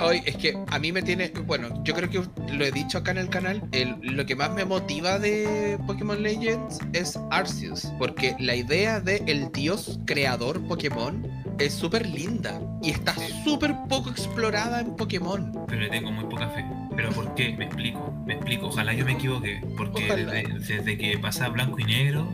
Hoy 0.03 0.23
es 0.25 0.35
que 0.37 0.57
a 0.71 0.79
mí 0.79 0.91
me 0.91 1.03
tiene, 1.03 1.31
bueno, 1.45 1.83
yo 1.83 1.93
creo 1.93 2.09
que 2.09 2.23
lo 2.55 2.65
he 2.65 2.71
dicho 2.71 2.97
acá 2.97 3.11
en 3.11 3.17
el 3.19 3.29
canal, 3.29 3.61
el- 3.71 3.97
lo 4.01 4.25
que 4.25 4.35
más 4.35 4.51
me 4.53 4.65
motiva 4.65 5.19
de 5.19 5.77
Pokémon 5.85 6.23
Legends 6.23 6.79
es 6.93 7.19
Arceus, 7.29 7.85
porque 7.99 8.35
la 8.39 8.55
idea 8.55 8.99
de 8.99 9.17
el 9.27 9.51
dios 9.51 9.99
creador 10.05 10.59
Pokémon 10.67 11.21
es 11.61 11.73
súper 11.73 12.07
linda 12.07 12.59
y 12.81 12.91
está 12.91 13.13
súper 13.43 13.75
poco 13.89 14.09
explorada 14.09 14.79
en 14.81 14.95
Pokémon. 14.95 15.51
Pero 15.67 15.81
le 15.81 15.89
tengo 15.89 16.11
muy 16.11 16.25
poca 16.25 16.49
fe. 16.49 16.65
¿Pero 16.95 17.09
por 17.11 17.33
qué? 17.35 17.55
Me 17.57 17.65
explico, 17.65 18.13
me 18.25 18.33
explico. 18.33 18.67
Ojalá 18.67 18.93
yo 18.93 19.05
me 19.05 19.13
equivoque. 19.13 19.61
Porque 19.77 20.03
desde, 20.15 20.75
desde 20.77 20.97
que 20.97 21.17
pasa 21.19 21.49
blanco 21.49 21.79
y 21.79 21.83
negro, 21.85 22.27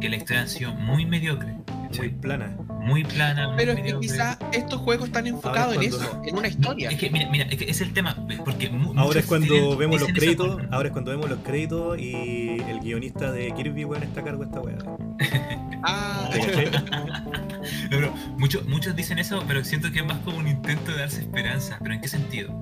que 0.00 0.08
la 0.08 0.16
historia 0.16 0.42
ha 0.42 0.46
sido 0.46 0.74
muy 0.74 1.04
mediocre. 1.06 1.56
muy 1.98 2.08
plana. 2.10 2.56
Muy 2.80 3.02
plana, 3.02 3.48
muy 3.48 3.56
Pero 3.56 3.72
es 3.72 3.76
que 3.78 3.82
mediocre. 3.82 4.08
quizá 4.08 4.38
estos 4.52 4.80
juegos 4.80 5.06
están 5.08 5.26
enfocados 5.26 5.74
en 5.74 5.82
eso, 5.82 6.22
en 6.24 6.36
una 6.38 6.46
historia. 6.46 6.88
Es 6.90 6.98
que, 6.98 7.10
mira, 7.10 7.28
mira, 7.30 7.44
es 7.46 7.56
que 7.56 7.68
es 7.68 7.80
el 7.80 7.92
tema. 7.92 8.14
Porque 8.44 8.70
Ahora 8.96 9.18
es 9.20 9.26
cuando 9.26 9.76
vemos 9.76 10.00
los 10.00 10.12
créditos, 10.12 10.62
ahora 10.70 10.88
es 10.88 10.92
cuando 10.92 11.10
vemos 11.10 11.28
los 11.28 11.40
créditos 11.40 11.98
y 11.98 12.60
el 12.68 12.78
guionista 12.80 13.32
de 13.32 13.52
Kirby, 13.54 13.84
weón, 13.84 14.04
está 14.04 14.20
a 14.20 14.24
cargo 14.24 14.44
de 14.44 14.48
esta 14.50 14.60
weá. 14.60 14.76
Ah, 15.82 16.30
pero 17.88 18.12
muchos, 18.38 18.66
muchos 18.66 18.94
dicen 18.96 19.18
eso, 19.18 19.42
pero 19.46 19.64
siento 19.64 19.90
que 19.92 20.00
es 20.00 20.06
más 20.06 20.18
como 20.18 20.38
un 20.38 20.48
intento 20.48 20.92
de 20.92 20.98
darse 20.98 21.20
esperanza. 21.20 21.78
¿Pero 21.82 21.94
en 21.94 22.00
qué 22.00 22.08
sentido? 22.08 22.54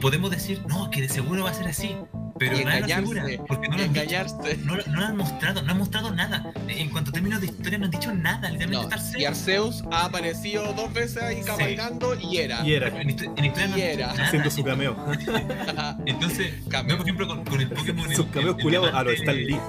Podemos 0.00 0.30
decir, 0.30 0.62
no, 0.68 0.90
que 0.90 1.02
de 1.02 1.08
seguro 1.08 1.44
va 1.44 1.50
a 1.50 1.54
ser 1.54 1.68
así. 1.68 1.94
Pero 2.38 2.56
y 2.58 2.64
nada 2.64 2.80
lo 2.80 2.86
engañarse, 2.86 3.40
Porque 3.46 3.68
no 3.68 3.76
lo 3.76 3.82
han 3.84 3.92
dicho. 3.92 4.38
No, 4.64 4.76
lo- 4.76 4.86
no 4.86 5.00
lo 5.00 5.06
han 5.06 5.16
mostrado, 5.18 5.60
no 5.62 5.72
han 5.72 5.76
mostrado 5.78 6.10
nada. 6.14 6.50
En 6.68 6.88
cuanto 6.88 7.10
a 7.10 7.12
términos 7.12 7.40
de 7.42 7.48
historia 7.48 7.76
no 7.78 7.84
han 7.84 7.90
dicho 7.90 8.14
nada, 8.14 8.48
literalmente 8.50 8.88
No, 8.96 8.96
está 8.96 9.18
y. 9.18 9.24
Arceus 9.26 9.84
ha 9.92 10.06
aparecido 10.06 10.72
dos 10.72 10.90
veces 10.94 11.22
ahí 11.22 11.36
Sí. 11.36 11.42
cabalgando 11.44 12.14
y 12.18 12.38
era. 12.38 12.66
Y 12.66 12.72
era, 12.72 12.88
En, 12.88 13.10
histo- 13.10 13.30
en 13.36 13.44
historia 13.44 13.68
no 13.68 13.76
Y 13.76 13.80
dicho 13.82 13.92
era. 13.92 14.06
nada. 14.06 14.24
haciendo 14.24 14.50
su 14.50 14.64
cameo. 14.64 14.96
Entonces, 16.06 16.54
Cameo. 16.70 16.92
no, 16.92 16.96
por 16.96 17.06
ejemplo, 17.06 17.28
con, 17.28 17.44
con 17.44 17.60
el 17.60 17.68
Pokémon. 17.68 18.06
Sus 18.14 18.24
el- 18.26 18.30
cameos 18.32 18.56
culiados 18.62 18.94
a 18.94 19.02
los 19.02 19.12
de- 19.12 19.18
Stan 19.18 19.36
Lee. 19.36 19.60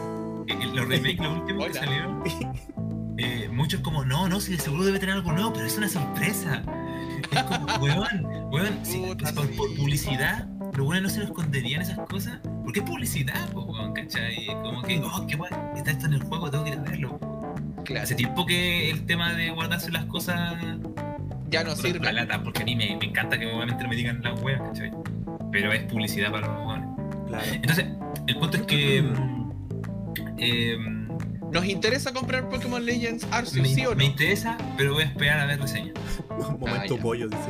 Los 0.74 0.88
remakes, 0.88 1.18
los 1.18 1.40
últimos 1.42 1.68
que 1.68 1.74
salieron. 1.74 2.24
eh, 3.24 3.50
muchos 3.50 3.82
como, 3.82 4.06
no, 4.06 4.28
no, 4.28 4.40
si 4.40 4.54
de 4.54 4.60
seguro 4.60 4.84
debe 4.84 5.00
tener 5.00 5.16
algo 5.16 5.32
nuevo, 5.32 5.54
pero 5.54 5.66
es 5.66 5.78
una 5.78 5.90
sorpresa. 5.90 6.64
Es 7.32 7.44
como, 7.44 7.66
weón, 7.78 8.26
weón, 8.52 8.80
si, 8.84 9.02
por, 9.36 9.50
publicidad, 9.56 10.48
los 10.74 10.88
weones 10.88 11.04
no 11.04 11.10
se 11.10 11.20
lo 11.20 11.26
esconderían 11.26 11.82
esas 11.82 12.00
cosas. 12.08 12.40
¿Por 12.64 12.74
qué 12.74 12.80
es 12.80 12.86
publicidad, 12.86 13.50
po, 13.52 13.62
weón, 13.62 13.94
cachai? 13.94 14.48
Como 14.48 14.82
que, 14.82 15.00
oh, 15.00 15.28
qué 15.28 15.36
guay, 15.36 15.52
está 15.76 15.92
esto 15.92 16.08
en 16.08 16.14
el 16.14 16.24
juego, 16.24 16.50
tengo 16.50 16.64
que 16.64 16.72
ir 16.72 16.78
a 16.78 16.82
verlo. 16.82 17.20
Claro, 17.86 18.04
Hace 18.04 18.16
tiempo 18.16 18.46
que 18.46 18.92
el 18.92 19.06
tema 19.06 19.34
de 19.34 19.50
guardarse 19.52 19.92
las 19.92 20.06
cosas 20.06 20.56
ya 21.50 21.64
no 21.64 21.76
sirve. 21.76 22.06
la 22.06 22.14
lata, 22.14 22.42
porque 22.44 22.62
a 22.64 22.66
mí 22.66 22.76
me, 22.76 22.96
me 22.96 23.06
encanta 23.06 23.38
que 23.38 23.46
obviamente 23.46 23.88
me 23.88 23.96
digan 23.96 24.22
las 24.24 24.42
weas, 24.42 24.62
¿cachai? 24.62 24.92
Pero 25.52 25.72
es 25.74 25.84
publicidad 25.84 26.32
para 26.32 26.48
los 26.48 26.66
weones. 26.66 26.88
Claro. 27.28 27.46
Entonces, 27.52 27.86
el 28.28 28.36
punto 28.38 28.58
es 28.58 28.64
que. 28.64 28.98
em, 30.38 31.01
¿Nos 31.52 31.66
interesa 31.66 32.14
comprar 32.14 32.50
Pokémon 32.50 32.84
Legends 32.86 33.28
Arceus, 33.32 33.62
me, 33.62 33.68
sí 33.74 33.86
o 33.86 33.90
me 33.92 33.96
no? 33.98 34.04
interesa, 34.04 34.58
pero 34.78 34.94
voy 34.94 35.04
a 35.04 35.08
esperar 35.08 35.40
a 35.42 35.46
ver 35.46 35.60
reseñas. 35.60 35.94
Momento 36.60 36.96
ya. 36.96 37.02
pollo, 37.02 37.28
dice 37.28 37.50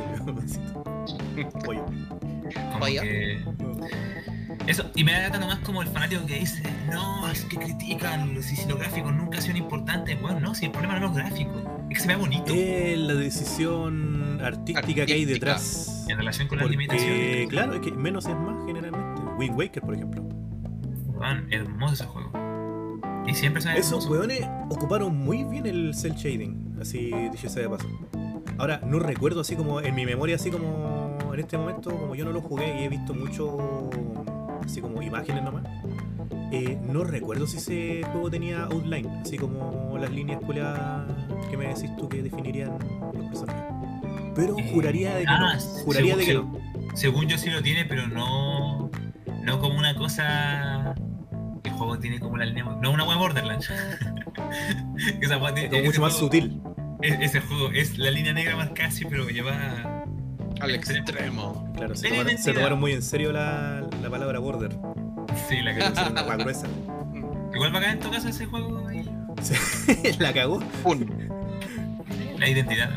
yo. 1.36 1.48
pollo. 1.64 1.86
Vaya. 2.80 3.02
que. 3.02 3.40
Eso, 4.66 4.88
y 4.94 5.02
me 5.02 5.12
da 5.12 5.22
lata 5.22 5.38
nomás 5.38 5.58
como 5.60 5.82
el 5.82 5.88
fanático 5.88 6.24
que 6.26 6.38
dice, 6.38 6.62
no, 6.90 7.28
es 7.30 7.44
que 7.46 7.56
critican 7.56 8.40
si, 8.42 8.54
si 8.54 8.68
los 8.68 8.78
gráficos 8.78 9.12
nunca 9.12 9.40
son 9.40 9.56
importantes. 9.56 10.20
Bueno, 10.20 10.38
no, 10.40 10.54
si 10.54 10.66
el 10.66 10.70
problema 10.72 10.98
no 11.00 11.06
es 11.06 11.12
los 11.12 11.16
gráficos, 11.16 11.62
es 11.90 11.96
que 11.96 12.00
se 12.00 12.08
vea 12.08 12.16
bonito. 12.16 12.52
Es 12.54 12.98
la 12.98 13.14
decisión 13.14 14.40
artística, 14.42 14.82
que 15.06 15.12
hay 15.14 15.22
Artística. 15.22 15.32
detrás. 15.34 16.06
En 16.08 16.16
relación 16.16 16.48
con 16.48 16.58
las 16.58 16.64
Porque, 16.66 16.76
limitaciones. 16.76 17.48
claro, 17.48 17.74
es 17.74 17.80
que 17.80 17.90
menos 17.92 18.26
es 18.26 18.36
más 18.36 18.56
generalmente. 18.66 19.22
Wind 19.36 19.56
Waker, 19.56 19.82
por 19.82 19.94
ejemplo. 19.94 20.22
Weón, 21.08 21.52
hermoso 21.52 21.94
ese 21.94 22.04
juego. 22.04 22.30
Y 23.26 23.34
siempre 23.34 23.62
se 23.62 23.68
ve 23.72 23.78
Esos 23.78 24.08
weones 24.08 24.46
ocuparon 24.68 25.16
muy 25.16 25.44
bien 25.44 25.66
el 25.66 25.94
cel 25.94 26.14
shading, 26.14 26.76
así 26.80 27.10
dicho 27.30 27.48
sea 27.48 27.62
de 27.62 27.68
paso. 27.68 27.86
Ahora, 28.58 28.80
no 28.84 28.98
recuerdo 28.98 29.40
así 29.40 29.56
como 29.56 29.80
en 29.80 29.94
mi 29.94 30.04
memoria, 30.04 30.36
así 30.36 30.50
como 30.50 31.18
en 31.32 31.40
este 31.40 31.56
momento, 31.56 31.90
como 31.90 32.14
yo 32.14 32.24
no 32.24 32.32
lo 32.32 32.40
jugué 32.42 32.80
y 32.80 32.84
he 32.84 32.88
visto 32.88 33.14
mucho, 33.14 33.90
así 34.64 34.80
como 34.80 35.00
imágenes 35.02 35.42
nomás. 35.42 35.64
eh, 36.54 36.78
no 36.86 37.02
recuerdo 37.04 37.46
si 37.46 37.56
ese 37.56 38.02
juego 38.12 38.30
tenía 38.30 38.64
outline, 38.64 39.08
así 39.22 39.38
como 39.38 39.96
las 39.98 40.10
líneas 40.10 40.40
culiadas 40.44 41.10
que 41.50 41.56
me 41.56 41.68
decís 41.68 41.90
tú 41.96 42.08
que 42.10 42.22
definirían 42.22 42.72
los 43.14 43.26
personajes. 43.28 43.64
Pero 44.34 44.58
Eh, 44.58 44.70
juraría 44.74 45.14
de 45.14 45.22
que 45.22 45.28
ah, 45.30 45.54
no. 45.54 45.60
Juraría 45.84 46.16
según- 46.16 46.18
de 46.18 46.26
que 46.26 46.34
no. 46.34 46.58
Según 46.94 47.26
yo 47.26 47.38
sí 47.38 47.48
lo 47.48 47.62
tiene, 47.62 47.86
pero 47.86 48.06
no. 48.06 48.90
No 49.44 49.60
como 49.60 49.78
una 49.78 49.94
cosa. 49.94 50.94
Juego 51.84 51.98
tiene 51.98 52.20
como 52.20 52.36
la 52.36 52.44
línea. 52.44 52.64
No 52.64 52.90
una 52.90 53.04
web 53.04 53.18
Borderlands. 53.18 53.70
Esa 55.20 55.38
tiene- 55.54 55.68
Como 55.68 55.80
ese 55.80 55.82
mucho 55.84 56.00
más 56.00 56.12
juego- 56.12 56.26
sutil. 56.26 56.60
es- 57.02 57.20
Ese 57.20 57.40
juego 57.40 57.70
es 57.72 57.98
la 57.98 58.10
línea 58.10 58.32
negra 58.32 58.56
más 58.56 58.70
casi, 58.70 59.04
pero 59.04 59.28
lleva. 59.28 60.04
Al 60.60 60.70
extremo. 60.74 61.72
Claro, 61.76 61.96
se 61.96 62.08
tomaron, 62.08 62.26
se 62.26 62.32
identidad. 62.34 62.54
tomaron 62.54 62.78
muy 62.80 62.92
en 62.92 63.02
serio 63.02 63.32
la, 63.32 63.84
la 64.00 64.10
palabra 64.10 64.38
border. 64.38 64.78
Sí, 65.48 65.60
la 65.62 65.74
cagó. 65.76 66.10
una 66.10 66.22
hueá 66.22 66.36
gruesa. 66.36 66.66
Igual 67.54 67.72
bacán 67.72 67.90
en 67.92 67.98
tu 68.00 68.10
caso 68.10 68.28
ese 68.28 68.46
juego 68.46 68.86
ahí. 68.86 69.08
la 70.20 70.32
cagó. 70.32 70.62
Un. 70.84 71.28
La 72.38 72.48
identidad. 72.48 72.90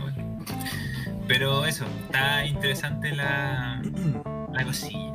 Pero 1.27 1.65
eso, 1.65 1.85
está 2.05 2.45
interesante 2.45 3.15
la, 3.15 3.81
la 4.53 4.63
cosilla. 4.63 5.11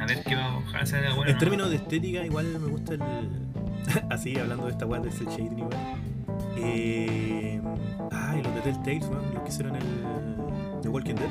A 0.00 0.06
ver 0.06 0.22
qué 0.24 0.34
va, 0.34 0.56
ojalá 0.58 0.86
salga 0.86 1.14
bueno. 1.14 1.30
En 1.30 1.36
¿no? 1.36 1.40
términos 1.40 1.70
de 1.70 1.76
estética, 1.76 2.24
igual 2.24 2.46
me 2.46 2.68
gusta 2.68 2.94
el. 2.94 3.00
Así, 4.10 4.38
hablando 4.38 4.66
de 4.66 4.72
esta 4.72 4.86
weá 4.86 5.00
del 5.00 5.12
cel 5.12 5.28
shading 5.28 5.58
igual. 5.58 5.76
Eh... 6.58 7.60
Ah, 8.10 8.34
y 8.38 8.42
los 8.42 8.54
de 8.54 8.60
Telltale, 8.62 8.98
weón, 9.10 9.34
los 9.34 9.42
que 9.42 9.48
hicieron 9.48 9.76
el. 9.76 9.82
The 10.82 10.88
Walking 10.88 11.14
Dead. 11.14 11.28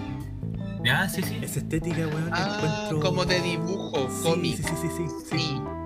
Ya, 0.83 1.09
sí, 1.09 1.21
sí. 1.23 1.37
Esa 1.41 1.59
estética, 1.59 2.07
weón, 2.07 2.29
Ah, 2.31 2.59
encuentro... 2.87 2.99
como 3.09 3.25
de 3.25 3.41
dibujo, 3.41 4.07
Sí, 4.09 4.23
cómic. 4.23 4.55
Sí, 4.57 4.63
sí, 4.63 4.75
sí, 4.81 4.87
sí. 4.97 5.05
sí. 5.29 5.37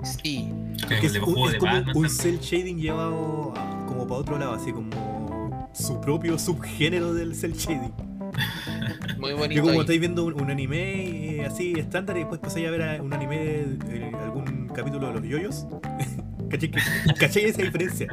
Sí, 0.02 0.12
sí. 0.22 0.52
Que 0.82 0.86
Que 0.88 0.94
es, 0.98 1.04
es 1.04 1.12
de 1.14 1.20
como 1.20 1.44
Batman 1.46 1.84
un 1.94 2.08
cel 2.10 2.38
shading 2.40 2.78
llevado 2.78 3.52
a- 3.56 3.86
como 3.86 4.06
para 4.06 4.20
otro 4.20 4.38
lado, 4.38 4.54
así 4.54 4.72
como 4.72 5.68
su 5.72 6.00
propio 6.00 6.38
subgénero 6.38 7.12
del 7.14 7.34
cel 7.34 7.52
shading. 7.54 7.92
Muy 9.18 9.30
Que 9.30 9.34
bonito. 9.34 9.60
como 9.62 9.72
ahí. 9.74 9.80
estáis 9.80 10.00
viendo 10.00 10.24
un, 10.24 10.40
un 10.40 10.50
anime 10.50 11.19
eh, 11.40 11.46
así 11.46 11.72
estándar 11.78 12.16
y 12.16 12.20
después 12.20 12.40
pasáis 12.40 12.66
a 12.68 12.70
ver 12.70 12.82
a 12.82 13.02
un 13.02 13.12
anime 13.12 13.36
de 13.38 14.12
algún 14.22 14.68
capítulo 14.74 15.08
de 15.08 15.14
los 15.14 15.22
yoyos. 15.24 15.66
¿Cachai? 16.50 16.70
que- 16.70 16.80
¿Cachai 17.18 17.44
esa 17.44 17.62
diferencia? 17.62 18.08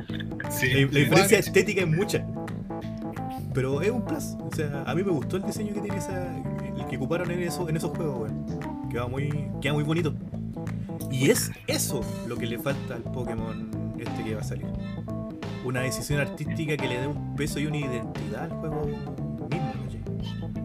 Sí. 0.49 0.85
La, 0.91 0.99
diferencia 0.99 1.39
estética 1.39 1.81
es 1.81 1.87
mucha. 1.87 2.25
Pero 3.53 3.81
es 3.81 3.89
un 3.89 4.05
plus. 4.05 4.35
O 4.39 4.49
sea, 4.55 4.83
a 4.85 4.93
mí 4.93 5.03
me 5.03 5.11
gustó 5.11 5.37
el 5.37 5.43
diseño 5.43 5.73
que 5.73 5.81
tiene 5.81 5.97
esa. 5.97 6.35
el 6.77 6.85
que 6.87 6.97
ocuparon 6.97 7.31
en, 7.31 7.41
eso, 7.41 7.67
en 7.67 7.77
esos 7.77 7.89
juegos, 7.97 8.29
weón. 8.29 8.89
Queda 8.89 9.07
muy, 9.07 9.49
queda 9.61 9.73
muy 9.73 9.83
bonito. 9.83 10.13
Y 11.11 11.31
es 11.31 11.51
eso 11.65 12.01
lo 12.27 12.37
que 12.37 12.45
le 12.45 12.59
falta 12.59 12.95
al 12.95 13.01
Pokémon 13.03 13.69
este 13.97 14.23
que 14.23 14.35
va 14.35 14.41
a 14.41 14.43
salir. 14.43 14.67
Una 15.65 15.81
decisión 15.81 16.19
artística 16.19 16.77
que 16.77 16.87
le 16.87 16.99
dé 17.01 17.07
un 17.07 17.35
peso 17.35 17.59
y 17.59 17.65
una 17.65 17.77
identidad 17.77 18.43
al 18.43 18.51
juego 18.51 18.85
mismo, 18.85 19.73
¿cachai? 19.83 20.01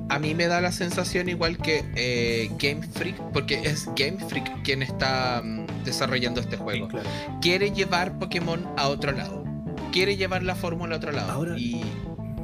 A 0.09 0.19
mí 0.19 0.35
me 0.35 0.47
da 0.47 0.61
la 0.61 0.73
sensación 0.73 1.29
igual 1.29 1.57
que 1.57 1.85
eh, 1.97 2.51
Game 2.59 2.83
Freak, 2.87 3.17
porque 3.33 3.61
es 3.63 3.87
Game 3.97 4.19
Freak 4.29 4.63
quien 4.63 4.83
está 4.83 5.41
mm, 5.43 5.85
desarrollando 5.85 6.41
este 6.41 6.57
juego. 6.57 6.89
Claro. 6.89 7.09
Quiere 7.41 7.71
llevar 7.73 8.19
Pokémon 8.19 8.67
a 8.77 8.89
otro 8.89 9.13
lado. 9.13 9.43
Quiere 9.91 10.17
llevar 10.17 10.43
la 10.43 10.55
fórmula 10.55 10.95
a 10.95 10.99
otro 10.99 11.13
lado. 11.13 11.33
Ahora- 11.33 11.59
Y 11.59 11.83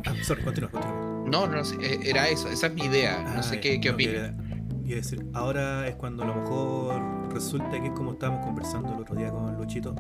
Ah, 0.07 0.15
sorry, 0.23 0.43
continúa, 0.45 0.71
continúa. 0.71 1.25
no, 1.27 1.47
no 1.47 1.59
eh, 1.83 1.99
era 2.05 2.29
eso, 2.29 2.49
esa 2.49 2.69
es 2.69 2.75
mi 2.75 2.83
idea. 2.85 3.23
No 3.35 3.43
sé 3.43 3.57
Ah, 3.57 3.61
qué, 3.61 3.81
qué 3.81 3.91
opinas. 3.91 4.31
a 4.33 4.95
decir, 4.95 5.27
ahora 5.35 5.87
es 5.89 5.97
cuando 5.97 6.23
a 6.23 6.27
lo 6.27 6.35
mejor 6.37 7.35
resulta 7.35 7.71
que 7.81 7.89
es 7.89 7.93
como 7.93 8.13
estábamos 8.13 8.47
conversando 8.47 8.95
el 8.95 9.01
otro 9.01 9.17
día 9.17 9.31
con 9.31 9.55
Luchito, 9.57 9.95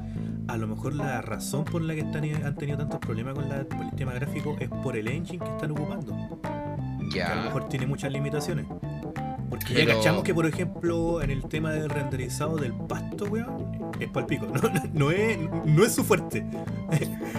a 0.47 0.57
lo 0.57 0.66
mejor 0.66 0.94
la 0.94 1.21
razón 1.21 1.64
por 1.66 1.83
la 1.83 1.94
que 1.94 2.01
están, 2.01 2.25
han 2.25 2.55
tenido 2.55 2.79
tantos 2.79 2.99
problemas 3.01 3.35
con, 3.35 3.49
la, 3.51 3.64
con 3.64 3.83
el 3.83 3.90
tema 3.97 4.14
gráfico 4.14 4.57
es 4.61 4.68
por 4.71 4.97
el 4.97 5.09
engine 5.09 5.44
que 5.44 5.51
están 5.51 5.73
ocupando. 5.73 6.40
Que 7.12 7.23
a 7.23 7.29
lo 7.31 7.35
Ya. 7.37 7.44
mejor 7.44 7.68
tiene 7.68 7.87
muchas 7.87 8.12
limitaciones. 8.12 8.66
Porque 9.51 9.73
ya 9.75 9.85
Pero- 9.85 9.97
cachamos 9.99 10.25
que, 10.25 10.35
por 10.35 10.47
ejemplo, 10.47 11.23
en 11.23 11.31
el 11.31 11.42
tema 11.44 11.73
del 11.73 11.88
renderizado 11.88 12.57
del 12.57 12.75
pasto, 12.75 13.25
weón, 13.27 13.92
es 13.99 14.09
palpico. 14.09 14.47
No, 14.53 14.61
no, 14.68 14.83
no 14.92 15.11
es, 15.11 15.38
no 15.64 15.85
es 15.85 15.94
su 15.94 16.05
fuerte. 16.05 16.44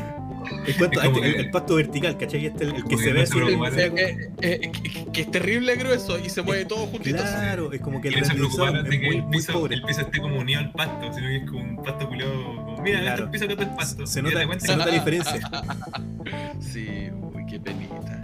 Es 0.66 0.78
como 0.78 0.86
este- 0.92 1.06
el, 1.08 1.14
que- 1.14 1.40
el 1.42 1.52
pasto 1.52 1.76
vertical, 1.76 2.18
¿cachai? 2.18 2.46
Este, 2.48 2.64
el, 2.64 2.76
el 2.76 2.84
que 2.86 2.98
se 2.98 3.14
ve 3.14 3.22
así. 3.24 3.38
el-. 3.38 3.80
Eh, 3.80 4.32
eh, 4.42 4.72
que, 5.12 5.22
es 5.22 5.30
terrible 5.32 5.76
grueso 5.76 6.18
y 6.18 6.30
se 6.30 6.42
mueve 6.42 6.66
todo 6.66 6.88
juntito. 6.88 7.18
Claro, 7.18 7.72
es 7.72 7.82
como 7.82 8.02
que 8.02 8.08
el 8.08 8.14
renderizado 8.16 8.78
es 8.78 8.90
que 8.90 8.98
muy, 8.98 9.16
el 9.18 9.24
muy 9.24 9.32
piso, 9.38 9.54
pobre. 9.54 9.76
el 9.76 9.82
piso 9.84 10.02
esté 10.02 10.20
como 10.20 10.40
unido 10.40 10.60
al 10.62 10.72
pasto, 10.72 11.14
sino 11.14 11.28
que 11.28 11.36
es 11.38 11.50
como 11.50 11.62
un 11.64 11.84
pasto 11.84 12.08
culiado. 12.08 12.32
Como, 12.66 12.82
mira, 12.82 13.00
este 13.00 13.04
Claro. 13.06 13.16
es 13.16 13.22
el 13.26 13.30
piso 13.32 13.48
que 13.48 13.54
está 13.54 13.64
el 13.66 13.76
pasto. 13.76 14.08
Se 14.08 14.22
nota- 14.22 14.60
se 14.60 14.76
nota 14.76 14.86
la 14.88 14.94
diferencia. 14.94 15.40
Sí, 16.60 17.10
uy, 17.34 17.46
qué 17.46 17.60
penita. 17.60 18.19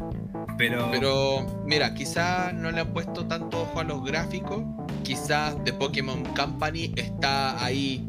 Pero, 0.58 0.90
Pero 0.92 1.46
mira, 1.66 1.94
quizás 1.94 2.54
no 2.54 2.72
le 2.72 2.82
han 2.82 2.94
puesto 2.94 3.26
tanto 3.26 3.64
ojo 3.64 3.80
a 3.80 3.84
los 3.84 4.04
gráficos. 4.04 4.64
Quizás 5.04 5.62
The 5.64 5.74
Pokémon 5.74 6.24
Company 6.34 6.94
está 6.96 7.64
ahí. 7.64 8.08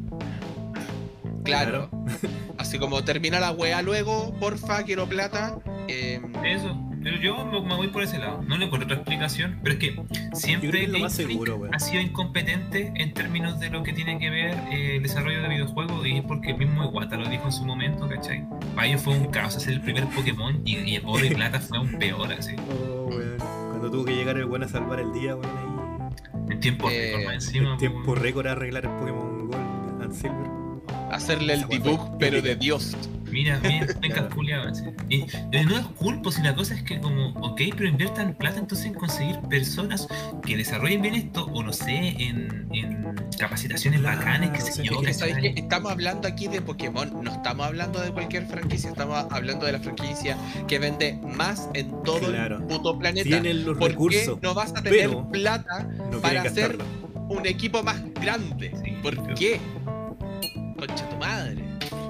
Claro. 1.45 1.91
Así 2.59 2.79
como 2.79 3.05
termina 3.05 3.41
la 3.41 3.53
weá 3.53 3.83
luego, 3.83 4.33
porfa, 4.39 4.83
quiero 4.83 5.09
plata. 5.09 5.59
Eh, 5.89 6.21
eso. 6.45 6.86
Pero 7.07 7.19
yo 7.19 7.47
me, 7.47 7.61
me 7.61 7.77
voy 7.77 7.87
por 7.87 8.03
ese 8.03 8.19
lado. 8.19 8.43
No 8.49 8.59
le 8.59 8.65
encuentro 8.65 8.85
otra 8.87 8.97
explicación. 8.97 9.61
Pero 9.63 9.75
es 9.75 9.79
que 9.79 9.97
siempre 10.33 10.73
que 10.73 10.87
Game 10.87 11.09
Freak 11.09 11.41
ha 11.73 11.79
sido 11.79 12.03
incompetente 12.03 12.93
en 12.97 13.15
términos 13.15 13.61
de 13.61 13.71
lo 13.71 13.85
que 13.85 13.93
tiene 13.93 14.19
que 14.19 14.29
ver 14.29 14.57
eh, 14.73 14.97
el 14.97 15.05
desarrollo 15.05 15.41
de 15.41 15.49
videojuegos. 15.49 16.05
Y 16.05 16.17
es 16.17 16.25
porque 16.25 16.51
el 16.51 16.59
mismo 16.59 16.83
Iwata 16.83 17.17
lo 17.17 17.29
dijo 17.29 17.45
en 17.45 17.53
su 17.53 17.65
momento, 17.65 18.09
¿cachai? 18.09 18.45
Para 18.75 18.89
ellos 18.89 19.03
fue 19.03 19.17
un 19.17 19.27
caos 19.27 19.55
hacer 19.57 19.75
el 19.75 19.83
primer 19.83 20.05
Pokémon 20.07 20.61
y, 20.65 20.79
y 20.79 21.01
oro 21.05 21.25
y 21.25 21.31
plata 21.33 21.61
fue 21.61 21.79
un 21.79 21.97
peor, 21.97 22.33
así. 22.33 22.57
Oh, 22.69 23.07
weón. 23.07 23.39
Cuando 23.39 23.89
tuvo 23.89 24.05
que 24.05 24.17
llegar 24.17 24.37
el 24.37 24.47
buen 24.47 24.65
a 24.65 24.69
salvar 24.69 24.99
el 24.99 25.13
día, 25.13 25.37
weón, 25.37 26.11
ahí. 26.27 26.51
En 26.51 26.59
tiempo 26.59 26.91
Eh, 26.91 27.13
récord 27.13 27.25
más 27.27 27.35
encima. 27.35 27.71
En 27.75 27.79
tiempo 27.79 28.03
pues, 28.05 28.21
récord 28.21 28.49
a 28.49 28.53
arreglar 28.53 28.85
el 28.85 28.91
Pokémon 28.91 29.47
Gold 29.47 30.03
and 30.03 30.13
Silver. 30.13 30.51
hacerle 31.13 31.53
el 31.53 31.69
debug, 31.69 32.19
pero 32.19 32.43
de. 32.43 32.57
Dios. 32.57 32.97
Mira, 33.37 33.61
mira, 34.39 34.63
así. 34.67 34.85
Y, 35.11 35.17
y 35.53 35.65
no 35.67 35.77
es 35.77 35.85
culpo, 35.99 36.33
si 36.33 36.41
la 36.41 36.55
cosa 36.55 36.75
es 36.75 36.83
que 36.83 36.99
como, 37.01 37.29
ok, 37.41 37.61
pero 37.77 37.87
inviertan 37.87 38.33
plata 38.33 38.59
entonces 38.59 38.87
en 38.87 38.95
conseguir 38.95 39.39
personas 39.51 40.09
que 40.43 40.57
desarrollen 40.57 41.03
bien 41.03 41.15
esto, 41.17 41.45
o 41.53 41.63
no 41.63 41.71
sé, 41.75 42.15
en, 42.19 42.67
en 42.73 43.15
capacitaciones 43.39 44.01
Claro, 44.01 44.19
bacanes, 44.21 44.51
que 44.53 44.61
sí. 44.73 44.83
yo, 44.85 45.03
Es 45.03 45.19
que. 45.23 45.53
Estamos 45.55 45.93
hablando 45.93 46.27
aquí 46.27 46.49
de 46.49 46.63
Pokémon, 46.63 47.11
no 47.23 47.31
estamos 47.31 47.67
hablando 47.67 48.01
de 48.01 48.11
cualquier 48.11 48.47
franquicia, 48.47 48.89
estamos 48.89 49.27
hablando 49.31 49.67
de 49.67 49.73
la 49.73 49.81
franquicia 49.81 50.39
que 50.67 50.79
vende 50.79 51.21
más 51.37 51.69
en 51.75 51.91
todo 52.05 52.21
Claro. 52.31 52.57
el 52.57 52.63
puto 52.65 52.99
planeta. 52.99 53.29
Tienen 53.29 53.67
los 53.67 53.77
¿Por 53.77 53.91
recursos. 53.91 54.23
qué 54.23 54.39
no 54.47 54.55
vas 54.55 54.71
a 54.75 54.83
tener 54.83 55.11
plata 55.31 55.87
No 56.11 56.21
para 56.23 56.41
hacer 56.41 56.79
gastarlo. 56.79 56.85
un 57.29 57.45
equipo 57.47 57.83
más 57.83 58.01
grande? 58.15 58.73
Sí, 58.83 58.93
¿Por 59.03 59.15
pero- 59.23 59.35
qué? 59.35 59.61
Concha 60.79 61.07
tu 61.11 61.17
madre. 61.17 61.65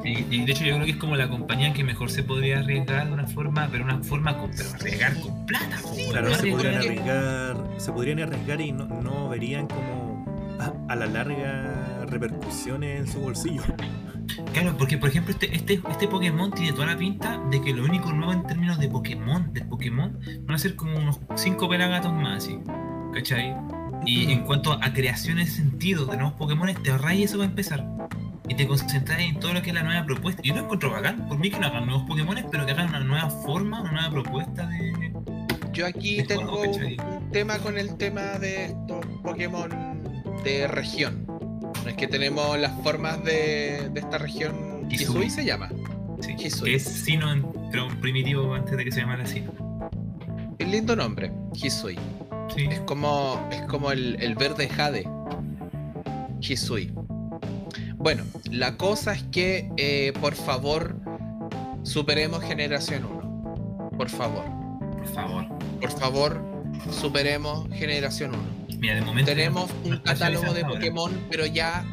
Y, 0.06 0.24
y 0.30 0.44
de 0.44 0.52
hecho 0.52 0.64
yo 0.64 0.74
creo 0.74 0.84
que 0.84 0.92
es 0.92 0.96
como 0.96 1.16
la 1.16 1.28
compañía 1.28 1.72
que 1.72 1.82
mejor 1.82 2.10
se 2.10 2.22
podría 2.22 2.60
arriesgar 2.60 3.06
de 3.06 3.12
una 3.12 3.26
forma, 3.26 3.68
pero 3.70 3.84
una 3.84 4.02
forma 4.02 4.38
con, 4.38 4.50
pero 4.56 4.70
arriesgar 4.70 5.20
con 5.20 5.46
plata. 5.46 5.80
weón, 5.84 6.10
Claro, 6.10 6.34
se 6.34 6.50
podrían 6.50 6.74
arriesgar, 6.76 7.56
se 7.78 7.92
podrían 7.92 8.20
arriesgar 8.20 8.60
y 8.60 8.72
no, 8.72 8.86
no 8.86 9.28
verían 9.28 9.66
como 9.66 10.24
a, 10.60 10.72
a 10.92 10.96
la 10.96 11.06
larga 11.06 12.04
repercusiones 12.06 13.00
en 13.00 13.12
su 13.12 13.20
bolsillo. 13.20 13.62
Claro, 14.52 14.76
porque 14.76 14.98
por 14.98 15.08
ejemplo 15.08 15.32
este, 15.32 15.54
este, 15.54 15.80
este 15.90 16.08
Pokémon 16.08 16.50
tiene 16.50 16.72
toda 16.72 16.86
la 16.86 16.96
pinta 16.96 17.40
de 17.50 17.60
que 17.60 17.72
lo 17.72 17.84
único 17.84 18.12
nuevo 18.12 18.32
en 18.32 18.46
términos 18.46 18.78
de 18.78 18.88
Pokémon, 18.88 19.52
del 19.52 19.66
Pokémon, 19.66 20.18
van 20.42 20.54
a 20.54 20.58
ser 20.58 20.76
como 20.76 20.96
unos 20.98 21.20
5 21.34 21.68
pelagatos 21.68 22.12
más, 22.12 22.44
¿sí? 22.44 22.58
¿cachai? 23.12 23.54
Y 24.04 24.30
en 24.30 24.44
cuanto 24.44 24.72
a 24.72 24.92
creación 24.92 25.38
de 25.38 25.46
sentido 25.46 26.06
de 26.06 26.16
nuevos 26.16 26.34
Pokémon, 26.34 26.72
te 26.82 26.90
ahorras 26.90 27.14
eso 27.16 27.38
va 27.38 27.44
a 27.44 27.48
empezar. 27.48 27.86
Y 28.48 28.54
te 28.54 28.66
concentras 28.66 29.18
en 29.20 29.40
todo 29.40 29.52
lo 29.54 29.62
que 29.62 29.70
es 29.70 29.74
la 29.74 29.82
nueva 29.82 30.04
propuesta. 30.06 30.40
Yo 30.42 30.54
lo 30.54 30.62
encuentro 30.62 30.90
bacán, 30.90 31.26
por 31.28 31.38
mí 31.38 31.50
que 31.50 31.58
no 31.58 31.66
hagan 31.66 31.86
nuevos 31.86 32.04
Pokémon, 32.06 32.36
pero 32.50 32.64
que 32.66 32.72
hagan 32.72 32.88
una 32.90 33.00
nueva 33.00 33.28
forma, 33.30 33.80
una 33.80 33.92
nueva 33.92 34.10
propuesta 34.10 34.66
de... 34.66 35.12
Yo 35.72 35.86
aquí 35.86 36.20
Es 36.20 36.28
tengo 36.28 36.62
un 36.62 37.30
tema 37.32 37.58
con 37.58 37.76
el 37.76 37.96
tema 37.96 38.38
de 38.38 38.66
estos 38.66 39.04
Pokémon 39.22 39.68
de 40.44 40.66
región. 40.68 41.26
Es 41.86 41.94
que 41.94 42.06
tenemos 42.06 42.58
las 42.58 42.72
formas 42.82 43.22
de, 43.24 43.90
de 43.92 44.00
esta 44.00 44.18
región. 44.18 44.86
Hisui 44.90 45.28
se 45.28 45.44
llama. 45.44 45.68
Sí, 46.20 46.34
Hisui. 46.38 46.70
que 46.70 46.76
es 46.76 46.84
Sino, 46.84 47.30
en- 47.30 47.44
pero 47.70 47.88
primitivo 48.00 48.54
antes 48.54 48.76
de 48.76 48.84
que 48.84 48.92
se 48.92 49.00
llamara 49.00 49.26
Sino. 49.26 49.50
Un 50.58 50.70
lindo 50.70 50.96
nombre, 50.96 51.30
Hisui. 51.52 51.98
Sí. 52.54 52.66
Es 52.70 52.80
como, 52.80 53.46
es 53.52 53.60
como 53.62 53.90
el, 53.92 54.16
el 54.20 54.34
verde 54.34 54.68
jade. 54.68 55.06
Hisui. 56.40 56.92
Bueno, 58.06 58.22
la 58.52 58.76
cosa 58.76 59.14
es 59.14 59.24
que, 59.32 59.68
eh, 59.76 60.12
por 60.20 60.36
favor, 60.36 60.94
superemos 61.82 62.40
generación 62.44 63.04
1. 63.04 63.90
Por 63.98 64.08
favor. 64.08 64.44
Por 64.96 65.08
favor. 65.08 65.48
Por 65.80 65.90
favor, 65.90 66.44
superemos 66.92 67.68
generación 67.74 68.30
1. 68.68 68.78
Mira, 68.78 68.94
de 68.94 69.00
momento... 69.00 69.32
Tenemos 69.32 69.68
no 69.84 69.96
un 69.96 70.02
catálogo 70.02 70.54
de 70.54 70.62
ahora. 70.62 70.74
Pokémon, 70.74 71.20
pero 71.28 71.46
ya 71.46 71.84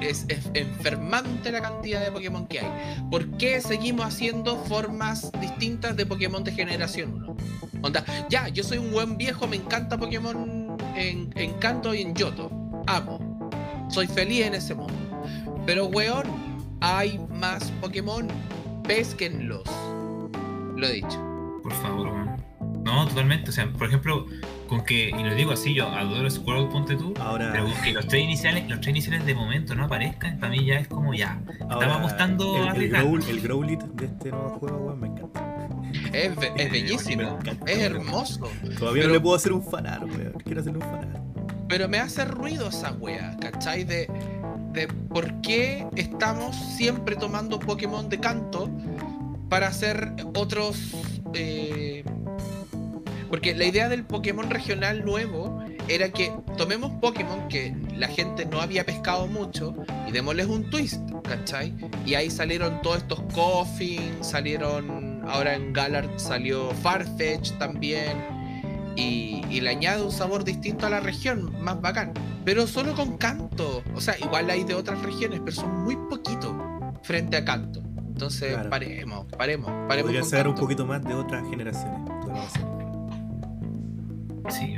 es, 0.00 0.24
es 0.28 0.48
enfermante 0.54 1.52
la 1.52 1.60
cantidad 1.60 2.02
de 2.02 2.10
Pokémon 2.10 2.46
que 2.46 2.60
hay. 2.60 3.02
¿Por 3.10 3.36
qué 3.36 3.60
seguimos 3.60 4.06
haciendo 4.06 4.56
formas 4.56 5.30
distintas 5.38 5.94
de 5.98 6.06
Pokémon 6.06 6.42
de 6.44 6.52
generación 6.52 7.12
1? 7.12 7.36
Onda, 7.82 8.02
ya, 8.30 8.48
yo 8.48 8.64
soy 8.64 8.78
un 8.78 8.90
buen 8.90 9.18
viejo, 9.18 9.46
me 9.46 9.56
encanta 9.56 9.98
Pokémon 9.98 10.78
en, 10.96 11.30
en 11.36 11.52
Kanto 11.58 11.92
y 11.92 12.00
en 12.00 12.14
Yoto. 12.14 12.50
Amo. 12.86 13.50
Soy 13.90 14.06
feliz 14.06 14.46
en 14.46 14.54
ese 14.54 14.74
mundo. 14.74 15.01
Pero, 15.66 15.86
weón, 15.86 16.24
hay 16.80 17.18
más 17.30 17.70
Pokémon. 17.80 18.28
Pésquenlos. 18.86 19.62
Lo 20.76 20.86
he 20.86 20.92
dicho. 20.94 21.60
Por 21.62 21.72
favor, 21.74 22.08
weón. 22.08 22.36
No, 22.84 23.06
totalmente. 23.06 23.50
O 23.50 23.52
sea, 23.52 23.72
por 23.72 23.86
ejemplo, 23.86 24.26
con 24.68 24.84
que, 24.84 25.10
y 25.10 25.22
lo 25.22 25.34
digo 25.34 25.52
así, 25.52 25.72
yo 25.72 25.86
adoro 25.88 26.28
Squirrel, 26.28 26.68
ponte 26.68 26.96
tú, 26.96 27.14
Ahora, 27.20 27.50
pero 27.52 27.66
que 27.84 27.92
los 27.92 28.08
tres 28.08 28.24
iniciales, 28.24 28.68
los 28.68 28.80
tres 28.80 28.90
iniciales 28.90 29.24
de 29.24 29.34
momento 29.34 29.74
no 29.76 29.84
aparezcan, 29.84 30.38
para 30.40 30.50
mí 30.50 30.64
ya 30.64 30.76
es 30.76 30.88
como 30.88 31.14
ya. 31.14 31.40
ahora 31.70 31.94
apostando 31.96 32.54
a 32.54 32.58
el, 32.58 32.62
el, 32.62 32.68
arriesgar. 32.70 33.02
Growl, 33.04 33.22
el 33.28 33.40
Growlit 33.40 33.80
de 33.82 34.06
este 34.06 34.30
nuevo 34.30 34.48
juego, 34.58 34.76
weón, 34.78 35.00
me 35.00 35.06
encanta. 35.08 35.68
Es, 36.12 36.34
be- 36.36 36.52
es 36.56 36.72
bellísimo. 36.72 37.38
Es 37.66 37.78
hermoso. 37.78 38.50
Todavía 38.78 39.02
Pero- 39.02 39.08
no 39.08 39.14
le 39.14 39.20
puedo 39.20 39.36
hacer 39.36 39.52
un 39.52 39.62
fanar, 39.62 40.04
weón. 40.04 40.32
Quiero 40.44 40.60
hacerle 40.60 40.78
un 40.84 40.90
fanar. 40.90 41.22
Pero 41.68 41.88
me 41.88 41.98
hace 41.98 42.24
ruido 42.24 42.68
esa 42.68 42.92
wea, 42.92 43.36
¿cachai? 43.40 43.84
De, 43.84 44.06
de 44.72 44.88
por 44.88 45.40
qué 45.42 45.86
estamos 45.96 46.56
siempre 46.76 47.16
tomando 47.16 47.58
Pokémon 47.58 48.08
de 48.08 48.18
canto 48.20 48.70
para 49.48 49.68
hacer 49.68 50.14
otros. 50.34 50.76
eh, 51.34 52.04
Porque 53.28 53.54
la 53.54 53.64
idea 53.64 53.88
del 53.88 54.04
Pokémon 54.04 54.50
regional 54.50 55.04
nuevo 55.04 55.62
era 55.88 56.10
que 56.10 56.32
tomemos 56.56 56.92
Pokémon 57.00 57.48
que 57.48 57.74
la 57.96 58.08
gente 58.08 58.44
no 58.46 58.60
había 58.60 58.84
pescado 58.84 59.26
mucho 59.26 59.74
y 60.06 60.12
démosles 60.12 60.46
un 60.46 60.68
twist, 60.70 61.00
¿cachai? 61.24 61.74
Y 62.06 62.14
ahí 62.14 62.30
salieron 62.30 62.80
todos 62.82 62.98
estos 62.98 63.20
Coffin, 63.34 64.22
salieron. 64.22 65.22
Ahora 65.28 65.54
en 65.54 65.72
Galar 65.72 66.08
salió 66.16 66.70
Farfetch 66.82 67.52
también. 67.58 68.41
Y, 68.96 69.42
y 69.50 69.60
le 69.60 69.70
añade 69.70 70.02
un 70.02 70.12
sabor 70.12 70.44
distinto 70.44 70.86
a 70.86 70.90
la 70.90 71.00
región, 71.00 71.52
más 71.62 71.80
bacán. 71.80 72.12
Pero 72.44 72.66
solo 72.66 72.94
con 72.94 73.16
canto. 73.16 73.82
O 73.94 74.00
sea, 74.00 74.18
igual 74.18 74.50
hay 74.50 74.64
de 74.64 74.74
otras 74.74 75.00
regiones, 75.02 75.40
pero 75.44 75.56
son 75.56 75.84
muy 75.84 75.96
poquitos 75.96 76.52
frente 77.02 77.36
a 77.36 77.44
canto. 77.44 77.80
Entonces, 78.06 78.52
Claro. 78.54 78.70
paremos, 78.70 79.26
paremos, 79.36 79.70
paremos. 79.88 80.02
Podría 80.08 80.20
con 80.20 80.30
ser 80.30 80.48
un 80.48 80.54
poquito 80.54 80.86
más 80.86 81.02
de 81.02 81.14
otras 81.14 81.48
generaciones. 81.48 82.00
Sí, 84.50 84.76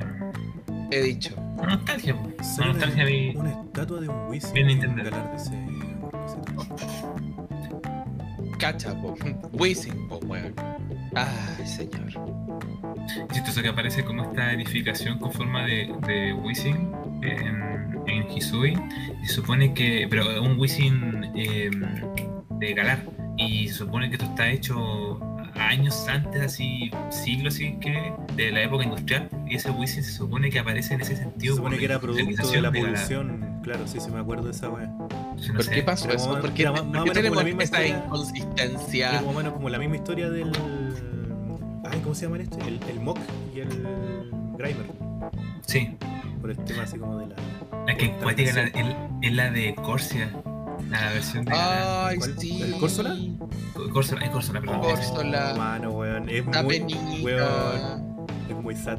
He 0.90 1.02
dicho. 1.02 1.34
nostalgia. 1.56 2.14
po. 2.16 2.30
La 2.36 2.44
Sale 2.44 2.72
nostalgia 2.72 3.04
vi. 3.04 3.32
Una 3.34 3.50
estatua 3.50 4.00
de 4.00 4.08
un 4.08 4.28
Wiz. 4.28 4.52
Bien 4.52 4.66
Nintendo. 4.68 5.02
Cacha, 8.64 8.94
po. 8.98 9.14
Wizzing, 9.52 10.08
po, 10.08 10.16
weón. 10.24 10.54
Ay, 11.14 11.66
señor. 11.66 12.08
Es 13.28 13.34
chistoso 13.34 13.60
que 13.60 13.68
aparece 13.68 14.02
como 14.02 14.22
esta 14.22 14.54
edificación 14.54 15.18
con 15.18 15.30
forma 15.32 15.66
de, 15.66 15.94
de 16.06 16.32
Wizzing 16.32 16.90
en, 17.20 18.00
en 18.06 18.30
Hisui. 18.30 18.72
Y 19.22 19.26
se 19.26 19.34
supone 19.34 19.74
que. 19.74 20.06
Pero 20.08 20.42
un 20.42 20.58
Wizzing 20.58 21.32
eh, 21.36 21.70
de 22.58 22.72
Galar. 22.72 23.02
Y 23.36 23.68
se 23.68 23.74
supone 23.74 24.08
que 24.08 24.14
esto 24.14 24.24
está 24.24 24.50
hecho 24.50 25.20
años 25.56 26.08
antes, 26.08 26.40
así, 26.40 26.90
siglos 27.10 27.56
así 27.56 27.76
que, 27.80 28.14
de 28.34 28.50
la 28.50 28.62
época 28.62 28.84
industrial. 28.84 29.28
Y 29.46 29.56
ese 29.56 29.72
Wizzing 29.72 30.04
se 30.04 30.12
supone 30.12 30.48
que 30.48 30.60
aparece 30.60 30.94
en 30.94 31.02
ese 31.02 31.16
Se 31.16 31.22
sentido. 31.22 31.56
supone 31.56 31.76
como 31.76 31.80
que 31.80 31.84
era 31.84 32.00
producto 32.00 32.50
de 32.50 32.62
la 32.62 32.72
polución. 32.72 33.60
Claro, 33.62 33.86
sí, 33.86 34.00
sí 34.00 34.10
me 34.10 34.20
acuerdo 34.20 34.44
de 34.44 34.52
esa 34.52 34.70
weá. 34.70 34.90
No 35.48 35.54
¿Por 35.54 35.64
sé. 35.64 35.70
qué 35.72 35.82
pasó 35.82 36.06
Pero 36.06 36.16
eso? 36.18 36.28
más- 36.32 36.40
¿Por 36.40 36.52
qué, 36.52 36.70
más- 36.70 36.80
por 36.82 36.92
como 37.00 37.12
tenemos 37.12 37.36
la 37.38 37.44
misma 37.44 37.62
esta 37.64 37.86
inconsistencia? 37.86 39.08
Es 39.16 39.22
más 39.22 39.30
o 39.34 39.36
menos 39.36 39.52
como 39.52 39.68
la 39.68 39.78
misma 39.78 39.96
historia 39.96 40.30
del. 40.30 40.52
Ay, 41.90 42.00
¿cómo 42.00 42.14
se 42.14 42.26
llama 42.26 42.38
este? 42.38 42.58
El, 42.66 42.80
el 42.88 43.00
Mock 43.00 43.18
y 43.54 43.60
el 43.60 43.68
Grimer. 44.56 44.86
Sí, 45.66 45.96
Por 46.40 46.50
el 46.50 46.58
tema 46.58 46.82
así 46.84 46.98
como 46.98 47.18
de 47.18 47.26
la. 47.28 47.36
la 47.86 47.96
que 47.96 48.06
encuática 48.06 48.48
es 48.50 48.56
la, 48.56 48.62
es- 48.64 48.96
es 49.22 49.32
la 49.32 49.50
de 49.50 49.74
Corsia. 49.74 50.30
La 50.90 51.10
versión 51.12 51.44
de. 51.44 51.52
Ay, 51.54 52.16
¿Cuál? 52.18 52.34
sí. 52.38 52.62
¿El 52.62 52.72
Córsola? 52.78 53.16
Corsola, 53.92 54.24
es 54.24 54.30
Corsola, 54.30 54.60
perdón. 54.60 54.80
Córsola. 54.80 55.54
Mano, 55.56 55.90
weón. 55.90 56.28
Es 56.28 56.46
Una 56.46 56.62
muy. 56.62 56.78
penita. 56.80 57.00
Weón. 57.22 58.26
Es 58.48 58.56
muy 58.56 58.76
sad. 58.76 58.98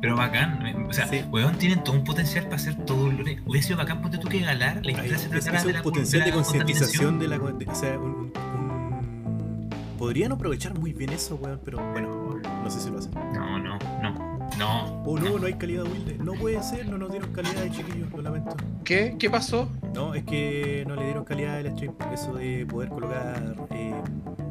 Pero 0.00 0.16
bacán, 0.16 0.86
o 0.88 0.92
sea, 0.92 1.06
Sí. 1.08 1.22
weón, 1.30 1.56
tienen 1.56 1.82
todo 1.82 1.96
un 1.96 2.04
potencial 2.04 2.44
para 2.44 2.56
hacer 2.56 2.74
todo 2.84 3.04
un 3.06 3.16
lore. 3.16 3.38
Hubiera 3.46 3.66
sido 3.66 3.78
bacán, 3.78 4.02
ponte 4.02 4.18
tú 4.18 4.28
que 4.28 4.40
Galar, 4.40 4.84
la 4.84 4.90
historia 4.92 5.18
se 5.18 5.24
es, 5.24 5.30
tratara 5.30 5.62
de 5.62 5.66
un 5.68 5.72
la 5.74 5.82
potencial 5.82 6.24
de 6.24 6.32
concientización 6.32 7.18
de 7.18 7.28
la. 7.28 7.38
de- 7.38 7.66
o 7.66 7.74
sea, 7.74 7.98
un, 7.98 8.32
un- 8.32 9.70
Podrían 9.98 10.30
aprovechar 10.32 10.78
muy 10.78 10.92
bien 10.92 11.10
eso, 11.10 11.36
weón, 11.36 11.58
pero 11.64 11.78
bueno, 11.92 12.38
no 12.62 12.70
sé 12.70 12.80
si 12.80 12.90
lo 12.90 12.98
hacen. 12.98 13.12
No, 13.14 13.58
no, 13.58 13.78
no, 14.02 14.36
no. 14.58 15.02
Oh, 15.06 15.18
no, 15.18 15.38
no 15.38 15.46
hay 15.46 15.54
calidad 15.54 15.84
humilde. 15.84 16.18
No 16.22 16.34
puede 16.34 16.62
ser, 16.62 16.86
no 16.86 16.98
nos 16.98 17.10
dieron 17.10 17.32
calidad 17.32 17.62
de 17.62 17.70
chiquillos, 17.70 18.10
lo 18.12 18.20
lamento. 18.22 18.54
¿Qué? 18.84 19.16
¿Qué 19.18 19.30
pasó? 19.30 19.70
No, 19.94 20.14
es 20.14 20.24
que 20.24 20.84
no 20.86 20.96
le 20.96 21.04
dieron 21.04 21.24
calidad 21.24 21.56
al 21.56 21.70
stream. 21.72 21.94
Eso 22.12 22.34
de 22.34 22.66
poder 22.66 22.90
colocar 22.90 23.56
eh, 23.70 23.94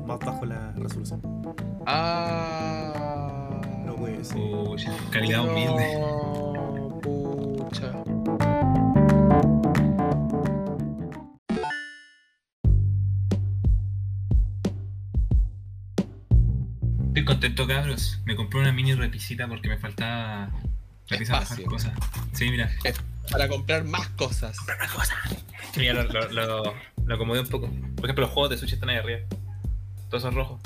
más 0.08 0.20
bajo 0.20 0.46
la 0.46 0.72
resolución. 0.76 1.22
Ah. 1.86 3.05
No 3.96 4.02
puede 4.02 4.26
ser. 4.26 4.36
Pucha, 4.36 4.92
calidad 5.10 5.46
humilde. 5.46 6.00
No, 6.00 7.00
pucha. 7.02 8.04
Estoy 17.08 17.24
contento, 17.24 17.68
cabros. 17.68 18.20
Me 18.26 18.36
compré 18.36 18.60
una 18.60 18.74
mini 18.74 18.94
repisita 18.96 19.48
porque 19.48 19.70
me 19.70 19.78
faltaba 19.78 20.52
repisar 21.08 21.46
cosas. 21.66 21.94
Sí, 22.34 22.50
mira. 22.52 22.70
Para 23.32 23.48
comprar 23.48 23.86
más 23.86 24.10
cosas. 24.10 24.58
Mira, 25.78 25.94
lo, 25.94 26.04
lo, 26.04 26.30
lo, 26.32 26.74
lo 27.06 27.16
acomodé 27.16 27.40
un 27.40 27.48
poco. 27.48 27.70
Por 27.96 28.06
ejemplo, 28.06 28.26
los 28.26 28.32
juegos 28.32 28.50
de 28.50 28.58
Switch 28.58 28.74
están 28.74 28.90
ahí 28.90 28.98
arriba. 28.98 29.20
Todos 30.10 30.24
son 30.24 30.36
rojos. 30.36 30.60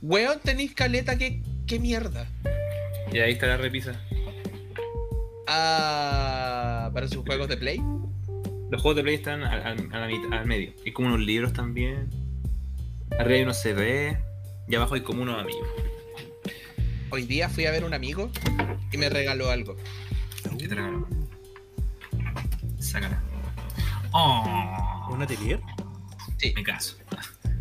Weón, 0.00 0.40
tenéis 0.42 0.74
caleta, 0.74 1.16
¿qué, 1.16 1.40
qué 1.66 1.78
mierda? 1.78 2.26
Y 3.12 3.18
ahí 3.18 3.32
está 3.32 3.46
la 3.46 3.56
repisa. 3.56 3.92
Ah, 5.46 6.90
para 6.94 7.08
sus 7.08 7.24
juegos 7.24 7.48
de 7.48 7.56
Play. 7.56 7.82
Los 8.70 8.80
juegos 8.80 8.96
de 8.96 9.02
Play 9.02 9.14
están 9.16 9.42
al, 9.42 9.60
al- 9.66 9.88
a 9.92 9.98
la 10.00 10.06
mitad, 10.06 10.32
al 10.32 10.46
medio. 10.46 10.72
Hay 10.84 10.92
como 10.92 11.08
unos 11.08 11.20
libros 11.20 11.52
también. 11.52 12.08
Arriba 13.18 13.36
hay 13.36 13.42
unos 13.42 13.58
CD. 13.60 14.18
Y 14.68 14.74
abajo 14.76 14.94
hay 14.94 15.02
como 15.02 15.22
unos 15.22 15.38
amigos. 15.40 15.66
Hoy 17.10 17.24
día 17.26 17.48
fui 17.48 17.66
a 17.66 17.70
ver 17.70 17.84
un 17.84 17.92
amigo 17.92 18.30
y 18.90 18.96
me 18.96 19.08
regaló 19.10 19.50
algo. 19.50 19.76
¿Qué 20.58 20.68
te 20.68 20.74
regaló? 20.74 21.06
Sácala. 22.78 23.22
Oh, 24.12 25.08
¿Un 25.12 25.22
atelier? 25.22 25.60
Sí, 26.38 26.52
me 26.54 26.62
caso. 26.62 26.96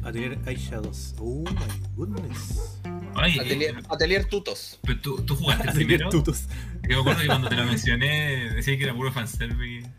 Atelier 0.03 0.37
Eyeshadows. 0.47 1.15
Oh 1.19 1.43
my 1.43 1.87
goodness. 1.95 2.80
Ay, 3.23 3.39
Atelier, 3.39 3.75
eh, 3.77 3.83
Atelier 3.89 4.25
Tutos. 4.25 4.79
pero 4.83 4.99
tú, 4.99 5.21
tú 5.23 5.35
jugaste 5.35 5.63
el 5.63 5.69
Atelier 5.69 5.87
primero. 5.87 6.09
tutos. 6.09 6.45
Yo 6.83 6.95
me 6.95 7.01
acuerdo 7.01 7.21
que 7.21 7.27
cuando 7.27 7.49
te 7.49 7.55
lo 7.55 7.65
mencioné 7.65 8.51
decía 8.53 8.77
que 8.77 8.83
era 8.83 8.93
puro 8.93 9.11
fanservice. 9.11 9.89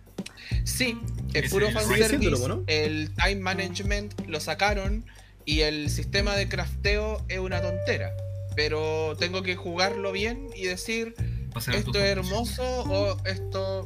Sí, 0.65 0.99
Ese- 1.33 1.49
puro 1.51 1.71
fanservice, 1.71 2.49
¿no? 2.49 2.65
el 2.67 3.11
time 3.15 3.37
management 3.37 4.27
lo 4.27 4.41
sacaron 4.41 5.05
y 5.45 5.61
el 5.61 5.91
sistema 5.91 6.37
de 6.37 6.49
crafteo 6.49 7.25
es 7.29 7.39
una 7.39 7.61
tontera. 7.61 8.11
Pero 8.55 9.17
tengo 9.19 9.43
que 9.43 9.57
jugarlo 9.57 10.13
bien 10.13 10.51
y 10.55 10.65
decir, 10.65 11.15
esto 11.57 11.99
es 11.99 12.05
hermoso 12.05 12.63
o 12.83 13.17
esto... 13.25 13.85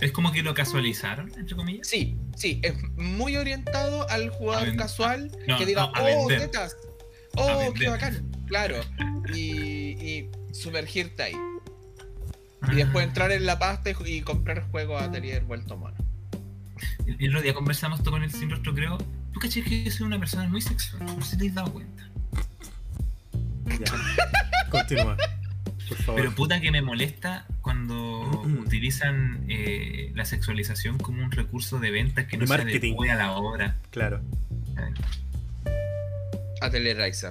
Es 0.00 0.12
como 0.12 0.32
que 0.32 0.42
lo 0.42 0.54
casualizaron, 0.54 1.30
entre 1.36 1.54
comillas. 1.54 1.86
Sí, 1.86 2.16
sí, 2.34 2.60
es 2.62 2.74
muy 2.96 3.36
orientado 3.36 4.08
al 4.08 4.30
jugador 4.30 4.74
casual 4.76 5.30
no, 5.46 5.58
que 5.58 5.66
diga, 5.66 5.82
no, 5.82 5.92
oh, 6.02 6.28
tetas, 6.28 6.76
oh, 7.36 7.72
qué 7.74 7.88
bacán, 7.88 8.26
claro. 8.50 8.76
Y, 9.34 9.40
y 9.40 10.30
sumergirte 10.52 11.22
ahí. 11.22 11.36
Y 12.70 12.74
después 12.74 13.06
entrar 13.06 13.32
en 13.32 13.46
la 13.46 13.58
pasta 13.58 13.90
y, 13.90 13.94
y 14.04 14.20
comprar 14.20 14.68
juegos 14.70 15.00
a 15.00 15.06
Atelier 15.06 15.44
vuelto 15.44 15.78
mono. 15.78 15.96
El, 17.06 17.16
el 17.18 17.30
otro 17.30 17.42
día 17.42 17.54
conversamos 17.54 18.00
esto 18.00 18.10
con 18.10 18.22
el 18.22 18.30
sin 18.30 18.50
rostro, 18.50 18.74
creo. 18.74 18.98
Tú 19.32 19.40
caché 19.40 19.62
que 19.62 19.84
yo 19.84 19.90
soy 19.90 20.06
una 20.06 20.18
persona 20.18 20.46
muy 20.48 20.60
sexual. 20.60 21.06
No 21.06 21.22
sé 21.22 21.30
si 21.30 21.38
te 21.38 21.48
has 21.48 21.54
dado 21.54 21.72
cuenta. 21.72 22.10
Ya. 23.66 23.92
Continúa. 24.70 25.16
Por 25.88 25.98
favor. 25.98 26.20
Pero 26.20 26.34
puta 26.34 26.60
que 26.60 26.70
me 26.70 26.82
molesta 26.82 27.46
cuando 27.62 28.20
utilizan 28.64 29.44
eh, 29.48 30.12
la 30.14 30.24
sexualización 30.24 30.98
como 30.98 31.22
un 31.24 31.30
recurso 31.32 31.78
de 31.80 31.90
ventas 31.90 32.26
que 32.26 32.36
no 32.36 32.46
se 32.46 32.56
marketing. 32.58 32.90
adecue 32.92 33.10
a 33.10 33.16
la 33.16 33.32
obra. 33.32 33.76
Claro. 33.90 34.20
Atelier 36.60 36.96
Raiza. 36.96 37.30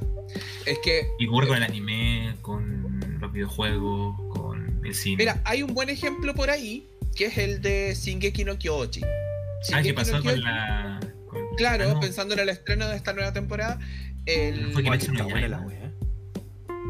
Es 0.66 0.80
que, 0.80 1.08
Y 1.20 1.28
ocurre 1.28 1.48
con 1.48 1.58
el 1.58 1.64
anime, 1.64 2.36
con 2.42 3.18
los 3.20 3.32
videojuegos, 3.32 4.18
con 4.38 4.82
el 4.86 4.94
cine. 4.96 5.18
mira, 5.18 5.42
hay 5.46 5.64
un 5.64 5.74
buen 5.74 5.90
ejemplo 5.90 6.34
por 6.34 6.50
ahí, 6.50 6.88
que 7.16 7.26
es 7.26 7.38
el 7.38 7.62
de 7.62 7.94
Shingeki 7.96 8.44
no 8.46 8.58
Kyoji. 8.58 9.02
ah, 9.74 9.82
¿qué 9.82 9.94
pasó 9.94 10.18
no 10.18 10.24
con 10.24 10.42
la. 10.42 11.00
con- 11.28 11.40
Claro, 11.58 11.86
ah, 11.90 11.94
no, 11.96 12.00
pensando 12.00 12.34
en 12.34 12.40
el 12.42 12.50
estreno 12.50 12.88
de 12.88 12.96
esta 12.96 13.14
nueva 13.14 13.34
temporada, 13.34 13.80
el... 14.26 14.72
Fue 14.74 14.82
Oye, 14.82 14.84
Kimetsu 14.84 15.14
no 15.14 15.28
la 15.30 15.40
Yaiba. 15.42 15.60
wea. 15.62 15.92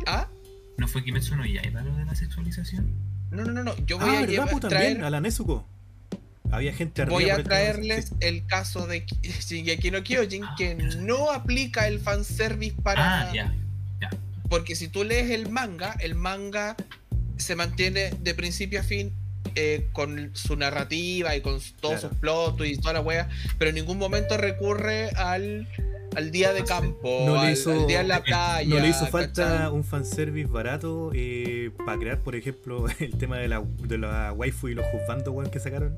¿Ah? 0.05 0.27
¿No 0.77 0.87
fue 0.87 1.03
Kimetsu 1.03 1.35
no 1.35 1.45
Yaiba 1.45 1.81
lo 1.81 1.95
de 1.95 2.05
la 2.05 2.15
sexualización? 2.15 2.93
No, 3.31 3.43
no, 3.43 3.51
no, 3.51 3.63
no, 3.63 3.75
yo 3.85 3.97
voy 3.99 4.09
Ah, 4.09 4.19
a 4.19 4.25
llevar- 4.25 4.49
también, 4.49 4.69
traer... 4.69 5.03
a 5.03 5.09
la 5.09 5.21
Nezuko. 5.21 5.67
Había 6.51 6.73
gente 6.73 7.05
Voy 7.05 7.29
a 7.29 7.43
traerles 7.43 8.11
el 8.21 8.45
caso 8.45 8.87
de 8.87 9.05
Ki- 9.05 9.17
Shingeki 9.47 9.91
no 9.91 10.03
Kyojin 10.03 10.43
Ah, 10.43 10.55
que 10.57 10.75
no 10.75 11.31
aplica 11.31 11.87
el 11.87 11.99
fanservice 11.99 12.75
para... 12.81 13.29
Ah, 13.29 13.33
ya. 13.33 13.53
Porque 14.49 14.75
si 14.75 14.87
tú 14.87 15.03
lees 15.03 15.29
el 15.29 15.49
manga, 15.49 15.95
el 15.99 16.15
manga 16.15 16.75
se 17.37 17.55
mantiene 17.55 18.09
de 18.19 18.33
principio 18.33 18.79
a 18.79 18.83
fin 18.83 19.13
eh, 19.55 19.87
con 19.93 20.31
su 20.33 20.55
narrativa 20.55 21.35
y 21.35 21.41
con 21.41 21.59
todos 21.79 21.99
Claro. 21.99 22.09
sus 22.09 22.17
plot 22.17 22.61
y 22.65 22.77
toda 22.77 22.93
la 22.93 23.01
wea, 23.01 23.29
pero 23.59 23.69
en 23.69 23.75
ningún 23.75 23.99
momento 23.99 24.37
recurre 24.37 25.09
al, 25.11 25.67
al 26.15 26.31
día 26.31 26.51
de 26.53 26.63
campo, 26.63 27.23
No 27.27 27.39
al, 27.39 27.53
hizo- 27.53 27.71
al 27.71 27.85
día 27.87 28.01
en 28.01 28.07
la 28.07 28.17
no 28.19 28.23
playa. 28.23 28.67
No 28.75 28.79
le 28.79 28.89
hizo 28.89 29.05
falta 29.07 29.47
¿cachai? 29.47 29.67
un 29.71 29.83
fanservice 29.83 30.49
barato 30.49 31.11
eh, 31.13 31.69
para 31.85 31.99
crear, 31.99 32.19
por 32.19 32.35
ejemplo, 32.35 32.85
el 32.99 33.11
tema 33.19 33.37
de 33.37 33.47
la, 33.49 33.63
de 33.83 33.97
la 33.99 34.33
waifu 34.33 34.69
y 34.69 34.73
los 34.73 34.85
juzbandos 34.87 35.31
weón, 35.33 35.51
que 35.51 35.59
sacaron. 35.59 35.95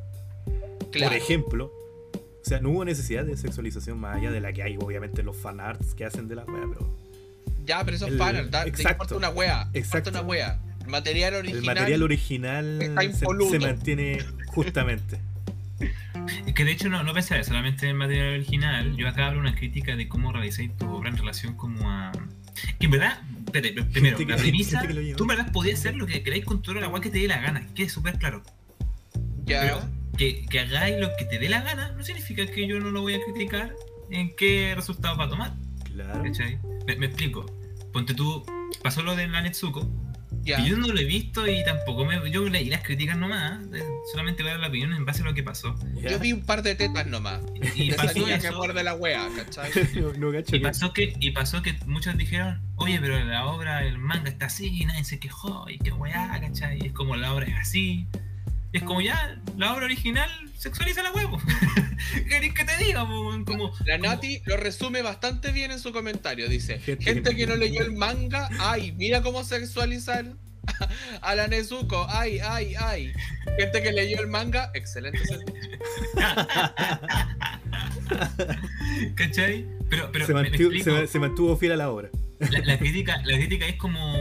Claro. 0.92 1.12
Por 1.12 1.22
ejemplo. 1.22 1.72
O 2.14 2.44
sea, 2.44 2.60
no 2.60 2.70
hubo 2.72 2.86
necesidad 2.86 3.24
de 3.24 3.38
sexualización 3.38 4.00
más 4.00 4.18
allá 4.18 4.32
de 4.32 4.42
la 4.42 4.52
que 4.52 4.64
hay, 4.64 4.76
obviamente, 4.78 5.22
los 5.22 5.38
fanarts 5.38 5.94
que 5.94 6.06
hacen 6.06 6.28
de 6.28 6.36
la 6.36 6.44
wea, 6.46 6.64
pero. 6.68 6.90
Ya, 7.66 7.84
pero 7.86 7.96
eso 7.96 8.08
es 8.08 8.14
El- 8.14 8.18
fanart, 8.18 8.50
da, 8.50 8.64
te 8.64 8.70
exacto. 8.70 8.92
importa 8.92 9.16
una 9.18 9.30
wea. 9.30 9.70
Exacto. 9.74 10.10
una 10.10 10.22
wea. 10.22 10.60
El 10.82 10.88
material 10.88 11.34
El 11.36 11.40
original. 11.42 11.76
material 11.76 12.04
original 12.04 12.80
se, 13.14 13.60
mantiene 13.60 14.18
justamente. 14.48 15.20
Es 16.46 16.54
que 16.54 16.66
de 16.66 16.72
hecho 16.72 16.88
no, 16.88 17.04
no 17.04 17.14
pensaba 17.14 17.44
solamente 17.44 17.86
en 17.86 17.92
el 17.92 17.96
material 17.96 18.36
original. 18.36 18.96
Yo 18.96 19.08
acá 19.08 19.28
hablo 19.28 19.40
una 19.40 19.56
crítica 19.56 19.96
de 19.96 20.08
cómo 20.08 20.32
realizáis 20.32 20.76
tu 20.78 20.88
obra 20.88 21.10
en 21.10 21.18
relación 21.18 21.56
como 21.56 21.90
a. 21.90 22.12
Que 22.80 22.86
en 22.86 22.92
verdad, 22.92 23.22
espérate, 23.46 23.84
primero, 23.84 24.20
la 24.20 24.38
premisa, 24.38 24.84
tú 25.16 25.24
en 25.24 25.28
verdad 25.28 25.52
podías 25.52 25.80
hacer 25.80 25.96
lo 25.96 26.06
que 26.06 26.22
queráis 26.22 26.46
con 26.46 26.62
toda 26.62 26.80
la 26.80 26.86
agua 26.88 27.02
que 27.02 27.10
te 27.10 27.20
dé 27.20 27.28
la 27.28 27.40
gana, 27.40 27.66
que 27.74 27.84
es 27.84 27.92
súper 27.92 28.20
claro. 28.20 28.44
Ya. 29.46 29.62
Pero 29.62 29.82
que, 30.18 30.46
que 30.46 30.60
hagáis 30.60 31.00
lo 31.00 31.10
que 31.18 31.26
te 31.26 31.40
dé 31.40 31.50
la 31.50 31.62
gana 31.62 31.92
no 31.98 32.04
significa 32.04 32.46
que 32.46 32.68
yo 32.68 32.80
no 32.80 32.92
lo 32.92 33.02
voy 33.02 33.16
a 33.16 33.20
criticar 33.24 33.74
en 34.10 34.36
qué 34.36 34.74
resultado 34.76 35.18
va 35.18 35.26
a 35.26 35.30
tomar. 35.30 35.54
Claro. 35.94 36.24
¿cachai? 36.24 36.60
Me, 36.88 36.96
me 36.96 37.06
explico. 37.08 37.46
Ponte 37.92 38.14
tú, 38.14 38.46
pasó 38.82 39.04
lo 39.04 39.16
de 39.16 39.28
la 39.28 39.42
Netsuko, 39.42 39.86
ya. 40.44 40.58
que 40.64 40.70
yo 40.70 40.78
no 40.78 40.88
lo 40.88 40.98
he 41.00 41.04
visto 41.04 41.46
y 41.48 41.64
tampoco 41.66 42.06
me. 42.06 42.32
Yo 42.32 42.48
leí 42.48 42.70
las 42.70 42.84
críticas 42.84 43.18
nomás, 43.18 43.60
eh, 43.74 43.84
solamente 44.12 44.44
voy 44.44 44.52
a 44.52 44.54
dar 44.54 44.62
la 44.62 44.68
opinión 44.70 44.94
en 44.94 45.06
base 45.06 45.22
a 45.24 45.26
lo 45.26 45.34
que 45.34 45.44
pasó. 45.44 45.76
Ya. 45.96 46.12
Yo 46.12 46.20
vi 46.20 46.32
un 46.32 46.46
par 46.46 46.64
de 46.64 46.76
tetas 46.76 47.06
nomás. 47.08 47.42
Y 47.76 47.90
De 47.90 47.96
esa 47.96 48.04
pasó, 48.04 48.26
que 48.26 48.34
eso- 48.34 48.56
muerde 48.56 48.84
la 48.84 48.96
wea, 48.96 49.28
¿cachai? 49.36 49.70
no, 49.96 50.32
no 50.32 50.40
y 50.40 50.60
pasó 50.60 50.94
que, 50.94 51.14
y 51.20 51.32
pasó 51.32 51.62
que 51.62 51.74
muchos 51.86 52.18
dijeron, 52.18 52.62
oye, 52.78 52.98
pero 53.02 53.22
la 53.26 53.46
obra, 53.46 53.86
el 53.86 53.98
manga 53.98 54.30
está 54.30 54.46
así, 54.46 54.68
y 54.68 54.86
nadie 54.86 55.04
se 55.04 55.20
quejó, 55.20 55.70
y 55.70 55.78
qué 55.80 55.92
weá, 55.92 56.40
¿cachai? 56.40 56.80
Y 56.82 56.88
es 56.88 56.94
como 56.94 57.18
la 57.18 57.34
obra 57.34 57.48
es 57.48 57.58
así. 57.58 58.08
Y 58.74 58.78
es 58.78 58.84
como 58.84 59.02
ya, 59.02 59.38
la 59.58 59.74
obra 59.74 59.86
original 59.86 60.30
sexualiza 60.58 61.04
la 61.04 61.12
huevo. 61.12 61.40
¿Qué 62.14 62.24
querés 62.30 62.54
que 62.54 62.64
te 62.64 62.78
diga? 62.84 63.02
Como, 63.02 63.32
La 63.32 63.44
como- 63.44 63.74
Nati 64.00 64.42
lo 64.46 64.56
resume 64.58 65.02
bastante 65.02 65.52
bien 65.52 65.72
en 65.72 65.80
su 65.80 65.92
comentario. 65.92 66.48
Dice, 66.48 66.80
Gente 66.80 67.04
gente, 67.04 67.36
que- 67.36 67.48
no 67.48 67.56
leyó 67.56 67.82
el 67.82 67.92
manga, 67.94 68.50
ay, 68.60 68.92
mira 68.94 69.22
cómo 69.22 69.44
sexualizan 69.44 70.38
a 71.22 71.36
la 71.36 71.48
Nezuko, 71.48 72.06
ay, 72.10 72.40
ay, 72.40 72.76
ay. 72.80 73.12
Gente 73.58 73.82
que 73.82 73.92
leyó 73.92 74.20
el 74.22 74.28
manga, 74.28 74.72
excelente. 74.74 75.20
¿Cachai? 79.16 79.66
Pero, 79.90 80.10
pero 80.12 80.26
se, 80.26 80.34
mantuvo, 80.34 80.72
se, 80.84 81.08
se 81.08 81.20
mantuvo 81.20 81.58
fiel 81.58 81.74
a 81.74 81.78
la 81.78 81.90
obra. 81.90 82.10
la, 82.40 82.60
la 82.60 82.78
crítica, 82.80 83.22
la 83.26 83.38
crítica 83.38 83.66
es 83.68 83.76
como 83.76 84.16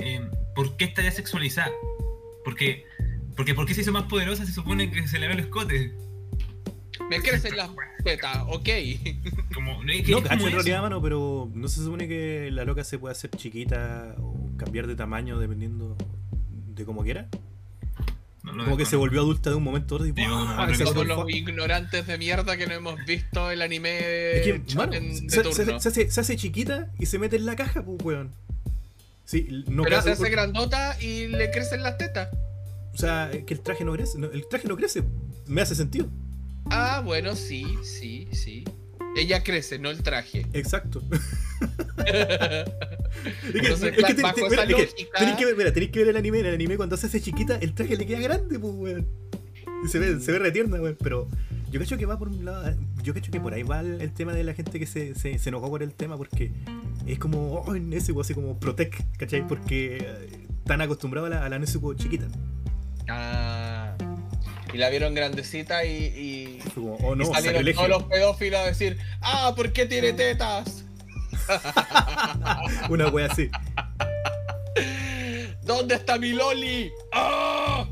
eh, 0.00 0.20
¿por 0.54 0.76
qué 0.76 0.84
estaría 0.84 1.10
sexualizada? 1.10 1.70
Porque, 2.44 2.84
porque 3.40 3.54
¿por 3.54 3.64
qué 3.64 3.72
se 3.72 3.80
hizo 3.80 3.90
más 3.92 4.02
poderosa? 4.02 4.44
Se 4.44 4.52
supone 4.52 4.90
que 4.90 5.08
se 5.08 5.18
le 5.18 5.26
ve 5.26 5.32
el 5.32 5.40
escote. 5.40 5.94
Me 7.08 7.20
crecen 7.22 7.56
las 7.56 7.70
tetas, 8.04 8.36
ok. 8.48 8.68
Como, 9.54 9.82
es 9.84 10.02
que 10.04 10.12
No, 10.12 10.22
cacho 10.22 10.46
en 10.46 10.52
realidad, 10.52 10.82
mano, 10.82 11.00
pero 11.00 11.50
no 11.54 11.66
se 11.68 11.82
supone 11.82 12.06
que 12.06 12.50
la 12.52 12.66
loca 12.66 12.84
se 12.84 12.98
puede 12.98 13.12
hacer 13.12 13.30
chiquita 13.30 14.14
o 14.18 14.50
cambiar 14.58 14.86
de 14.86 14.94
tamaño 14.94 15.38
dependiendo 15.38 15.96
de 16.50 16.84
cómo 16.84 17.02
quiera. 17.02 17.28
No 18.42 18.52
Como 18.64 18.76
que 18.76 18.84
se 18.84 18.96
volvió 18.96 19.20
adulta 19.22 19.48
de 19.48 19.56
un 19.56 19.62
momento 19.62 19.94
a 19.94 19.96
otro 19.96 20.06
y 20.06 20.12
Digo, 20.12 20.28
¡buah! 20.36 20.56
como 20.84 21.00
el 21.02 21.08
los 21.08 21.18
fa- 21.22 21.30
ignorantes 21.30 22.06
de 22.06 22.18
mierda 22.18 22.58
que 22.58 22.66
no 22.66 22.74
hemos 22.74 23.02
visto 23.06 23.50
el 23.50 23.62
anime 23.62 23.98
Es 24.38 24.42
que, 24.42 24.74
mano, 24.76 24.92
de 24.92 25.30
se, 25.30 25.42
turno. 25.42 25.52
se- 25.52 25.80
se 25.80 25.88
hace, 25.88 26.10
se 26.10 26.20
hace 26.20 26.36
chiquita 26.36 26.90
y 26.98 27.06
se 27.06 27.18
mete 27.18 27.36
en 27.36 27.46
la 27.46 27.56
caja, 27.56 27.82
pues, 27.82 27.96
weón. 28.04 28.32
Sí, 29.24 29.64
no 29.66 29.82
Pero 29.84 30.02
se 30.02 30.10
hace 30.12 30.28
grandota 30.28 31.00
y 31.00 31.28
le 31.28 31.50
crecen 31.50 31.82
las 31.82 31.96
tetas. 31.96 32.28
O 32.92 32.96
sea, 32.96 33.30
que 33.46 33.54
el 33.54 33.60
traje 33.60 33.84
no 33.84 33.92
crece. 33.92 34.18
no, 34.18 34.30
el 34.30 34.46
traje 34.48 34.68
no 34.68 34.76
crece. 34.76 35.02
Me 35.46 35.60
hace 35.62 35.74
sentido. 35.74 36.08
Ah, 36.70 37.02
bueno, 37.04 37.34
sí, 37.34 37.64
sí, 37.82 38.28
sí. 38.32 38.64
Ella 39.16 39.42
crece, 39.42 39.78
no 39.78 39.90
el 39.90 40.02
traje. 40.02 40.46
Exacto. 40.52 41.02
Entonces, 43.54 43.94
es 43.96 44.04
que 44.04 44.14
mira, 44.14 44.30
es 44.30 44.94
que 44.94 45.08
Tenéis 45.18 45.36
que, 45.36 45.44
ver, 45.44 45.56
mira, 45.56 45.72
tenéis 45.72 45.90
que 45.90 45.98
ver 46.00 46.08
el 46.08 46.16
anime. 46.16 46.40
En 46.40 46.46
el 46.46 46.54
anime, 46.54 46.76
cuando 46.76 46.96
se 46.96 47.06
hace 47.06 47.20
chiquita, 47.20 47.56
el 47.56 47.74
traje 47.74 47.96
le 47.96 48.06
queda 48.06 48.20
grande, 48.20 48.58
pues, 48.58 48.72
weón. 48.74 49.06
Y 49.84 49.88
se 49.88 49.98
ve, 49.98 50.20
se 50.20 50.32
ve 50.32 50.38
retierna, 50.38 50.80
weón. 50.80 50.96
Pero 51.02 51.28
yo 51.70 51.80
cacho 51.80 51.98
que 51.98 52.06
va 52.06 52.18
por 52.18 52.28
un 52.28 52.44
lado. 52.44 52.74
Yo 53.02 53.14
cacho 53.14 53.32
que 53.32 53.40
por 53.40 53.52
ahí 53.52 53.62
va 53.62 53.80
el, 53.80 54.00
el 54.00 54.12
tema 54.12 54.32
de 54.32 54.44
la 54.44 54.54
gente 54.54 54.78
que 54.78 54.86
se, 54.86 55.14
se, 55.14 55.38
se 55.38 55.48
enojó 55.48 55.68
por 55.68 55.82
el 55.82 55.92
tema, 55.92 56.16
porque 56.16 56.52
es 57.06 57.18
como. 57.18 57.54
Oh, 57.54 57.74
en 57.74 57.88
Nezuko, 57.90 58.20
así 58.20 58.34
como 58.34 58.58
Protect, 58.58 59.16
¿cachai? 59.16 59.46
Porque 59.46 59.98
eh, 60.00 60.46
están 60.58 60.80
acostumbrados 60.80 61.30
a 61.32 61.34
la, 61.34 61.44
a 61.46 61.48
la 61.48 61.64
chiquita. 61.96 62.28
Ah. 63.08 63.94
Y 64.72 64.78
la 64.78 64.88
vieron 64.88 65.14
grandecita 65.14 65.84
y, 65.84 65.90
y, 65.90 66.62
oh 66.76 67.14
no, 67.16 67.24
y 67.24 67.26
salieron 67.26 67.42
sacrilegio. 67.42 67.74
todos 67.74 67.88
los 67.88 68.02
pedófilos 68.04 68.60
a 68.60 68.66
decir, 68.66 68.98
ah, 69.20 69.52
¿por 69.56 69.72
qué 69.72 69.86
tiene 69.86 70.12
tetas? 70.12 70.84
Una 72.88 73.08
wea 73.08 73.26
así. 73.26 73.50
¿Dónde 75.62 75.96
está 75.96 76.18
mi 76.18 76.32
Loli? 76.32 76.90
¡Ah! 77.12 77.86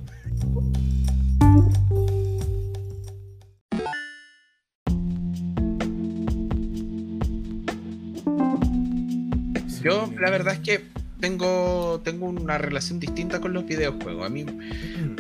Yo, 9.83 10.13
la 10.21 10.31
verdad 10.31 10.55
es 10.55 10.61
que 10.61 10.98
tengo, 11.21 12.01
tengo 12.05 12.27
una 12.27 12.59
relación 12.59 13.01
distinta 13.01 13.41
con 13.41 13.53
los 13.53 13.67
videojuegos. 13.67 14.25
A 14.25 14.29
mí, 14.29 14.45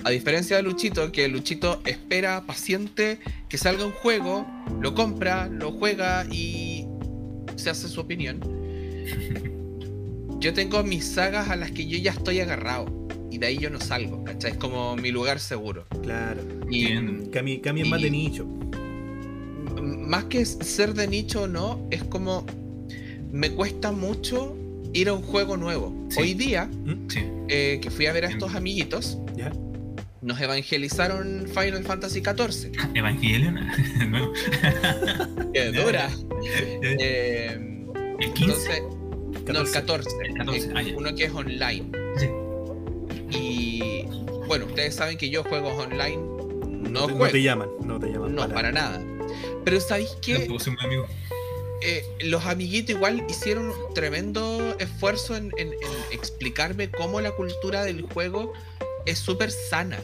a 0.04 0.10
diferencia 0.10 0.56
de 0.56 0.62
Luchito, 0.62 1.10
que 1.12 1.28
Luchito 1.28 1.80
espera 1.84 2.44
paciente 2.46 3.18
que 3.48 3.58
salga 3.58 3.84
un 3.84 3.92
juego, 3.92 4.46
lo 4.80 4.94
compra, 4.94 5.48
lo 5.48 5.72
juega 5.72 6.26
y 6.30 6.86
se 7.56 7.70
hace 7.70 7.88
su 7.88 8.00
opinión. 8.00 8.40
Yo 10.40 10.54
tengo 10.54 10.82
mis 10.84 11.04
sagas 11.04 11.48
a 11.48 11.56
las 11.56 11.72
que 11.72 11.88
yo 11.88 11.98
ya 11.98 12.12
estoy 12.12 12.38
agarrado. 12.38 12.86
Y 13.28 13.38
de 13.38 13.48
ahí 13.48 13.58
yo 13.58 13.70
no 13.70 13.80
salgo, 13.80 14.22
¿cachai? 14.22 14.52
Es 14.52 14.56
como 14.56 14.94
mi 14.94 15.10
lugar 15.10 15.40
seguro. 15.40 15.84
Claro. 16.02 16.40
Y. 16.70 16.86
Cami, 17.30 17.58
Cami 17.58 17.80
es 17.80 17.88
más 17.88 18.00
de 18.00 18.10
nicho. 18.10 18.46
más 19.82 20.24
que 20.26 20.46
ser 20.46 20.94
de 20.94 21.08
nicho 21.08 21.42
o 21.42 21.48
no, 21.48 21.84
es 21.90 22.04
como 22.04 22.46
me 23.32 23.50
cuesta 23.50 23.90
mucho 23.90 24.56
ir 24.98 25.08
a 25.08 25.12
un 25.14 25.22
juego 25.22 25.56
nuevo. 25.56 25.94
Sí. 26.10 26.20
Hoy 26.20 26.34
día, 26.34 26.68
Sí. 27.08 27.20
eh, 27.48 27.78
que 27.82 27.90
fui 27.90 28.06
a 28.06 28.12
ver 28.12 28.24
a 28.24 28.28
estos 28.28 28.54
amiguitos, 28.54 29.18
¿Ya? 29.36 29.52
nos 30.20 30.40
evangelizaron 30.40 31.46
Final 31.48 31.84
Fantasy 31.84 32.20
XIV. 32.20 32.72
Evangelion. 32.94 33.54
no. 34.10 34.32
¡Qué 35.52 35.72
dura! 35.72 36.10
Eh, 36.82 37.86
El 38.20 38.32
15. 38.32 38.42
entonces, 38.76 38.82
no, 39.52 39.60
el 39.60 39.70
14. 39.70 40.10
El 40.24 40.34
14, 40.34 40.66
eh, 40.66 40.72
ah, 40.74 40.82
uno 40.96 41.14
que 41.14 41.24
es 41.24 41.32
online. 41.32 41.90
Sí. 42.16 42.26
Y 43.30 44.04
bueno, 44.46 44.66
ustedes 44.66 44.94
saben 44.94 45.16
que 45.18 45.30
yo 45.30 45.44
juegos 45.44 45.72
online 45.78 46.16
no, 46.16 47.06
te, 47.06 47.12
juego. 47.12 47.24
no 47.26 47.30
te 47.30 47.42
llaman, 47.42 47.68
no 47.84 47.98
te 48.00 48.06
llaman. 48.08 48.34
No, 48.34 48.48
para 48.48 48.72
nada. 48.72 49.00
Pero 49.64 49.80
sabéis 49.80 50.10
No 50.14 50.20
que 50.20 50.38
puedo 50.40 50.58
ser 50.60 50.72
un 50.72 50.80
amigo. 50.80 51.06
Eh, 51.82 52.04
los 52.20 52.44
amiguitos 52.46 52.96
igual 52.96 53.24
hicieron 53.28 53.66
un 53.68 53.94
tremendo 53.94 54.76
esfuerzo 54.78 55.36
en, 55.36 55.52
en- 55.56 55.72
en 55.72 55.78
explicarme 56.12 56.90
cómo 56.90 57.20
la 57.20 57.32
cultura 57.32 57.84
del 57.84 58.02
juego 58.02 58.52
es 59.06 59.18
súper 59.18 59.50
sana. 59.50 59.98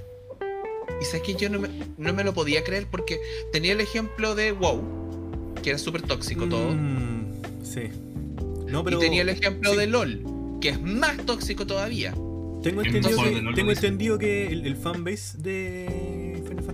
Y 1.01 1.05
sabes 1.07 1.23
que 1.23 1.35
yo 1.35 1.49
no 1.51 1.59
me, 1.61 1.69
no 1.99 2.13
me 2.15 2.23
lo 2.25 2.33
podía 2.35 2.63
creer 2.63 2.87
porque 2.91 3.19
tenía 3.53 3.73
el 3.73 3.81
ejemplo 3.81 4.35
de 4.35 4.53
WoW, 4.53 5.55
que 5.63 5.71
era 5.71 5.79
súper 5.79 6.03
tóxico 6.03 6.47
todo. 6.49 6.71
Mm, 6.73 7.43
sí. 7.65 7.91
No, 8.67 8.85
pero 8.85 8.99
y 8.99 9.01
tenía 9.01 9.23
el 9.23 9.29
ejemplo 9.29 9.73
sí. 9.73 9.77
de 9.77 9.87
LOL, 9.87 10.23
que 10.61 10.71
es 10.71 10.81
más 10.81 11.17
tóxico 11.27 11.67
todavía. 11.67 12.13
tengo 12.63 12.83
entendido, 12.83 13.23
que, 13.23 13.53
tengo 13.55 13.71
entendido 13.73 14.19
que 14.19 14.47
el, 14.49 14.67
el 14.67 14.77
fanbase 14.77 15.37
de 15.39 15.87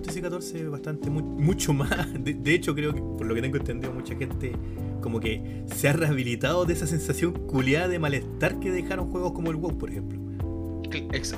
Final 0.09 0.31
Fantasy 0.31 0.51
XIV 0.51 0.61
es 0.65 0.69
bastante, 0.71 1.09
mu- 1.09 1.21
mucho 1.21 1.73
más. 1.73 2.07
De, 2.23 2.33
de 2.33 2.53
hecho, 2.53 2.73
creo 2.75 2.93
que 2.93 3.01
por 3.01 3.25
lo 3.25 3.35
que 3.35 3.41
tengo 3.41 3.57
entendido, 3.57 3.93
mucha 3.93 4.15
gente 4.15 4.53
como 5.01 5.19
que 5.19 5.63
se 5.75 5.87
ha 5.89 5.93
rehabilitado 5.93 6.65
de 6.65 6.73
esa 6.73 6.85
sensación 6.87 7.33
culiada 7.47 7.87
de 7.87 7.97
malestar 7.99 8.59
que 8.59 8.71
dejaron 8.71 9.09
juegos 9.11 9.31
como 9.33 9.49
el 9.49 9.55
WoW, 9.57 9.77
por 9.77 9.89
ejemplo. 9.89 10.19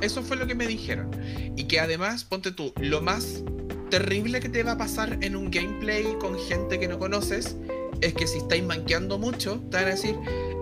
Eso 0.01 0.23
fue 0.23 0.35
lo 0.37 0.47
que 0.47 0.55
me 0.55 0.67
dijeron. 0.67 1.11
Y 1.55 1.65
que 1.65 1.79
además, 1.79 2.23
ponte 2.23 2.51
tú, 2.51 2.73
lo 2.81 3.01
más 3.01 3.43
terrible 3.89 4.39
que 4.39 4.49
te 4.49 4.63
va 4.63 4.71
a 4.73 4.77
pasar 4.77 5.19
en 5.21 5.35
un 5.35 5.51
gameplay 5.51 6.03
con 6.19 6.37
gente 6.39 6.79
que 6.79 6.87
no 6.87 6.97
conoces 6.97 7.55
es 8.01 8.13
que 8.15 8.25
si 8.27 8.39
estáis 8.39 8.63
manqueando 8.63 9.19
mucho, 9.19 9.61
te 9.69 9.77
van 9.77 9.85
a 9.85 9.89
decir, 9.89 10.15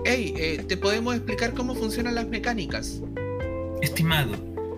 hey, 0.05 0.33
eh, 0.37 0.65
te 0.67 0.75
podemos 0.77 1.15
explicar 1.15 1.53
cómo 1.53 1.73
funcionan 1.73 2.15
las 2.15 2.27
mecánicas. 2.27 3.01
Estimado, 3.81 4.33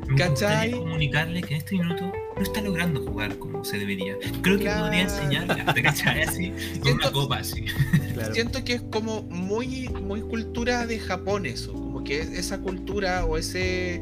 me 0.07 0.15
¿Cachai? 0.15 0.69
gustaría 0.69 0.77
comunicarle 0.77 1.41
que 1.41 1.55
en 1.55 1.57
este 1.57 1.75
minuto 1.77 2.11
no 2.35 2.41
está 2.41 2.61
logrando 2.61 3.01
jugar 3.01 3.37
como 3.37 3.63
se 3.63 3.77
debería. 3.77 4.15
Creo 4.41 4.57
que 4.57 4.63
Claro. 4.63 4.83
podría 4.85 5.01
enseñarle, 5.03 5.63
¿te 5.73 5.81
cachai? 5.83 6.21
Así, 6.27 6.49
con 6.49 6.59
Siento- 6.59 6.93
una 6.93 7.11
copa 7.11 7.37
así. 7.37 7.65
Claro. 8.13 8.33
Siento 8.33 8.63
que 8.63 8.73
es 8.73 8.81
como 8.81 9.23
muy, 9.23 9.89
muy 9.89 10.21
cultura 10.21 10.85
de 10.87 10.99
Japón 10.99 11.45
eso, 11.45 11.73
como 11.73 12.03
que 12.03 12.19
esa 12.21 12.59
cultura 12.59 13.25
o 13.25 13.37
ese 13.37 14.01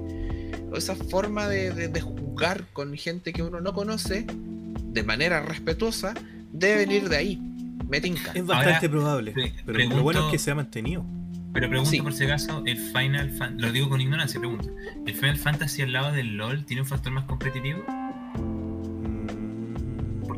o 0.71 0.77
esa 0.77 0.95
forma 0.95 1.47
de, 1.47 1.71
de- 1.71 1.87
de 1.89 2.01
jugar 2.01 2.65
con 2.73 2.95
gente 2.95 3.33
que 3.33 3.43
uno 3.43 3.59
no 3.61 3.73
conoce 3.73 4.25
de 4.27 5.03
manera 5.03 5.41
respetuosa 5.41 6.13
debe 6.51 6.85
venir 6.85 7.09
de 7.09 7.17
ahí. 7.17 7.41
Me 7.89 7.99
tinca. 7.99 8.31
Es 8.33 8.45
bastante 8.45 8.87
Ahora, 8.87 8.89
probable. 8.89 9.31
pre- 9.33 9.53
pero 9.65 9.79
lo 9.89 10.01
bueno 10.03 10.25
es 10.27 10.31
que 10.31 10.37
se 10.39 10.51
ha 10.51 10.55
mantenido. 10.55 11.05
Pero 11.53 11.67
pregunto 11.67 11.91
Sí. 11.91 12.01
por 12.01 12.13
si 12.13 12.23
acaso, 12.23 12.63
el 12.65 12.77
Final 12.77 13.29
Fan- 13.31 13.59
lo 13.59 13.73
digo 13.73 13.89
con 13.89 13.99
ignorancia, 13.99 14.39
pregunto. 14.39 14.69
¿El 15.05 15.13
Final 15.13 15.37
Fantasy 15.37 15.81
al 15.81 15.91
lado 15.91 16.13
del 16.13 16.37
LOL 16.37 16.63
tiene 16.65 16.83
un 16.83 16.87
factor 16.87 17.11
más 17.11 17.25
competitivo? 17.25 17.83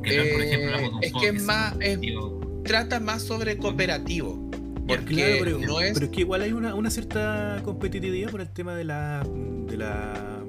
Porque 0.04 0.18
LOL, 0.18 0.30
por 0.32 0.42
ejemplo, 0.42 0.78
Eh, 0.78 0.92
es 1.04 1.14
que 1.14 1.28
es 1.28 1.44
más- 1.44 1.76
es-. 1.80 2.00
Trata 2.64 3.00
más 3.00 3.22
sobre 3.24 3.58
cooperativo. 3.58 4.50
Porque 4.88 5.16
Claro, 5.16 5.36
pero, 5.44 5.58
no 5.60 5.80
es. 5.80 5.94
pero 5.94 6.06
es 6.08 6.12
que 6.12 6.22
igual 6.22 6.42
hay 6.42 6.52
una, 6.52 6.76
una 6.76 6.90
cierta 6.90 7.62
competitividad 7.64 8.30
por 8.32 8.42
el 8.42 8.50
tema 8.50 8.76
de 8.76 8.84
la. 8.84 9.26
de 9.68 9.78
la. 9.78 10.42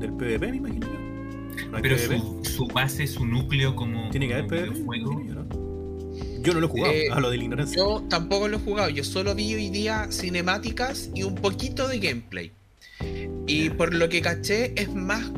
del 0.00 0.12
PvP, 0.14 0.50
me 0.50 0.56
imagino 0.56 0.86
yo. 0.86 1.66
¿No 1.70 1.78
Pero 1.80 1.96
su, 1.98 2.40
su 2.44 2.66
base, 2.66 3.06
su 3.06 3.24
núcleo 3.24 3.76
como, 3.76 4.10
Tiene 4.10 4.26
que 4.26 4.34
haber 4.34 4.46
PvP, 4.46 4.98
yo, 5.00 5.06
¿no? 5.10 5.46
Yo 6.42 6.54
no 6.54 6.60
lo 6.60 6.66
he 6.66 6.70
jugado, 6.70 6.92
Eh, 6.92 7.08
a 7.10 7.20
lo 7.20 7.30
de 7.30 7.36
la 7.36 7.44
ignorancia. 7.44 7.76
Yo 7.76 8.02
tampoco 8.08 8.48
lo 8.48 8.56
he 8.56 8.60
jugado, 8.60 8.88
yo 8.88 9.04
solo 9.04 9.34
vi 9.34 9.54
hoy 9.54 9.70
día 9.70 10.08
cinemáticas 10.10 11.10
y 11.14 11.22
un 11.22 11.36
poquito 11.36 11.86
de 11.86 11.98
gameplay. 12.00 12.50
Y 13.46 13.70
por 13.70 13.94
lo 13.94 14.08
que 14.08 14.22
caché 14.22 14.72
es 14.80 14.92
más 14.92 15.30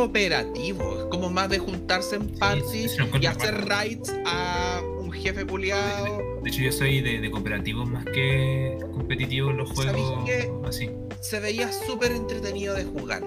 cooperativo, 0.00 0.98
es 1.00 1.04
como 1.06 1.30
más 1.30 1.48
de 1.48 1.58
juntarse 1.58 2.16
en 2.16 2.32
lo 2.38 3.18
y 3.20 3.26
hacer 3.26 3.66
raids 3.66 4.12
a 4.26 4.80
un 5.00 5.10
jefe 5.10 5.46
puliado. 5.46 6.18
de- 6.18 6.36
de 6.42 6.50
hecho, 6.50 6.60
yo 6.62 6.70
soy 6.72 7.00
de, 7.00 7.20
de 7.20 7.30
cooperativos 7.30 7.88
más 7.88 8.04
que 8.04 8.78
competitivos 8.92 9.50
en 9.52 9.56
los 9.56 9.70
¿Sabéis 9.70 10.04
juegos 10.06 10.24
qué? 10.26 10.50
así. 10.66 10.90
Se 11.20 11.40
veía 11.40 11.72
súper 11.72 12.12
entretenido 12.12 12.74
de 12.74 12.84
jugar. 12.84 13.22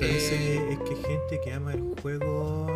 Eh, 0.00 0.68
es 0.72 0.78
que 0.88 0.96
gente 0.96 1.40
que 1.44 1.52
ama 1.52 1.74
el 1.74 1.82
juego, 2.00 2.66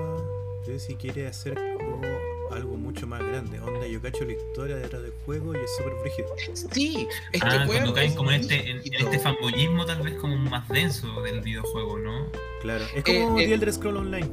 sé 0.65 0.79
si 0.79 0.95
quiere 0.97 1.27
hacer 1.27 1.59
el 1.59 1.77
juego 1.77 2.19
algo 2.53 2.77
mucho 2.77 3.07
más 3.07 3.21
grande. 3.23 3.59
Onda, 3.61 3.87
yo 3.87 4.01
cacho 4.01 4.25
la 4.25 4.33
historia 4.33 4.77
detrás 4.77 5.03
del 5.03 5.13
juego 5.25 5.55
y 5.55 5.59
es 5.59 5.71
súper 5.77 5.95
brígido. 6.03 6.29
Sí, 6.73 7.07
es 7.33 7.41
que 7.41 7.47
Ah, 7.49 7.63
el 7.63 7.67
cuando 7.69 7.95
caen 7.95 8.15
como 8.15 8.31
en 8.31 8.41
este, 8.43 8.71
en, 8.71 8.81
este 8.85 9.19
fanboyismo 9.19 9.85
tal 9.87 10.03
vez 10.03 10.15
como 10.15 10.37
más 10.37 10.69
denso 10.69 11.23
del 11.23 11.41
videojuego, 11.41 11.99
¿no? 11.99 12.27
Claro, 12.63 12.85
es 12.95 13.05
como 13.05 13.39
Eh, 13.39 13.45
eh. 13.45 13.47
The 13.49 13.55
Elder 13.55 13.73
Scroll 13.73 13.97
Online. 13.97 14.29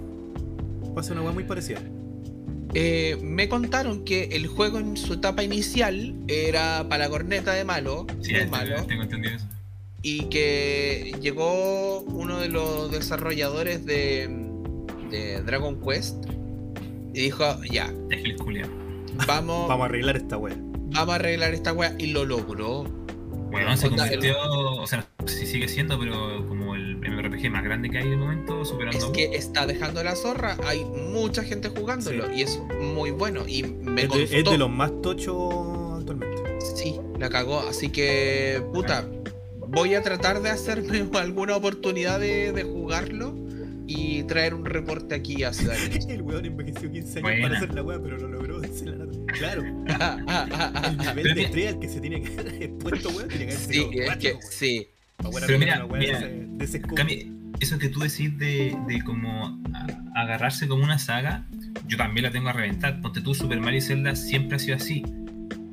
Pasa 0.95 1.13
una 1.13 1.21
weá 1.21 1.31
muy 1.31 1.43
parecida. 1.45 1.81
Eh, 2.73 3.17
me 3.21 3.49
contaron 3.49 4.05
que 4.05 4.23
el 4.31 4.47
juego 4.47 4.79
en 4.79 4.95
su 4.95 5.13
etapa 5.13 5.43
inicial 5.43 6.15
era 6.27 6.85
para 6.87 7.05
la 7.05 7.09
corneta 7.09 7.53
de 7.53 7.65
malo, 7.65 8.07
Sí, 8.21 8.33
este- 8.33 8.47
malo. 8.47 8.85
tengo 8.85 9.03
entendido 9.03 9.35
eso. 9.35 9.45
y 10.03 10.29
que 10.29 11.13
llegó 11.21 11.99
uno 12.01 12.39
de 12.39 12.47
los 12.49 12.91
desarrolladores 12.91 13.85
de, 13.85 14.27
de 15.11 15.41
Dragon 15.43 15.79
Quest 15.79 16.25
y 17.13 17.21
dijo, 17.21 17.43
ya, 17.71 17.93
vamos, 19.27 19.67
Vamos 19.67 19.81
a 19.83 19.85
arreglar 19.85 20.17
esta 20.17 20.37
weá. 20.37 20.55
vamos 20.57 21.09
a 21.09 21.15
arreglar 21.15 21.53
esta 21.53 21.73
wea 21.73 21.95
y 21.97 22.07
lo 22.07 22.25
logró. 22.25 22.83
Bueno, 23.51 23.75
se 23.75 23.89
convirtió, 23.89 24.37
o 24.41 24.87
sea, 24.87 25.05
no 25.19 25.27
sé 25.27 25.39
si 25.39 25.45
sigue 25.45 25.67
siendo, 25.67 25.99
pero 25.99 26.45
como 26.47 26.73
el 26.73 26.95
MMORPG 26.95 27.49
más 27.51 27.63
grande 27.65 27.89
que 27.89 27.97
hay 27.97 28.09
de 28.09 28.15
momento, 28.15 28.63
superando 28.63 28.97
Es 28.97 29.05
que 29.11 29.35
está 29.35 29.65
dejando 29.65 30.01
la 30.05 30.15
zorra, 30.15 30.55
hay 30.65 30.85
mucha 30.85 31.43
gente 31.43 31.67
jugándolo 31.67 32.27
Sí. 32.27 32.31
y 32.37 32.41
es 32.43 32.61
muy 32.81 33.11
bueno 33.11 33.43
y 33.45 33.63
me 33.63 34.03
Es 34.03 34.07
de, 34.09 34.19
constó. 34.19 34.37
es 34.37 34.43
de 34.45 34.57
los 34.57 34.69
más 34.69 34.91
tochos 35.01 35.99
actualmente. 35.99 36.37
Sí, 36.77 36.95
la 37.19 37.27
cagó, 37.29 37.59
así 37.59 37.89
que 37.89 38.63
puta, 38.71 39.05
voy 39.67 39.95
a 39.95 40.01
tratar 40.01 40.41
de 40.41 40.49
hacerme 40.49 41.05
alguna 41.19 41.57
oportunidad 41.57 42.21
de, 42.21 42.53
de 42.53 42.63
jugarlo 42.63 43.33
y 43.95 44.23
traer 44.23 44.53
un 44.53 44.65
reporte 44.65 45.15
aquí 45.15 45.43
a 45.43 45.51
Ciudad 45.53 45.75
de 45.75 45.97
El 46.13 46.21
weón 46.21 46.45
envejeció 46.45 46.91
15 46.91 47.19
años 47.19 47.21
Buena. 47.21 47.41
para 47.47 47.57
hacer 47.57 47.73
la 47.75 47.83
weá, 47.83 47.99
pero 48.01 48.17
lo 48.17 48.27
logró. 48.27 48.61
Claro, 49.37 49.63
el 49.65 50.97
nivel 51.15 51.35
de 51.35 51.43
estrella 51.43 51.69
al 51.69 51.79
que 51.79 51.89
se 51.89 51.99
tiene 52.01 52.21
que 52.21 52.39
haber 52.39 52.63
expuesto, 52.63 53.09
weón, 53.09 53.27
tiene 53.29 53.47
que 53.47 53.53
haber 53.53 53.65
Sí, 53.67 53.73
sido 53.73 53.91
es 53.91 54.05
cuático, 54.05 54.21
que 54.21 54.37
weón. 54.37 54.51
sí. 54.51 54.87
Pero 55.47 55.59
mira, 55.59 55.85
mira, 55.87 56.19
de 56.19 56.25
ese- 56.25 56.47
de 56.49 56.65
ese. 56.65 56.81
Cami, 56.81 57.31
eso 57.59 57.77
que 57.77 57.89
tú 57.89 57.99
decís 57.99 58.35
de, 58.39 58.75
de 58.87 59.03
como 59.03 59.61
a- 59.73 59.87
agarrarse 60.21 60.67
como 60.67 60.83
una 60.83 60.97
saga, 60.97 61.45
yo 61.87 61.95
también 61.97 62.23
la 62.23 62.31
tengo 62.31 62.49
a 62.49 62.53
reventar. 62.53 62.99
Ponte 63.01 63.21
tú, 63.21 63.35
Super 63.35 63.59
Mario 63.59 63.77
y 63.77 63.81
Zelda 63.81 64.15
siempre 64.15 64.55
ha 64.55 64.59
sido 64.59 64.77
así. 64.77 65.03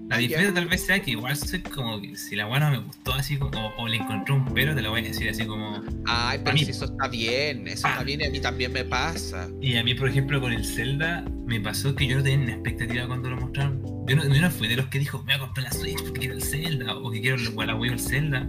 La 0.09 0.17
Ah, 0.17 0.19
diferencia 0.21 0.55
tal 0.55 0.67
vez 0.69 0.87
sea 0.87 1.01
que 1.03 1.11
igual 1.11 1.37
soy 1.37 1.61
como 1.61 2.01
que 2.01 2.17
si 2.17 2.35
la 2.35 2.49
no 2.59 2.71
me 2.71 2.79
gustó 2.79 3.13
así 3.13 3.37
como, 3.37 3.59
o, 3.59 3.83
o 3.83 3.89
le 3.89 3.97
encontré 3.97 4.33
un 4.35 4.45
pero, 4.55 4.75
te 4.75 4.81
lo 4.81 4.91
voy 4.91 5.01
a 5.01 5.05
decir 5.05 5.29
así 5.29 5.45
como. 5.45 5.83
Ay, 6.07 6.41
pero 6.43 6.55
mí- 6.55 6.65
si 6.65 6.71
eso 6.71 6.87
está 6.87 7.09
bien, 7.09 7.69
eso 7.69 7.87
Ah. 7.87 7.91
está 7.93 8.05
bien 8.05 8.23
y 8.23 8.25
a 8.25 8.31
mí 8.31 8.41
también 8.41 8.73
me 8.73 8.85
pasa. 8.87 9.49
Y 9.61 9.77
a 9.77 9.85
mí, 9.85 9.95
por 9.95 10.09
ejemplo, 10.09 10.41
con 10.41 10.53
el 10.53 10.65
Zelda, 10.65 11.25
me 11.47 11.61
pasó 11.61 11.95
que 11.95 12.07
yo 12.07 12.17
no 12.17 12.23
tenía 12.23 12.47
ni 12.47 12.53
expectativa 12.53 13.07
cuando 13.07 13.29
lo 13.29 13.37
mostraron. 13.37 13.83
Yo 14.09 14.17
no, 14.17 14.25
yo 14.25 14.41
no 14.41 14.51
fui 14.51 14.67
de 14.69 14.77
los 14.77 14.87
que 14.87 14.99
dijo, 14.99 15.19
me 15.19 15.25
voy 15.25 15.35
a 15.35 15.39
comprar 15.41 15.65
la 15.65 15.73
Switch 15.73 16.03
porque 16.03 16.21
quiero 16.21 16.35
el 16.37 16.43
Zelda, 16.43 16.97
o 16.97 17.11
que 17.11 17.21
quiero 17.21 17.37
la 17.37 17.67
la 17.67 17.75
Wii 17.77 17.91
o 17.91 17.93
el 17.93 18.01
Zelda. 18.01 18.49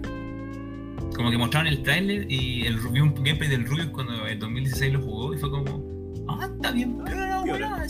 Como 1.16 1.30
que 1.32 1.38
mostraron 1.38 1.68
el 1.68 1.84
trailer 1.84 2.32
y 2.32 2.66
el, 2.68 2.78
vi 2.78 3.01
un 3.01 3.14
gameplay 3.16 3.49
del 3.49 3.66
Rubius 3.66 3.88
cuando 3.88 4.26
en 4.28 4.39
2016 4.39 4.93
lo 4.93 5.01
jugó 5.01 5.34
y 5.34 5.38
fue 5.38 5.49
como, 5.51 5.84
ah, 6.30 6.47
está 6.55 6.72
bien, 6.72 6.97
buena, 6.97 7.39
buena, 7.41 7.86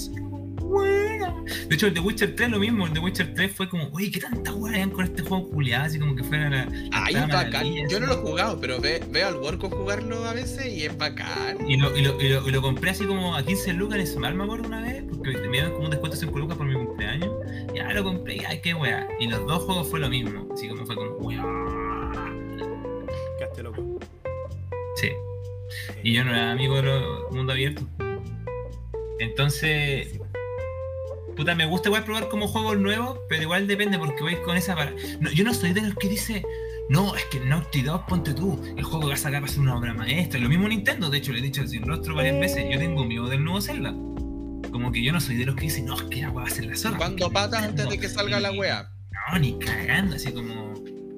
De 1.67 1.75
hecho, 1.75 1.87
el 1.87 1.93
The 1.93 1.99
Witcher 1.99 2.35
3 2.35 2.49
lo 2.49 2.59
mismo, 2.59 2.85
el 2.87 2.93
The 2.93 2.99
Witcher 2.99 3.33
3 3.35 3.51
fue 3.51 3.69
como, 3.69 3.89
oye, 3.93 4.09
qué 4.11 4.19
tanta 4.19 4.51
hayan 4.71 4.89
con 4.91 5.03
este 5.05 5.21
juego 5.23 5.49
culiado, 5.49 5.85
así 5.85 5.99
como 5.99 6.15
que 6.15 6.23
fuera 6.23 6.49
la. 6.49 6.67
Ay, 6.91 7.13
la 7.13 7.23
es 7.25 7.27
bacán. 7.27 7.67
Yo 7.89 7.99
no 7.99 8.07
lo 8.07 8.13
he 8.13 8.17
jugado, 8.17 8.59
pero 8.59 8.79
ve- 8.79 9.01
veo 9.11 9.27
al 9.27 9.35
Worko 9.37 9.69
jugarlo 9.69 10.25
a 10.25 10.33
veces 10.33 10.65
y 10.67 10.85
es 10.85 10.97
bacán. 10.97 11.57
Y 11.69 11.77
lo, 11.77 11.95
y, 11.95 12.01
lo, 12.01 12.19
y, 12.21 12.29
lo, 12.29 12.47
y 12.47 12.51
lo 12.51 12.61
compré 12.61 12.89
así 12.91 13.05
como 13.05 13.35
a 13.35 13.43
15 13.43 13.73
lucas 13.73 13.99
en 13.99 14.07
Smart, 14.07 14.35
me 14.35 14.43
acuerdo 14.43 14.67
una 14.67 14.81
vez, 14.81 15.03
porque 15.15 15.37
me 15.37 15.49
dieron 15.49 15.71
como 15.73 15.85
un 15.85 15.91
descuento 15.91 16.15
de 16.17 16.25
5 16.25 16.39
lucas 16.39 16.57
por 16.57 16.65
mi 16.67 16.73
cumpleaños. 16.73 17.29
Ya 17.75 17.91
lo 17.93 18.03
compré, 18.03 18.37
y 18.37 18.39
ay, 18.45 18.61
qué 18.61 18.73
weá. 18.73 19.07
Y 19.19 19.27
los 19.27 19.45
dos 19.45 19.63
juegos 19.63 19.89
fue 19.89 19.99
lo 19.99 20.09
mismo, 20.09 20.47
así 20.53 20.67
como 20.67 20.85
fue 20.85 20.95
como, 20.95 21.11
weá. 21.17 21.43
Caste 23.39 23.63
loco. 23.63 23.99
Sí. 24.95 25.09
Y 26.03 26.13
yo 26.13 26.23
no 26.23 26.31
era 26.31 26.51
amigo 26.51 26.75
del 26.81 27.01
mundo 27.31 27.53
abierto. 27.53 27.83
Entonces, 29.19 30.18
puta, 31.39 31.55
me 31.55 31.65
gusta 31.65 31.87
igual 31.87 32.03
probar 32.03 32.27
como 32.27 32.49
juegos 32.49 32.77
nuevos, 32.79 33.17
pero 33.29 33.43
igual 33.43 33.65
depende 33.65 33.97
porque 33.97 34.21
voy 34.21 34.35
con 34.43 34.57
esa 34.57 34.75
para. 34.75 34.91
No, 35.21 35.31
yo 35.31 35.45
no 35.45 35.53
soy 35.53 35.71
de 35.71 35.81
los 35.83 35.95
que 35.95 36.09
dice, 36.09 36.43
no, 36.89 37.15
es 37.15 37.23
que 37.31 37.39
Naughty 37.39 37.81
Dog, 37.81 38.05
ponte 38.07 38.33
tú, 38.33 38.61
el 38.75 38.83
juego 38.83 38.99
que 38.99 39.07
va 39.07 39.13
a 39.13 39.17
sacar 39.17 39.41
va 39.41 39.45
a 39.45 39.49
ser 39.49 39.61
una 39.61 39.77
obra 39.77 39.93
maestra. 39.93 40.37
Lo 40.37 40.49
mismo 40.49 40.67
Nintendo, 40.67 41.09
de 41.09 41.19
hecho, 41.19 41.31
le 41.31 41.39
he 41.39 41.41
dicho 41.41 41.65
sin 41.65 41.83
rostro 41.83 42.13
varias 42.13 42.37
veces, 42.41 42.65
yo 42.69 42.77
tengo 42.77 43.05
miedo 43.05 43.29
del 43.29 43.41
nuevo 43.41 43.61
Zelda. 43.61 43.91
Como 44.69 44.91
que 44.91 45.01
yo 45.01 45.13
no 45.13 45.21
soy 45.21 45.37
de 45.37 45.45
los 45.45 45.55
que 45.55 45.61
dicen, 45.61 45.85
no, 45.85 45.95
es 45.95 46.03
que 46.03 46.21
la 46.23 46.29
weá 46.29 46.43
va 46.43 46.49
a 46.49 46.51
ser 46.51 46.65
la 46.65 46.75
zorra. 46.75 46.97
Cuando 46.97 47.31
patas 47.31 47.63
antes 47.63 47.85
Nintendo". 47.85 47.91
de 47.91 47.99
que 47.99 48.09
salga 48.09 48.39
la 48.41 48.51
wea. 48.51 48.91
No, 49.31 49.39
ni 49.39 49.57
cagando, 49.59 50.17
así 50.17 50.33
como. 50.33 50.73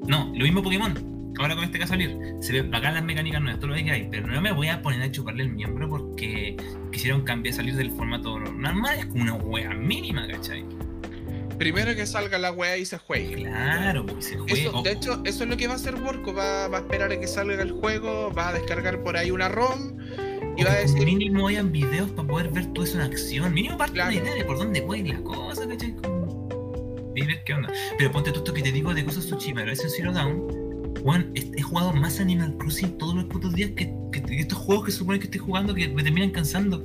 No, 0.07 0.31
lo 0.35 0.43
mismo 0.43 0.61
Pokémon. 0.61 1.10
Ahora 1.39 1.55
con 1.55 1.63
este 1.63 1.77
que 1.77 1.79
va 1.79 1.85
a 1.85 1.87
salir. 1.87 2.17
Se 2.41 2.53
ven 2.53 2.69
bacán 2.71 2.93
las 2.93 3.03
mecánicas 3.03 3.41
nuevas, 3.41 3.59
todo 3.59 3.71
lo 3.71 3.75
que 3.75 3.89
hay. 3.91 4.07
Pero 4.11 4.27
no 4.27 4.41
me 4.41 4.51
voy 4.51 4.67
a 4.67 4.81
poner 4.81 5.01
a 5.01 5.11
chuparle 5.11 5.43
el 5.43 5.49
miembro 5.49 5.89
porque 5.89 6.55
quisieron 6.91 7.23
cambiar, 7.23 7.55
salir 7.55 7.75
del 7.75 7.91
formato 7.91 8.39
normal. 8.39 8.99
Es 8.99 9.05
como 9.07 9.23
una 9.23 9.35
wea 9.35 9.73
mínima, 9.73 10.27
¿cachai? 10.27 10.65
Primero 11.57 11.95
que 11.95 12.05
salga 12.07 12.39
la 12.39 12.51
wea 12.51 12.77
y 12.77 12.85
se 12.85 12.97
juegue. 12.97 13.43
Claro, 13.43 14.05
pues 14.05 14.25
se 14.25 14.37
juega. 14.37 14.53
Eso, 14.53 14.81
de 14.81 14.91
hecho, 14.91 15.21
eso 15.25 15.43
es 15.43 15.49
lo 15.49 15.57
que 15.57 15.67
va 15.67 15.73
a 15.73 15.75
hacer 15.75 15.95
Worko. 15.95 16.33
Va, 16.33 16.67
va 16.67 16.79
a 16.79 16.81
esperar 16.81 17.11
a 17.11 17.19
que 17.19 17.27
salga 17.27 17.61
el 17.61 17.71
juego, 17.71 18.33
va 18.33 18.49
a 18.49 18.53
descargar 18.53 19.03
por 19.03 19.15
ahí 19.15 19.29
una 19.29 19.47
ROM 19.47 19.95
y 20.57 20.63
va 20.63 20.71
a 20.71 20.75
decir, 20.77 21.05
Mínimo 21.05 21.47
hayan 21.47 21.71
videos 21.71 22.09
para 22.11 22.27
poder 22.27 22.49
ver 22.49 22.65
todo 22.73 22.83
eso 22.83 22.97
en 22.97 23.03
acción. 23.03 23.53
Mínimo 23.53 23.77
parte 23.77 23.93
Claro. 23.93 24.11
una 24.11 24.21
idea 24.21 24.33
de 24.35 24.45
por 24.45 24.57
dónde 24.57 24.81
puede 24.81 25.01
ir 25.01 25.09
la 25.09 25.21
cosa, 25.21 25.67
¿cachai? 25.67 25.95
Ver 27.13 27.43
qué 27.45 27.53
onda. 27.53 27.71
Pero 27.97 28.11
ponte 28.11 28.31
tú 28.31 28.39
esto 28.39 28.53
que 28.53 28.61
te 28.63 28.71
digo 28.71 28.93
de 28.93 29.05
cosas 29.05 29.25
Tsushima, 29.25 29.61
pero 29.61 29.71
ese 29.71 29.89
Zero 29.89 30.11
Down. 30.13 30.60
Bueno, 31.03 31.25
he 31.35 31.61
jugado 31.61 31.93
más 31.93 32.19
Animal 32.19 32.55
Crossing 32.57 32.97
todos 32.97 33.15
los 33.15 33.25
putos 33.25 33.53
días 33.53 33.71
que, 33.71 33.91
que- 34.11 34.21
que 34.21 34.39
estos 34.39 34.57
juegos 34.57 34.85
que 34.85 34.91
supone 34.91 35.19
que 35.19 35.25
estoy 35.25 35.39
jugando 35.39 35.73
que 35.73 35.87
me 35.89 36.03
terminan 36.03 36.29
cansando. 36.31 36.83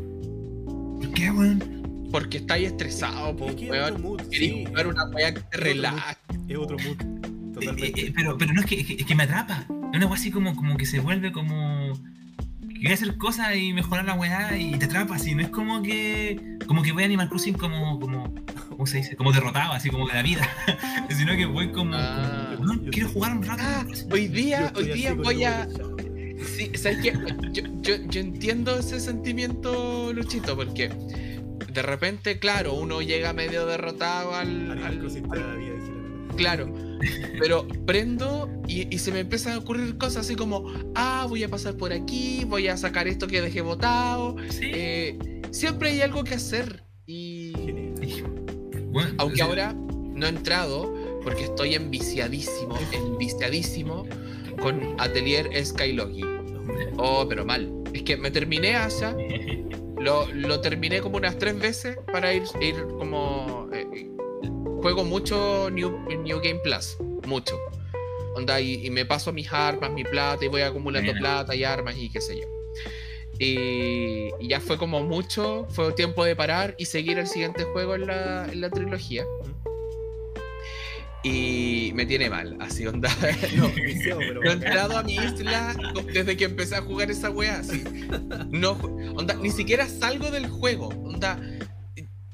¿Por 1.01 1.11
qué, 1.12 1.31
weón? 1.31 1.77
porque 2.12 2.39
estáis 2.39 2.69
estresado, 2.69 3.37
po, 3.37 3.51
Es 3.51 3.61
weón. 3.69 4.01
mood, 4.01 4.21
Queréis 4.31 4.53
sí, 4.53 4.64
jugar 4.67 4.87
una 4.87 5.05
wea 5.11 5.35
que 5.35 5.41
te 5.41 5.47
otro 5.49 5.61
relaje. 5.61 6.17
es 6.49 6.57
otro 6.57 6.77
mood. 6.79 6.97
Eh, 7.03 7.53
Totalmente. 7.55 8.01
eh, 8.07 8.12
pero, 8.14 8.39
pero 8.39 8.53
no 8.55 8.61
es 8.61 8.67
que, 8.67 8.81
es 8.81 8.87
que, 8.87 8.95
es 8.95 9.05
que 9.05 9.14
me 9.14 9.25
atrapa. 9.25 9.67
Es 9.93 9.97
una 9.97 10.07
weá 10.07 10.14
así 10.14 10.31
como, 10.31 10.55
como 10.57 10.77
que 10.77 10.87
se 10.87 11.01
vuelve 11.01 11.33
como. 11.33 11.93
que 12.69 12.75
Quiere 12.81 12.95
hacer 12.95 13.17
cosas 13.19 13.57
y 13.57 13.73
mejorar 13.73 14.05
la 14.07 14.14
weá 14.14 14.57
y 14.57 14.73
te 14.79 14.85
atrapa 14.87 15.17
así. 15.17 15.35
No 15.35 15.43
es 15.43 15.49
como 15.49 15.83
que. 15.83 16.59
Como 16.67 16.83
que 16.83 16.93
voy 16.93 17.03
a 17.03 17.07
Animal 17.07 17.29
Crossing 17.29 17.55
como. 17.55 17.99
como 17.99 18.33
¿Cómo 18.77 18.87
se 18.87 18.99
dice? 18.99 19.16
Como 19.16 19.33
derrotado, 19.33 19.72
así 19.72 19.89
como 19.89 20.07
de 20.07 20.14
la 20.14 20.22
vida. 20.22 20.47
sino 21.11 21.35
que 21.35 21.47
voy 21.47 21.72
como. 21.72 21.93
Ah. 21.95 22.53
como, 22.57 22.74
"No, 22.74 22.91
quiero 22.91 23.09
jugar 23.09 23.33
un 23.37 23.43
rato. 23.43 23.62
Ah, 23.64 23.81
Animal 23.81 23.87
Crossing". 23.87 24.12
hoy 24.12 24.29
día, 24.29 24.72
hoy 24.77 24.85
día 24.93 25.14
voy 25.14 25.45
a. 25.45 25.68
Sí, 26.55 26.70
¿sabes 26.74 26.99
qué? 27.03 27.12
Yo, 27.53 27.62
yo, 27.81 27.97
yo 28.09 28.20
entiendo 28.20 28.79
ese 28.79 29.01
sentimiento, 29.01 30.12
Luchito, 30.12 30.55
porque 30.55 30.91
de 31.72 31.83
repente, 31.83 32.39
claro, 32.39 32.74
uno 32.74 33.01
llega 33.01 33.33
medio 33.33 33.66
derrotado 33.66 34.35
al. 34.35 34.70
Al- 34.85 35.03
nata. 35.03 36.37
Claro, 36.37 36.72
pero 37.39 37.66
prendo 37.87 38.51
y, 38.68 38.95
y 38.95 38.99
se 38.99 39.11
me 39.11 39.20
empiezan 39.20 39.55
a 39.55 39.59
ocurrir 39.59 39.97
cosas 39.97 40.27
así 40.27 40.37
como, 40.37 40.70
ah, 40.95 41.24
voy 41.27 41.43
a 41.45 41.49
pasar 41.49 41.77
por 41.79 41.95
aquí, 41.95 42.45
voy 42.45 42.68
a 42.68 42.77
sacar 42.77 43.09
esto 43.09 43.27
que 43.27 43.41
dejé 43.41 43.62
botado. 43.62 44.37
Sí. 44.51 44.70
Eh, 44.74 45.18
siempre 45.51 45.91
hay 45.91 46.03
algo 46.03 46.24
que 46.24 46.35
hacer. 46.35 46.86
Bueno, 48.97 49.14
aunque 49.18 49.42
ahora 49.42 49.74
no 49.74 50.24
he 50.24 50.28
entrado, 50.30 50.90
porque 51.22 51.44
estoy 51.44 51.74
enviciadísimo, 51.74 52.78
enviciadísimo 52.92 54.07
con 54.59 54.99
Atelier 54.99 55.51
Skylogi. 55.62 56.24
Oh, 56.97 57.26
pero 57.28 57.44
mal. 57.44 57.70
Es 57.92 58.05
que 58.05 58.16
me 58.16 58.30
terminé 58.30 58.74
Asha, 58.74 59.14
lo, 59.99 60.32
lo 60.32 60.62
terminé 60.62 61.03
como 61.03 61.18
unas 61.18 61.36
tres 61.36 61.59
veces 61.59 61.99
para 62.11 62.32
ir, 62.32 62.44
ir 62.62 62.86
como. 62.99 63.68
eh, 63.74 64.11
juego 64.80 65.05
mucho 65.05 65.68
New, 65.70 65.90
New 66.22 66.40
Game 66.40 66.61
Plus, 66.64 66.97
mucho. 67.26 67.59
Onda, 68.34 68.59
y, 68.62 68.86
y 68.86 68.88
me 68.88 69.05
paso 69.05 69.30
mis 69.30 69.53
armas, 69.53 69.90
mi 69.90 70.05
plata, 70.05 70.42
y 70.42 70.49
voy 70.49 70.62
acumulando 70.62 71.12
plata 71.12 71.55
y 71.55 71.64
armas 71.64 71.99
y 71.99 72.09
qué 72.09 72.22
sé 72.22 72.40
yo. 72.40 72.55
Y, 73.39 74.30
y 74.41 74.49
ya 74.49 74.61
fue 74.61 74.78
como 74.78 75.03
mucho, 75.03 75.66
fue 75.70 75.93
tiempo 75.93 76.24
de 76.24 76.34
parar 76.37 76.74
y 76.78 76.87
seguir 76.87 77.18
el 77.18 77.26
siguiente 77.26 77.64
juego 77.64 77.95
en 77.95 78.07
la, 78.07 78.47
en 78.51 78.61
la 78.61 78.70
trilogía. 78.70 79.24
Y 81.22 81.91
me 81.95 82.07
tiene 82.07 82.30
mal, 82.30 82.57
así 82.61 82.87
onda. 82.87 83.11
No, 83.57 83.68
pero. 84.18 84.43
He 84.45 84.53
entrado 84.53 84.97
a 84.97 85.03
mi 85.03 85.16
isla 85.16 85.74
desde 86.12 86.37
que 86.37 86.45
empecé 86.45 86.76
a 86.76 86.82
jugar 86.82 87.11
esa 87.11 87.30
wea 87.30 87.59
así. 87.59 87.82
No, 88.51 88.72
onda, 89.16 89.34
ni 89.34 89.51
siquiera 89.51 89.89
salgo 89.89 90.30
del 90.30 90.47
juego. 90.49 90.89
Onda, 90.89 91.41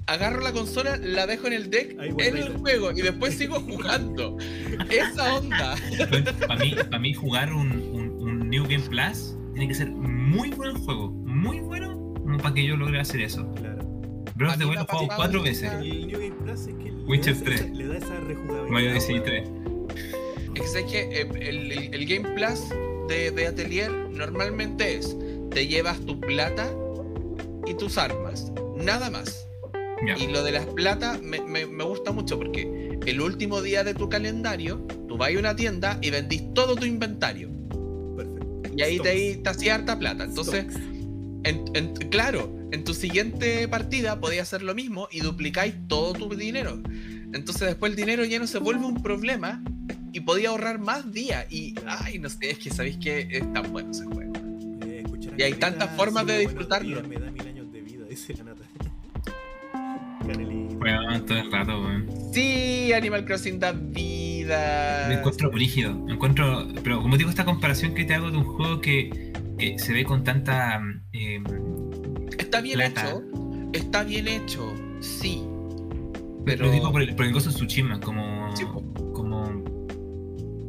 agarro 0.07 0.41
la 0.43 0.53
consola, 0.53 0.99
la 0.99 1.27
dejo 1.27 1.47
en 1.47 1.55
el 1.55 1.71
deck, 1.71 1.97
Ahí 1.99 2.11
en 2.19 2.37
el 2.37 2.57
juego 2.59 2.91
y 2.93 3.01
después 3.01 3.35
sigo 3.35 3.61
jugando. 3.61 4.37
Esa 4.91 5.37
onda. 5.37 5.75
Para 6.47 6.61
mí, 6.61 6.75
pa' 6.91 6.99
mí 6.99 7.15
jugar 7.15 7.53
un, 7.55 7.73
un- 7.73 8.13
un 8.23 8.51
New 8.51 8.65
Game 8.65 8.85
Plus 8.91 9.37
tiene 9.55 9.69
que 9.69 9.75
ser 9.75 9.91
muy 9.91 10.51
bueno 10.51 10.73
el 10.77 10.79
juego, 10.85 11.11
muy 11.11 11.61
bueno, 11.61 12.15
como 12.15 12.39
para 12.39 12.55
que 12.55 12.65
yo 12.67 12.77
logre 12.77 13.01
hacer 13.01 13.21
eso. 13.21 13.47
Claro. 13.55 13.83
Breath 14.35 14.51
A 14.51 14.55
of 14.55 14.59
the 14.59 14.65
mí 14.65 14.71
Wild 14.71 14.71
me 14.71 14.75
lo 14.75 14.81
he 14.81 14.85
jugado 14.87 15.17
cuatro 15.17 15.43
veces. 15.43 15.63
esa- 15.65 15.81
El 15.83 16.07
New 16.07 16.19
Game 16.21 16.35
Plus 16.43 16.61
es 16.61 16.75
que 16.75 16.91
le 16.93 17.05
Witcher 17.05 17.35
da 17.35 17.41
esa- 17.41 17.45
3. 17.45 17.71
le 17.77 17.87
da 17.87 17.97
esa 17.99 18.21
rejugabilidad. 18.21 18.69
Mario 18.71 18.91
Odyssey 18.93 19.15
weón. 19.15 19.25
3. 19.25 20.77
Es 20.77 20.85
que 20.85 21.01
eh, 21.21 21.29
el, 21.41 21.73
el- 21.73 21.95
el 21.95 22.07
Game 22.07 22.35
Plus 22.35 22.61
de, 23.09 23.31
de 23.31 23.47
Atelier 23.47 23.91
normalmente 24.11 24.97
es: 24.97 25.17
te 25.51 25.67
llevas 25.67 26.01
tu 26.01 26.19
plata 26.21 26.71
y 27.67 27.75
tus 27.75 27.99
armas. 27.99 28.53
Nada 28.77 29.11
más. 29.11 29.47
Ya. 30.07 30.17
Y 30.19 30.27
lo 30.33 30.43
de 30.43 30.53
las 30.53 30.67
plata 30.67 31.19
me, 31.23 31.41
me- 31.41 31.67
me 31.67 31.85
gusta 31.85 32.11
mucho 32.11 32.37
porque 32.39 32.99
el 33.07 33.21
último 33.21 33.61
día 33.63 33.85
de 33.85 33.95
tu 33.95 34.09
calendario, 34.09 34.79
tú 35.09 35.17
vas 35.17 35.35
a 35.35 35.39
una 35.39 35.55
tienda 35.55 35.99
y 36.03 36.11
vendís 36.11 36.43
todo 36.55 36.75
tu 36.75 36.87
inventario. 36.87 37.51
Y 38.77 38.83
ahí 38.83 38.99
te, 38.99 39.09
ahí 39.11 39.37
te 39.37 39.51
hacía 39.51 39.75
harta 39.77 39.99
plata. 39.99 40.25
Entonces, 40.25 40.65
Stocks. 40.65 40.77
en- 41.45 41.65
en- 41.75 41.95
claro, 42.11 42.53
en 42.73 42.85
tu 42.85 42.95
siguiente 42.95 43.67
partida 43.69 44.19
podías 44.21 44.49
hacer 44.49 44.63
lo 44.63 44.75
mismo 44.75 45.09
y 45.11 45.21
duplicáis 45.21 45.75
todo 45.89 46.13
tu 46.15 46.35
dinero. 46.35 46.81
Entonces 47.35 47.69
después 47.69 47.91
el 47.93 47.97
dinero 47.97 48.25
ya 48.25 48.39
no 48.39 48.47
se 48.47 48.59
vuelve 48.59 48.85
un 48.85 49.03
problema 49.03 49.63
y 50.13 50.21
podía 50.21 50.51
ahorrar 50.51 50.79
más 50.79 51.13
días. 51.13 51.47
Y, 51.51 51.75
ay, 51.87 52.19
no 52.19 52.29
sé, 52.29 52.51
es 52.51 52.59
que 52.59 52.71
sabéis 52.71 52.97
que 52.99 53.27
es 53.31 53.53
tan 53.53 53.73
bueno 53.73 53.91
ese 53.91 54.05
juego. 54.05 54.33
Eh, 54.87 55.03
Y 55.39 55.43
hay 55.43 55.55
tantas 55.55 55.97
formas 55.97 56.27
de 56.27 56.39
disfrutarlo. 56.39 56.97
días, 56.97 57.09
Me 57.09 57.17
da 57.17 57.31
mil 57.31 57.47
años 57.47 57.73
de 57.73 57.81
vida, 57.81 58.05
dice 58.09 58.35
la 58.35 58.45
nata. 58.45 58.63
Canelita. 60.27 60.75
Weón, 60.77 61.27
todo 61.27 61.39
el 61.39 61.51
rato, 61.53 61.81
weón. 61.81 62.07
Sí, 62.33 62.93
Animal 62.93 63.25
Crossing 63.25 63.59
da 63.59 63.73
vida. 63.73 64.22
Me 64.47 65.15
encuentro 65.15 65.51
brígido. 65.51 65.95
Me 65.95 66.13
encuentro. 66.15 66.67
Pero 66.83 67.01
como 67.03 67.17
digo, 67.17 67.31
esta 67.31 67.45
comparación 67.45 67.95
que 67.95 68.05
te 68.05 68.15
hago 68.15 68.31
de 68.31 68.39
un 68.39 68.45
juego 68.45 68.81
que, 68.81 69.33
que 69.59 69.79
se 69.79 69.93
ve 69.93 70.05
con 70.05 70.25
tanta. 70.25 70.81
eh, 71.13 71.43
Está 72.39 72.61
bien 72.61 72.77
plata. 72.79 73.09
hecho. 73.11 73.23
Está 73.73 74.05
bien 74.05 74.29
hecho, 74.29 74.73
sí. 75.01 75.43
Pero 76.45 76.59
Pero. 76.65 76.71
digo 76.73 76.93
por 76.93 77.03
el, 77.03 77.15
por 77.15 77.25
el 77.27 77.33
Ghost 77.33 77.47
of 77.49 77.55
Tsushima, 77.55 78.01
como. 78.01 78.55
Sí, 78.57 78.65
como. 79.15 79.63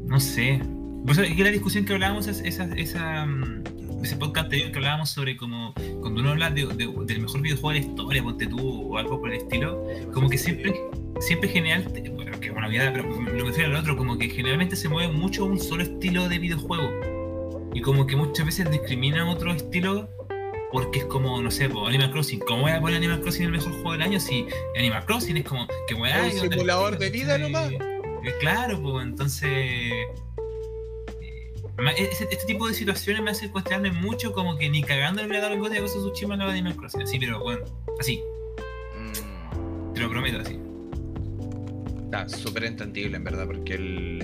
No 0.05 0.19
sé. 0.19 0.61
Por 1.03 1.11
eso 1.11 1.23
es 1.23 1.35
que 1.35 1.43
la 1.43 1.49
discusión 1.51 1.83
que 1.85 1.93
hablábamos, 1.93 2.27
es 2.27 2.39
esa, 2.45 2.65
esa, 2.75 3.25
mm, 3.25 3.63
ese 4.03 4.15
podcast 4.15 4.45
anterior 4.45 4.71
que 4.71 4.77
hablábamos 4.77 5.09
sobre 5.09 5.35
como. 5.35 5.73
Cuando 6.01 6.21
uno 6.21 6.29
habla 6.31 6.49
de- 6.51 6.67
de- 6.67 6.93
del 7.05 7.21
mejor 7.21 7.41
videojuego 7.41 7.69
de 7.73 7.79
la 7.81 7.85
historia, 7.87 8.23
ponte 8.23 8.47
tú 8.47 8.59
o 8.93 8.97
algo 8.97 9.19
por 9.19 9.31
el 9.31 9.37
estilo, 9.39 9.83
como 10.13 10.29
que 10.29 10.37
siempre, 10.37 10.73
siempre 11.19 11.49
te- 11.49 12.09
bueno, 12.09 12.39
que 12.39 12.47
es 12.47 12.53
una 12.53 12.67
obviedad, 12.67 12.91
pero 12.93 13.09
lo 13.09 13.45
refiero 13.45 13.69
al 13.71 13.75
otro, 13.77 13.95
como 13.97 14.17
que 14.17 14.29
generalmente 14.29 14.75
se 14.75 14.89
mueve 14.89 15.11
mucho 15.13 15.45
un 15.45 15.59
solo 15.59 15.83
estilo 15.83 16.27
de 16.29 16.39
videojuego. 16.39 17.69
Y 17.73 17.81
como 17.81 18.05
que 18.05 18.15
muchas 18.15 18.45
veces 18.45 18.69
discriminan 18.69 19.27
otro 19.27 19.51
estilo 19.51 20.07
porque 20.71 20.99
es 20.99 21.05
como, 21.05 21.41
no 21.41 21.49
sé, 21.51 21.65
Animal 21.65 22.11
Crossing. 22.11 22.39
¿Cómo 22.39 22.63
voy 22.63 22.71
a 22.71 22.79
poner 22.81 22.97
Animal 22.97 23.21
Crossing 23.21 23.45
el 23.45 23.51
mejor 23.51 23.71
juego 23.73 23.91
del 23.93 24.01
año 24.03 24.19
si 24.19 24.45
Animal 24.77 25.05
Crossing 25.05 25.37
es 25.37 25.43
como 25.45 25.67
que 25.87 25.93
Un 25.95 26.03
¿qué 26.03 26.11
onda 26.11 26.25
el 26.27 26.31
simulador 26.51 26.97
de 26.97 27.09
vida 27.09 27.37
nomás. 27.37 27.71
Eh, 27.71 27.79
Claro, 28.39 28.81
pues 28.81 29.05
entonces. 29.05 29.49
eh, 29.49 30.05
Este, 31.97 32.23
este 32.31 32.45
tipo 32.45 32.67
de 32.67 32.73
situaciones 32.73 33.21
me 33.23 33.31
hacen 33.31 33.49
cuestionarme 33.49 33.91
mucho 33.91 34.31
como 34.33 34.57
que 34.57 34.69
ni 34.69 34.83
cagando 34.83 35.21
el 35.21 35.27
creador 35.27 35.69
de 35.69 35.79
Ghost 35.81 35.95
of 35.97 36.13
Tsushima 36.13 36.35
a 36.35 36.49
Animal 36.51 36.75
Crossing. 36.75 37.01
Así, 37.01 37.19
pero 37.19 37.39
bueno, 37.41 37.65
así, 37.99 38.21
Mm, 38.97 39.93
te 39.93 39.99
lo 40.01 40.09
prometo, 40.09 40.39
así. 40.39 40.57
Está 42.21 42.37
súper 42.37 42.65
entendible, 42.65 43.17
en 43.17 43.23
verdad, 43.23 43.45
porque 43.45 43.73
el. 43.75 44.21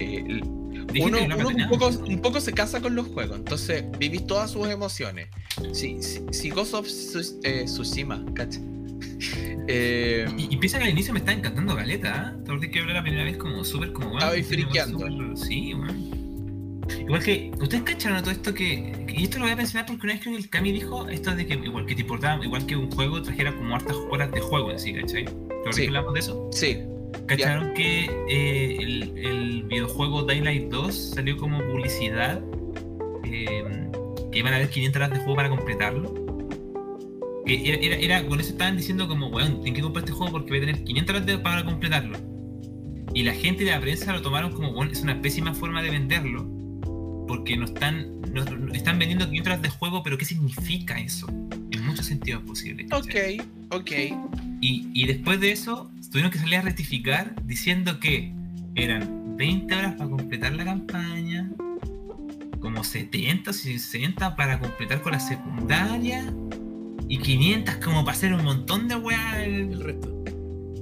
eh, 0.00 0.24
el- 0.26 0.42
uno, 1.00 1.18
uno 1.24 1.48
un, 1.48 1.68
poco, 1.70 1.88
un 1.88 2.20
poco 2.20 2.40
se 2.40 2.52
casa 2.52 2.80
con 2.80 2.94
los 2.94 3.08
juegos, 3.08 3.36
entonces 3.38 3.84
vivís 3.98 4.26
todas 4.26 4.50
sus 4.50 4.68
emociones. 4.68 5.28
Si, 5.72 6.00
si, 6.02 6.20
si 6.30 6.50
Ghost 6.50 6.74
of 6.74 6.86
eh, 7.44 7.64
Tsushima, 7.66 8.24
cacha. 8.34 8.60
Eh, 9.66 10.26
Y, 10.36 10.54
y 10.54 10.56
piensa 10.58 10.76
que 10.78 10.84
al 10.84 10.90
inicio 10.90 11.14
me 11.14 11.20
estaba 11.20 11.38
encantando 11.38 11.74
Galeta, 11.74 12.34
¿eh? 12.36 12.40
Acordás 12.42 12.68
que 12.68 12.80
hablé 12.80 12.92
la 12.92 13.02
primera 13.02 13.24
vez 13.24 13.38
como 13.38 13.64
súper 13.64 13.94
como 13.94 14.10
bueno. 14.10 14.18
Estaba 14.18 14.32
weón 14.34 14.44
friqueando. 14.44 15.36
Sí, 15.36 15.72
weón. 15.72 16.23
Igual 17.00 17.22
que, 17.22 17.50
¿ustedes 17.60 17.82
cacharon 17.82 18.20
todo 18.22 18.30
esto 18.30 18.52
que, 18.54 18.92
que- 19.06 19.14
Y 19.20 19.24
esto 19.24 19.38
lo 19.38 19.44
voy 19.44 19.52
a 19.52 19.56
mencionar 19.56 19.86
porque 19.86 20.06
una 20.06 20.14
vez 20.14 20.22
que 20.22 20.34
el 20.36 20.48
Cami 20.48 20.72
dijo 20.72 21.08
esto 21.08 21.34
de 21.34 21.46
que 21.46 21.54
igual 21.54 21.86
que 21.86 21.94
te 21.94 22.02
importaba, 22.02 22.44
igual 22.44 22.66
que 22.66 22.76
un 22.76 22.90
juego 22.90 23.22
trajera 23.22 23.54
como 23.54 23.74
hartas 23.74 23.96
horas 24.10 24.30
de 24.32 24.40
juego 24.40 24.70
en 24.70 24.78
sí, 24.78 24.92
¿cachai? 24.94 25.24
¿Te 25.24 25.30
acordás 25.30 25.76
Sí. 25.76 25.86
hablamos 25.86 26.14
de 26.14 26.20
eso? 26.20 26.48
sí, 26.52 26.78
¿Cacharon 27.26 27.72
que 27.74 28.04
eh, 28.28 28.76
el, 28.80 29.16
el 29.18 29.62
videojuego 29.64 30.24
Daylight 30.24 30.68
2 30.70 30.94
salió 31.14 31.36
como 31.36 31.58
publicidad? 31.64 32.42
eh, 33.24 33.64
que 34.30 34.38
iban 34.40 34.52
a 34.52 34.56
haber 34.56 34.68
500 34.68 34.96
horas 34.96 35.10
de 35.12 35.18
juego 35.18 35.36
para 35.36 35.48
completarlo. 35.48 36.12
Que 37.46 37.68
era, 37.68 37.78
era, 37.78 37.96
era- 38.18 38.26
con 38.28 38.40
eso 38.40 38.50
estaban 38.50 38.76
diciendo 38.76 39.06
como, 39.08 39.28
weón, 39.28 39.54
tienen 39.56 39.74
que 39.74 39.82
comprar 39.82 40.04
este 40.04 40.12
juego 40.16 40.32
porque 40.32 40.48
voy 40.50 40.58
a 40.58 40.60
tener 40.66 40.84
500 40.84 41.14
horas 41.16 41.26
de- 41.26 41.38
para 41.38 41.64
completarlo. 41.64 42.18
Y 43.14 43.22
la 43.22 43.32
gente 43.32 43.64
de 43.64 43.70
la 43.70 43.80
prensa 43.80 44.12
lo 44.12 44.22
tomaron 44.22 44.52
como, 44.52 44.70
weón, 44.70 44.90
es 44.90 45.02
una 45.02 45.20
pésima 45.22 45.54
forma 45.54 45.82
de 45.82 45.90
venderlo. 45.90 46.46
Porque 47.36 47.56
no 47.56 47.64
están, 47.64 48.20
no- 48.32 48.44
no- 48.44 48.72
están 48.72 48.96
vendiendo 48.98 49.26
500 49.26 49.50
horas 49.50 49.62
de 49.62 49.68
juego, 49.70 50.02
pero 50.04 50.16
¿qué 50.16 50.24
significa 50.24 51.00
eso? 51.00 51.26
En 51.72 51.84
muchos 51.84 52.06
sentidos 52.06 52.42
posibles. 52.44 52.86
¿cachai? 52.88 53.40
ok, 53.70 53.74
ok. 53.74 53.92
Y, 54.60 54.88
y 54.94 55.06
después 55.06 55.40
de 55.40 55.50
eso, 55.50 55.90
tuvieron 56.12 56.30
que 56.30 56.38
salir 56.38 56.56
a 56.56 56.62
rectificar 56.62 57.34
diciendo 57.44 57.98
que 57.98 58.32
eran 58.76 59.36
20 59.36 59.74
horas 59.74 59.94
para 59.94 60.08
completar 60.08 60.52
la 60.54 60.64
campaña, 60.64 61.50
como 62.60 62.84
70 62.84 63.50
o 63.50 63.52
60 63.52 64.36
para 64.36 64.60
completar 64.60 65.02
con 65.02 65.10
la 65.12 65.20
secundaria, 65.20 66.32
y 67.08 67.18
500 67.18 67.74
como 67.84 68.04
para 68.04 68.16
hacer 68.16 68.32
un 68.32 68.44
montón 68.44 68.86
de 68.86 68.94
El 68.94 69.54
el, 69.72 69.80
resto. 69.82 70.24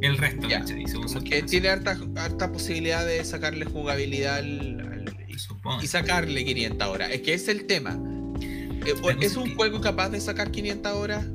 El 0.02 0.18
resto, 0.18 0.48
Ya, 0.48 0.60
¿cachai? 0.60 0.86
Según 0.86 1.06
Como 1.06 1.24
que 1.24 1.42
tiene 1.42 1.68
harta, 1.68 1.96
harta 2.16 2.52
posibilidad 2.52 3.06
de 3.06 3.24
sacarle 3.24 3.64
jugabilidad 3.64 4.36
al- 4.38 4.80
al- 4.80 5.38
supongo. 5.38 5.82
y 5.82 5.86
sacarle 5.86 6.44
500 6.44 6.88
horas. 6.88 7.10
Es 7.10 7.20
que 7.22 7.34
es 7.34 7.48
el 7.48 7.66
tema. 7.66 7.98
Eh, 8.40 8.94
¿Es 9.20 9.36
un 9.36 9.44
que- 9.44 9.54
juego 9.54 9.80
capaz 9.80 10.08
de 10.10 10.20
sacar 10.20 10.50
500 10.50 10.92
horas? 10.92 11.26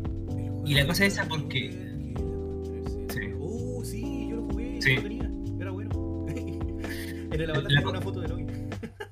Y 0.65 0.73
la 0.73 0.85
cosa 0.85 1.05
es 1.05 1.13
esa 1.13 1.25
porque- 1.27 1.71
Sí. 3.13 3.19
Oh, 3.39 3.81
sí, 3.85 4.27
yo 4.29 4.35
lo 4.37 4.41
jugué. 4.43 4.81
Sí. 4.81 4.95
Lo 4.95 5.01
tenía. 5.03 5.31
Era 5.61 5.71
bueno. 5.71 6.25
en 7.31 7.41
el 7.41 7.49
avatar 7.49 7.71
La- 7.71 7.89
una 7.89 8.01
foto 8.01 8.19
de 8.21 8.27
login. 8.27 8.47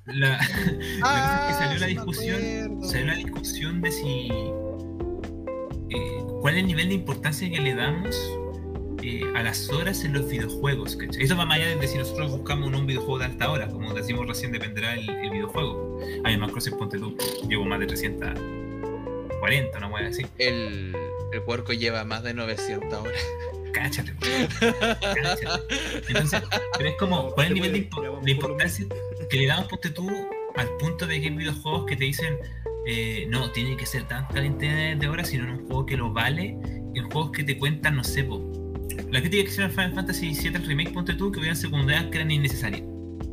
La, 0.06 0.28
la 0.38 0.38
cosa 0.38 0.50
es 0.50 0.96
que 0.96 1.00
Ah, 1.02 1.56
salió 1.58 1.78
la 1.80 1.86
discusión. 1.86 2.82
salió 2.88 3.06
la 3.06 3.14
discusión 3.16 3.80
de 3.82 3.90
si 3.90 4.28
eh, 5.90 6.22
cuál 6.40 6.54
es 6.54 6.60
el 6.60 6.66
nivel 6.66 6.88
de 6.88 6.94
importancia 6.94 7.48
que 7.50 7.58
le 7.60 7.74
damos 7.74 8.16
eh, 9.02 9.22
a 9.34 9.42
las 9.42 9.68
horas 9.70 10.04
en 10.04 10.12
los 10.14 10.28
videojuegos. 10.28 10.96
¿cachai? 10.96 11.22
Eso 11.22 11.36
va 11.36 11.44
más 11.46 11.58
allá 11.58 11.76
de 11.76 11.86
si 11.88 11.98
nosotros 11.98 12.30
buscamos 12.30 12.72
un 12.74 12.86
videojuego 12.86 13.18
de 13.18 13.24
alta 13.26 13.50
hora, 13.50 13.68
como 13.68 13.92
decimos 13.94 14.26
recién, 14.26 14.52
dependerá 14.52 14.94
el, 14.94 15.08
el 15.08 15.30
videojuego. 15.30 16.00
A 16.24 16.28
mí, 16.28 16.36
más 16.36 16.50
Crossing, 16.52 16.76
ponte 16.76 16.98
tú, 16.98 17.16
llevo 17.48 17.64
más 17.64 17.80
de 17.80 17.86
340, 17.86 19.80
no 19.80 19.90
voy 19.90 20.02
a 20.02 20.04
decir. 20.06 20.26
El, 20.38 20.94
el 21.32 21.42
puerco 21.42 21.72
lleva 21.72 22.04
más 22.04 22.22
de 22.22 22.34
900 22.34 22.92
horas. 23.00 23.20
Cáchate, 23.72 24.12
weón. 24.22 24.48
cáchate. 25.22 25.74
Entonces, 26.08 26.42
pero 26.78 26.88
es 26.90 26.96
como, 26.96 27.30
¿cuál 27.32 27.46
es 27.46 27.50
el 27.50 27.54
nivel 27.54 27.72
de, 27.72 27.90
impo- 27.90 28.20
de 28.22 28.30
importancia 28.30 28.86
que 29.28 29.36
le 29.36 29.46
damos, 29.46 29.66
ponte 29.68 29.90
tú, 29.90 30.08
al 30.56 30.68
punto 30.78 31.06
de 31.06 31.20
que 31.20 31.28
hay 31.28 31.34
videojuegos 31.34 31.84
que 31.86 31.96
te 31.96 32.04
dicen, 32.04 32.38
eh, 32.86 33.26
no, 33.28 33.50
tiene 33.52 33.76
que 33.76 33.84
ser 33.84 34.06
tanta 34.08 34.32
cantidad 34.34 34.96
de 34.96 35.08
horas, 35.08 35.28
sino 35.28 35.44
en 35.44 35.50
un 35.50 35.66
juego 35.66 35.84
que 35.84 35.96
lo 35.96 36.12
vale, 36.12 36.56
y 36.94 36.98
en 37.00 37.10
juegos 37.10 37.32
que 37.32 37.44
te 37.44 37.58
cuentan, 37.58 37.96
no 37.96 38.04
sé, 38.04 38.24
po, 38.24 38.40
la 39.10 39.20
crítica 39.20 39.42
que 39.44 39.48
hicieron 39.50 39.70
a 39.70 39.74
Final 39.74 39.92
Fantasy 39.94 40.32
VII 40.34 40.56
el 40.56 40.64
remake, 40.66 40.92
ponte 40.92 41.14
tú, 41.14 41.30
que 41.32 41.38
hubieran 41.40 41.56
secundarias 41.56 42.06
que 42.06 42.18
eran 42.18 42.30
innecesarias, 42.30 42.82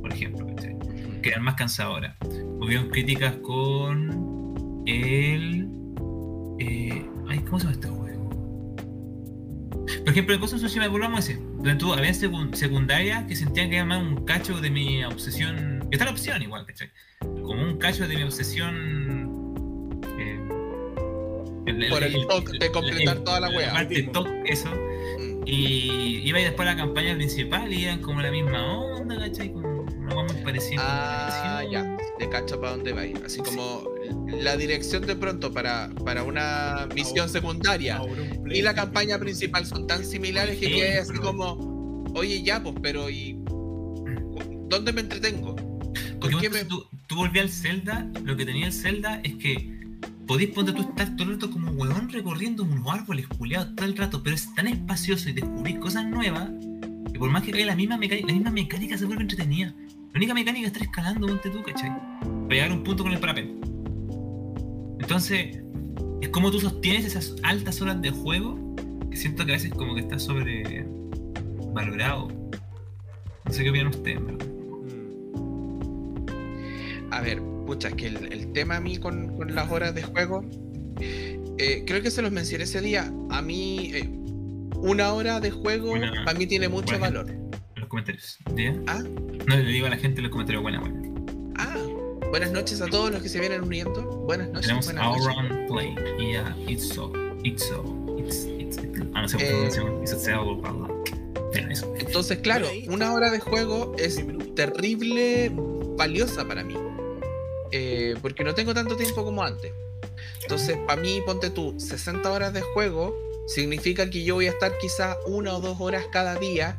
por 0.01 0.11
ejemplo, 0.13 0.45
¿cachai? 0.47 0.75
que 1.21 1.29
eran 1.29 1.43
más 1.43 1.55
cansadoras. 1.55 2.15
Hubieron 2.59 2.89
críticas 2.89 3.35
con 3.37 4.83
el. 4.85 5.67
Eh, 6.59 7.05
ay, 7.29 7.39
¿cómo 7.39 7.59
se 7.59 7.65
llama 7.65 7.71
este 7.73 7.87
juego? 7.87 8.29
Por 10.03 10.09
ejemplo, 10.09 10.33
el 10.35 10.39
Ghost 10.41 10.53
of 10.55 10.59
Tsushima, 10.61 10.87
volvamos 10.87 11.17
a 11.17 11.19
ese. 11.31 11.35
Donde 11.41 11.75
tú 11.75 11.93
había 11.93 12.13
secundarias 12.13 13.25
que 13.25 13.35
sentían 13.35 13.69
que 13.69 13.77
era 13.77 13.85
más 13.85 14.01
un 14.01 14.25
cacho 14.25 14.59
de 14.59 14.69
mi 14.69 15.03
obsesión. 15.03 15.79
Que 15.89 15.95
está 15.95 16.05
la 16.05 16.11
opción 16.11 16.41
igual, 16.41 16.65
¿cachai? 16.65 16.89
Como 17.21 17.61
un 17.63 17.77
cacho 17.77 18.07
de 18.07 18.15
mi 18.17 18.23
obsesión. 18.23 19.93
eh, 20.19 20.39
el- 21.67 21.89
Por 21.89 22.03
el 22.03 22.27
toque 22.27 22.57
de 22.59 22.71
completar 22.71 23.19
toda 23.19 23.39
la 23.41 23.49
wea. 23.49 23.71
parte 23.73 24.03
toc, 24.03 24.27
eso. 24.45 24.69
Mm. 24.69 25.32
Y 25.45 26.21
iba 26.23 26.39
y 26.39 26.43
después 26.43 26.67
a 26.67 26.71
la 26.71 26.77
campaña 26.77 27.15
principal 27.15 27.71
y 27.73 27.85
eran 27.85 28.01
como 28.01 28.21
la 28.21 28.31
misma 28.31 28.77
onda, 28.77 29.17
¿cachai? 29.17 29.51
Como 29.51 29.81
una 29.81 30.23
muy 30.23 30.43
parecida. 30.43 30.81
Ah, 30.81 31.63
ya, 31.69 31.97
te 32.17 32.29
cacho 32.29 32.59
para 32.59 32.75
dónde 32.75 32.93
vais. 32.93 33.21
Así 33.23 33.39
como 33.39 33.83
la 34.27 34.55
dirección 34.57 35.05
de 35.05 35.15
pronto 35.15 35.53
para, 35.53 35.89
para 36.05 36.23
una 36.23 36.87
misión 36.93 37.29
secundaria 37.29 37.97
Ahora 37.97 38.21
un 38.21 38.51
y 38.51 38.61
la 38.61 38.73
campaña 38.73 39.17
principal 39.19 39.65
son 39.65 39.87
tan 39.87 40.05
similares 40.05 40.59
que 40.59 40.69
queda 40.69 41.01
así 41.01 41.13
como, 41.13 42.03
oye, 42.15 42.41
ya, 42.41 42.61
pues, 42.61 42.75
pero 42.81 43.09
¿y 43.09 43.37
dónde 44.67 44.93
me 44.93 45.01
entretengo? 45.01 45.55
Porque 46.19 46.49
tú, 46.65 46.85
tú 47.07 47.15
volvías 47.15 47.45
al 47.45 47.51
Zelda, 47.51 48.11
lo 48.23 48.35
que 48.37 48.45
tenía 48.45 48.67
el 48.67 48.73
Zelda 48.73 49.19
es 49.23 49.35
que 49.35 49.72
podís 50.27 50.49
ponte 50.49 50.73
tú 50.73 50.81
estar 50.81 51.15
todo 51.15 51.27
el 51.27 51.33
rato 51.35 51.51
como 51.51 51.71
huevón 51.71 52.09
recorriendo 52.09 52.63
unos 52.63 52.87
árboles 52.87 53.27
culiados 53.27 53.75
todo 53.75 53.85
el 53.85 53.97
rato, 53.97 54.23
pero 54.23 54.35
es 54.35 54.53
tan 54.55 54.67
espacioso 54.67 55.29
y 55.29 55.33
descubrís 55.33 55.79
cosas 55.79 56.05
nuevas 56.05 56.49
que 57.11 57.19
por 57.19 57.29
más 57.29 57.43
que 57.43 57.51
caiga 57.51 57.67
la 57.67 57.75
misma 57.75 57.97
mecánica, 57.97 58.27
la 58.27 58.33
misma 58.33 58.51
mecánica 58.51 58.97
se 58.97 59.05
vuelve 59.05 59.23
entretenida. 59.23 59.73
La 60.13 60.17
única 60.17 60.33
mecánica 60.33 60.67
es 60.67 60.73
estar 60.73 60.83
escalando, 60.83 61.27
ponte 61.27 61.49
tú, 61.49 61.61
¿cachai? 61.63 61.89
Para 62.21 62.49
llegar 62.49 62.71
a 62.71 62.73
un 62.73 62.83
punto 62.83 63.03
con 63.03 63.11
el 63.11 63.19
parapente. 63.19 63.67
Entonces, 64.99 65.59
es 66.21 66.29
como 66.29 66.51
tú 66.51 66.59
sostienes 66.59 67.05
esas 67.05 67.35
altas 67.43 67.81
horas 67.81 68.01
de 68.01 68.11
juego 68.11 68.75
que 69.09 69.17
siento 69.17 69.45
que 69.45 69.51
a 69.51 69.55
veces 69.55 69.71
como 69.71 69.95
que 69.95 70.01
está 70.01 70.17
sobre 70.17 70.87
valorado. 71.73 72.29
No 73.45 73.51
sé 73.51 73.63
qué 73.63 73.69
opinan 73.69 73.87
ustedes, 73.87 74.25
verdad. 74.25 74.47
A 77.11 77.21
ver, 77.21 77.52
pucha, 77.65 77.89
es 77.89 77.95
que 77.95 78.07
el, 78.07 78.31
el 78.31 78.51
tema 78.53 78.77
a 78.77 78.79
mí 78.79 78.97
con, 78.97 79.35
con 79.37 79.53
las 79.55 79.69
horas 79.71 79.93
de 79.95 80.03
juego, 80.03 80.43
eh, 80.99 81.83
creo 81.85 82.01
que 82.01 82.11
se 82.11 82.21
los 82.21 82.31
mencioné 82.31 82.63
ese 82.65 82.81
día. 82.81 83.11
A 83.29 83.41
mí, 83.41 83.91
eh, 83.93 84.09
una 84.77 85.13
hora 85.13 85.39
de 85.39 85.51
juego 85.51 85.89
Buena- 85.89 86.23
para 86.25 86.37
mí 86.37 86.45
tiene 86.47 86.67
mucho 86.69 86.97
valor. 86.99 87.29
En 87.29 87.51
los 87.75 87.87
comentarios. 87.87 88.37
¿Ya? 88.55 88.75
Ah. 88.87 89.01
No 89.47 89.55
le 89.55 89.63
digo 89.63 89.87
a 89.87 89.89
la 89.89 89.97
gente 89.97 90.19
en 90.19 90.23
los 90.23 90.31
comentarios 90.31 90.61
buena, 90.63 90.79
buena. 90.79 91.01
Ah, 91.57 91.77
buenas 92.29 92.51
noches 92.51 92.81
a 92.81 92.87
todos 92.87 93.11
los 93.11 93.21
que 93.21 93.29
se 93.29 93.39
vienen 93.39 93.61
uniendo. 93.63 94.01
Buenas 94.25 94.47
noches. 94.49 94.67
Tenemos 94.67 94.85
buenas 94.85 95.49
noches. 95.49 95.71
Play. 95.71 95.95
Y 96.19 96.33
ya, 96.33 96.55
it's 96.67 96.87
so. 96.89 97.11
It's 97.43 97.63
so. 97.67 98.15
It's. 98.17 98.45
It's. 98.45 98.77
it's- 98.77 99.07
ah, 99.13 99.21
no 99.21 99.27
sé 99.29 99.37
Eh. 99.39 99.65
It's 99.67 99.77
eso. 100.17 101.93
Entonces, 101.99 102.39
claro, 102.39 102.67
una 102.87 103.13
hora 103.13 103.29
de 103.31 103.39
juego 103.39 103.93
es 103.97 104.23
terrible 104.55 105.51
valiosa 105.97 106.47
para 106.47 106.63
mí. 106.63 106.73
Eh, 107.75 108.15
porque 108.21 108.43
no 108.43 108.53
tengo 108.53 108.71
tanto 108.75 108.95
tiempo 108.95 109.25
como 109.25 109.41
antes. 109.41 109.73
Entonces, 110.43 110.77
para 110.85 111.01
mí, 111.01 111.21
ponte 111.25 111.49
tú, 111.49 111.73
60 111.79 112.31
horas 112.31 112.53
de 112.53 112.61
juego 112.61 113.17
significa 113.47 114.11
que 114.11 114.23
yo 114.23 114.35
voy 114.35 114.45
a 114.45 114.51
estar 114.51 114.77
quizás 114.77 115.17
una 115.25 115.57
o 115.57 115.59
dos 115.59 115.81
horas 115.81 116.05
cada 116.11 116.35
día 116.35 116.77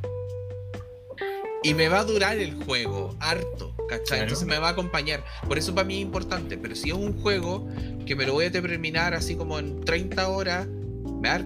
y 1.65 1.75
me 1.75 1.89
va 1.89 1.99
a 1.99 2.05
durar 2.05 2.39
el 2.39 2.55
juego 2.55 3.17
harto, 3.19 3.75
¿cachai? 3.89 4.05
Claro. 4.07 4.23
Entonces 4.23 4.47
me 4.47 4.57
va 4.59 4.69
a 4.69 4.71
acompañar. 4.71 5.25
Por 5.49 5.59
eso 5.59 5.75
para 5.75 5.85
mí 5.85 5.97
es 5.97 6.03
importante. 6.03 6.57
Pero 6.59 6.77
si 6.77 6.91
es 6.91 6.95
un 6.95 7.21
juego 7.21 7.67
que 8.07 8.15
me 8.15 8.25
lo 8.25 8.35
voy 8.35 8.45
a 8.45 8.53
terminar 8.53 9.15
así 9.15 9.35
como 9.35 9.59
en 9.59 9.81
30 9.81 10.29
horas, 10.29 10.69
me 10.69 11.29
va 11.29 11.35
a 11.35 11.39
dar 11.39 11.45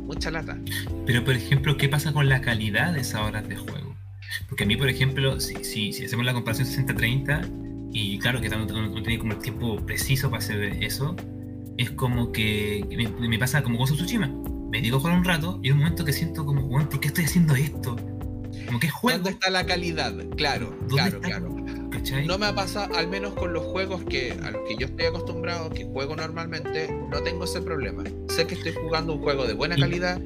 mucha 0.00 0.30
lata. 0.30 0.56
Pero, 1.04 1.22
por 1.26 1.34
ejemplo, 1.34 1.76
¿qué 1.76 1.90
pasa 1.90 2.14
con 2.14 2.30
la 2.30 2.40
calidad 2.40 2.94
de 2.94 3.00
esas 3.00 3.20
horas 3.20 3.46
de 3.46 3.56
juego? 3.56 3.94
Porque 4.48 4.64
a 4.64 4.66
mí, 4.66 4.78
por 4.78 4.88
ejemplo, 4.88 5.40
si, 5.40 5.62
si, 5.62 5.92
si 5.92 6.06
hacemos 6.06 6.24
la 6.24 6.32
comparación 6.32 6.66
60-30, 6.66 7.67
y 7.92 8.18
claro 8.18 8.40
que 8.40 8.48
no, 8.48 8.64
no, 8.66 9.02
tiene 9.02 9.18
como 9.18 9.32
el 9.32 9.38
tiempo 9.38 9.76
preciso 9.84 10.30
para 10.30 10.42
hacer 10.42 10.62
eso, 10.82 11.16
es 11.76 11.90
como 11.92 12.32
que 12.32 12.84
me, 13.20 13.28
me 13.28 13.38
pasa 13.38 13.62
como 13.62 13.78
con 13.78 13.86
Tsushima. 13.86 14.26
Me 14.70 14.80
digo 14.82 15.00
jugar 15.00 15.16
un 15.16 15.24
rato 15.24 15.60
y 15.62 15.68
hay 15.68 15.72
un 15.72 15.78
momento 15.78 16.04
que 16.04 16.12
siento 16.12 16.44
como, 16.44 16.62
bueno, 16.62 16.88
¿por 16.88 17.00
qué 17.00 17.08
estoy 17.08 17.24
haciendo 17.24 17.54
esto? 17.54 17.96
Como 18.66 18.78
que 18.80 18.88
juego, 18.90 19.18
¿Dónde 19.18 19.30
está 19.30 19.48
la 19.50 19.64
calidad? 19.64 20.12
Claro, 20.36 20.70
¿Dónde 20.80 20.94
claro, 20.94 21.16
está? 21.16 21.28
claro. 21.28 21.56
¿cachai? 21.90 22.26
No 22.26 22.36
me 22.36 22.46
ha 22.46 22.54
pasado, 22.54 22.94
al 22.96 23.08
menos 23.08 23.32
con 23.34 23.52
los 23.54 23.64
juegos 23.64 24.02
que 24.04 24.32
a 24.42 24.50
los 24.50 24.68
que 24.68 24.76
yo 24.76 24.86
estoy 24.86 25.06
acostumbrado, 25.06 25.70
que 25.70 25.84
juego 25.86 26.16
normalmente, 26.16 26.94
no 27.10 27.22
tengo 27.22 27.44
ese 27.44 27.62
problema. 27.62 28.04
Sé 28.28 28.46
que 28.46 28.54
estoy 28.56 28.72
jugando 28.74 29.14
un 29.14 29.20
juego 29.22 29.46
de 29.46 29.54
buena 29.54 29.76
Y- 29.76 29.80
calidad, 29.80 30.20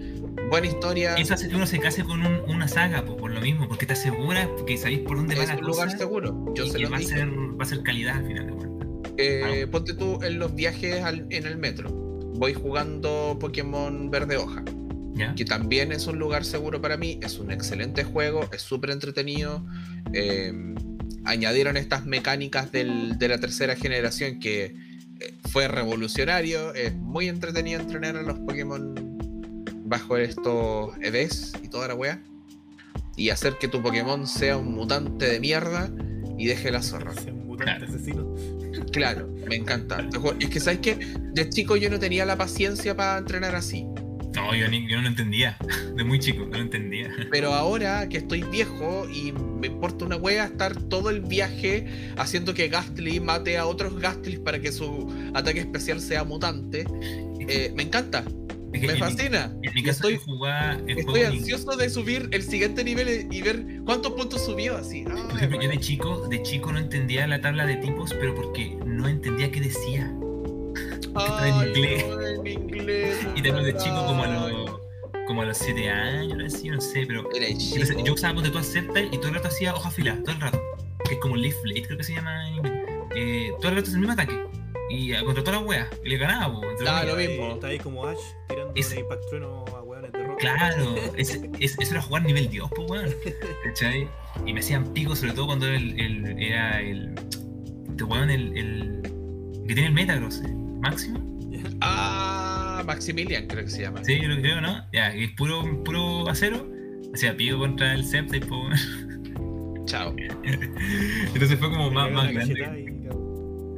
buena 0.53 0.67
historia, 0.67 1.15
Eso 1.15 1.33
hace 1.35 1.49
que 1.49 1.57
uno 1.57 1.67
se 1.67 1.79
case 1.81 2.05
con 2.05 2.25
un- 2.25 2.43
una 2.47 2.69
saga, 2.69 3.05
po, 3.05 3.17
por 3.17 3.31
lo 3.33 3.41
mismo, 3.41 3.67
porque 3.69 3.87
te 3.87 3.95
asegura 3.95 4.49
que 4.67 4.77
sabéis 4.77 5.01
por 5.01 5.17
dónde 5.17 5.35
va 5.35 5.43
es 5.45 5.49
la 5.49 5.57
un 5.57 5.63
lugar 5.65 5.91
seguro. 5.97 6.53
Yo 6.55 6.65
y 6.65 6.71
se 6.71 6.77
que 6.77 6.83
lo 6.85 6.91
va 6.91 6.99
a, 6.99 7.01
ser, 7.01 7.29
va 7.31 7.65
a 7.65 7.67
ser 7.67 7.83
calidad 7.83 8.17
al 8.19 8.27
final 8.27 8.47
de 8.47 8.53
cuentas. 8.53 8.89
Eh, 9.17 9.67
Ponte 9.71 9.95
tú 9.95 10.19
en 10.23 10.39
los 10.39 10.55
viajes 10.55 11.03
al- 11.03 11.27
en 11.31 11.47
el 11.47 11.57
metro. 11.57 11.91
Voy 11.91 12.53
jugando 12.55 13.39
Pokémon 13.41 14.11
Verde 14.11 14.37
Hoja, 14.37 14.63
¿Ya? 15.15 15.35
que 15.35 15.45
también 15.47 15.91
es 15.91 16.07
un 16.07 16.19
lugar 16.19 16.45
seguro 16.45 16.81
para 16.83 16.97
mí. 16.99 17.19
Es 17.23 17.39
un 17.39 17.51
excelente 17.51 18.05
juego, 18.05 18.49
es 18.53 18.61
súper 18.63 18.91
entretenido. 18.91 19.65
Eh, 20.13 20.53
añadieron 21.25 21.77
estas 21.79 22.05
mecánicas 22.05 22.73
del- 22.73 23.17
de 23.19 23.29
la 23.29 23.39
tercera 23.39 23.75
generación 23.77 24.39
que 24.39 24.75
eh, 25.21 25.35
fue 25.51 25.69
revolucionario. 25.69 26.75
Es 26.75 26.95
muy 26.97 27.29
entretenido 27.29 27.81
entrenar 27.81 28.17
a 28.17 28.23
los 28.23 28.39
Pokémon 28.41 29.12
bajo 29.93 30.17
estos 30.17 30.95
EVs 31.03 31.53
y 31.63 31.69
toda 31.69 31.87
la 31.89 31.95
wea. 31.95 32.23
Y 33.15 33.29
hacer 33.29 33.59
que 33.61 33.69
tu 33.69 33.83
Pokémon 33.83 34.27
sea 34.27 34.57
un 34.57 34.73
mutante 34.75 35.27
de 35.27 35.39
mierda 35.39 35.91
y 36.39 36.47
deje 36.47 36.71
la 36.71 36.83
zorra. 36.83 37.13
Sea 37.13 37.31
un 37.35 37.47
mutante 37.47 37.65
Claro. 37.77 37.85
asesino. 37.95 38.35
Claro, 38.91 39.29
me 39.47 39.57
encanta. 39.57 40.09
Es 40.41 40.49
que, 40.49 40.61
¿sabes 40.61 40.81
qué? 40.81 40.95
De 41.35 41.47
chico 41.51 41.77
yo 41.77 41.91
no 41.91 41.99
tenía 41.99 42.25
la 42.25 42.37
paciencia 42.39 42.97
para 42.97 43.19
entrenar 43.19 43.55
así. 43.55 43.85
No, 44.35 44.55
yo, 44.55 44.67
ni- 44.69 44.89
yo 44.89 44.97
no 44.97 45.03
lo 45.03 45.09
entendía. 45.09 45.59
De 45.95 46.05
muy 46.05 46.19
chico, 46.19 46.41
no 46.47 46.57
lo 46.57 46.63
entendía. 46.63 47.11
Pero 47.31 47.53
ahora 47.53 48.09
que 48.09 48.17
estoy 48.17 48.43
viejo 48.45 49.07
y 49.11 49.33
me 49.33 49.67
importa 49.67 50.07
una 50.07 50.17
wea 50.17 50.45
estar 50.47 50.75
todo 50.85 51.11
el 51.11 51.21
viaje 51.21 51.87
haciendo 52.17 52.55
que 52.55 52.69
Gastly 52.69 53.21
mate 53.21 53.59
a 53.59 53.67
otros 53.67 53.99
Gastlys 54.01 54.39
para 54.41 54.59
que 54.59 54.73
su 54.73 55.13
ataque 55.35 55.61
especial 55.61 56.01
sea 56.01 56.25
mutante, 56.25 56.87
eh, 57.47 57.73
me 57.77 57.83
encanta, 57.83 58.25
Es 58.73 58.81
que 58.81 58.87
me 58.87 58.93
mi- 58.95 58.99
fascina. 58.99 59.53
En 59.63 59.75
mi 59.75 59.81
Y 59.81 59.83
caso, 59.83 60.09
estoy, 60.09 60.17
jugaba 60.17 60.79
ansioso 61.29 61.77
de 61.77 61.91
subir 61.91 62.29
el 62.33 62.43
siguiente 62.43 62.83
nivel 62.85 63.29
y 63.31 63.43
ver 63.43 63.65
cuántos 63.85 64.13
puntos 64.13 64.45
subió 64.45 64.77
así. 64.77 65.03
Por 65.05 65.13
Ay, 65.15 65.37
ejemplo, 65.37 65.61
yo 65.63 65.69
de 65.69 65.79
chico, 65.81 66.29
de 66.29 66.43
chico 66.43 66.73
no 66.73 66.79
entendía 66.79 67.27
la 67.27 67.41
tabla 67.41 67.67
de 67.67 67.77
tipos, 67.77 68.15
pero 68.15 68.35
porque 68.35 68.77
no 68.87 69.09
entendía 69.09 69.51
qué 69.51 69.61
decía. 69.61 70.13
estaba 71.01 71.49
en 71.49 71.55
Ay, 71.55 71.69
inglés. 71.69 72.05
en 72.45 72.47
inglés. 72.47 73.17
Y 73.37 73.43
también 73.43 73.65
de 73.65 73.77
chico 73.77 74.05
como 74.07 74.23
a 74.25 74.27
ay. 74.47 74.53
los 74.53 74.83
como 75.27 75.43
a 75.43 75.45
los 75.47 75.57
7 75.59 75.89
años, 75.89 76.53
así, 76.53 76.69
no 76.69 76.81
sé, 76.81 77.05
pero 77.07 77.25
Entonces, 77.33 77.97
yo 78.05 78.13
usaba 78.15 78.35
ponte 78.35 78.51
tú 78.51 78.59
Sceptile 78.63 79.07
y 79.13 79.19
todo 79.19 79.29
el 79.29 79.35
rato 79.37 79.49
hacía 79.49 79.73
hoja 79.75 79.89
fila, 79.91 80.19
todo 80.25 80.33
el 80.35 80.41
rato. 80.41 80.61
Que 81.09 81.15
es 81.15 81.21
como 81.21 81.37
Leaf 81.37 81.55
Blade, 81.63 81.83
creo 81.87 81.97
que 81.97 82.05
se 82.05 82.15
llama 82.15 82.49
en 82.49 82.55
inglés. 82.57 82.73
Eh, 83.15 83.53
todo 83.61 83.69
el 83.71 83.77
rato 83.77 83.89
es 83.89 83.95
el 83.95 84.01
mismo 84.01 84.13
ataque. 84.15 84.41
Y 84.95 85.25
contra 85.25 85.43
todas 85.45 85.61
las 85.61 85.69
weas. 85.69 85.89
Y 86.05 86.09
le 86.11 86.17
ganaba, 86.19 86.53
po, 86.53 86.61
Ah, 86.87 87.01
comillas. 87.01 87.07
lo 87.07 87.17
mismo. 87.17 87.55
Está 87.55 87.67
ahí 87.69 87.79
como 87.79 88.07
Ash 88.07 88.19
tirando 88.49 88.73
Es- 88.77 88.93
un 88.93 88.99
Impact 88.99 89.23
Trueno 89.31 89.65
a 89.77 89.83
hueones 89.83 90.13
de 90.13 90.23
rock. 90.25 90.39
Claro, 90.41 90.95
es, 91.17 91.41
es- 91.61 91.79
eso 91.79 91.93
era 91.93 92.03
jugar 92.03 92.23
nivel 92.25 92.49
Dios, 92.51 92.71
pues 92.75 92.91
weón. 92.91 93.11
¿Cachai? 93.65 94.09
Y 94.47 94.53
me 94.53 94.61
hacían 94.61 94.93
pico, 94.93 95.15
sobre 95.17 95.33
todo 95.33 95.47
cuando 95.47 95.67
era 95.67 95.77
el, 95.77 95.99
el- 96.01 96.43
era 96.43 96.81
el. 96.81 97.15
Este 97.91 98.05
weón, 98.05 98.31
el, 98.31 98.57
el. 98.57 99.03
que 99.67 99.75
tiene 99.75 99.87
el 99.87 99.95
Metagross, 99.95 100.41
el 100.43 100.55
máximo. 100.55 101.21
Ah, 101.81 102.83
Maximilian 102.87 103.47
creo 103.47 103.65
que 103.65 103.71
se 103.71 103.83
llama. 103.83 104.05
Sí, 104.05 104.19
yo 104.21 104.29
lo 104.29 104.41
creo, 104.41 104.61
¿no? 104.61 104.85
Ya, 104.93 105.13
que 105.13 105.25
es 105.25 105.31
puro, 105.33 105.83
puro 105.85 106.29
acero. 106.29 106.67
Hacía 107.15 107.37
pico 107.37 107.59
contra 107.59 107.95
el 107.95 108.05
pues 108.41 108.51
weón. 108.51 109.87
Chao. 109.87 110.15
Entonces 110.45 111.59
fue 111.59 111.71
como 111.71 111.91
más, 111.91 112.11
más 112.11 112.33
grande. 112.33 112.89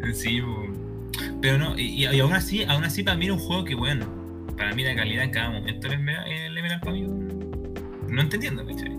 y. 0.06 0.14
Sí, 0.14 0.40
po. 0.42 0.66
Pero 1.40 1.58
no, 1.58 1.78
y, 1.78 2.04
y 2.06 2.20
aún 2.20 2.32
así, 2.32 2.62
aún 2.64 2.84
así 2.84 3.02
para 3.02 3.16
mí 3.16 3.26
era 3.26 3.34
un 3.34 3.40
juego 3.40 3.64
que, 3.64 3.74
bueno, 3.74 4.06
para 4.56 4.74
mí 4.74 4.82
la 4.84 4.94
calidad 4.94 5.24
en 5.24 5.30
cada 5.30 5.50
momento 5.50 5.86
el 5.88 5.94
Emerald, 5.94 6.80
para 6.80 6.92
mí, 6.92 7.02
no 8.08 8.20
entendiendo, 8.20 8.64
¿cachai? 8.66 8.96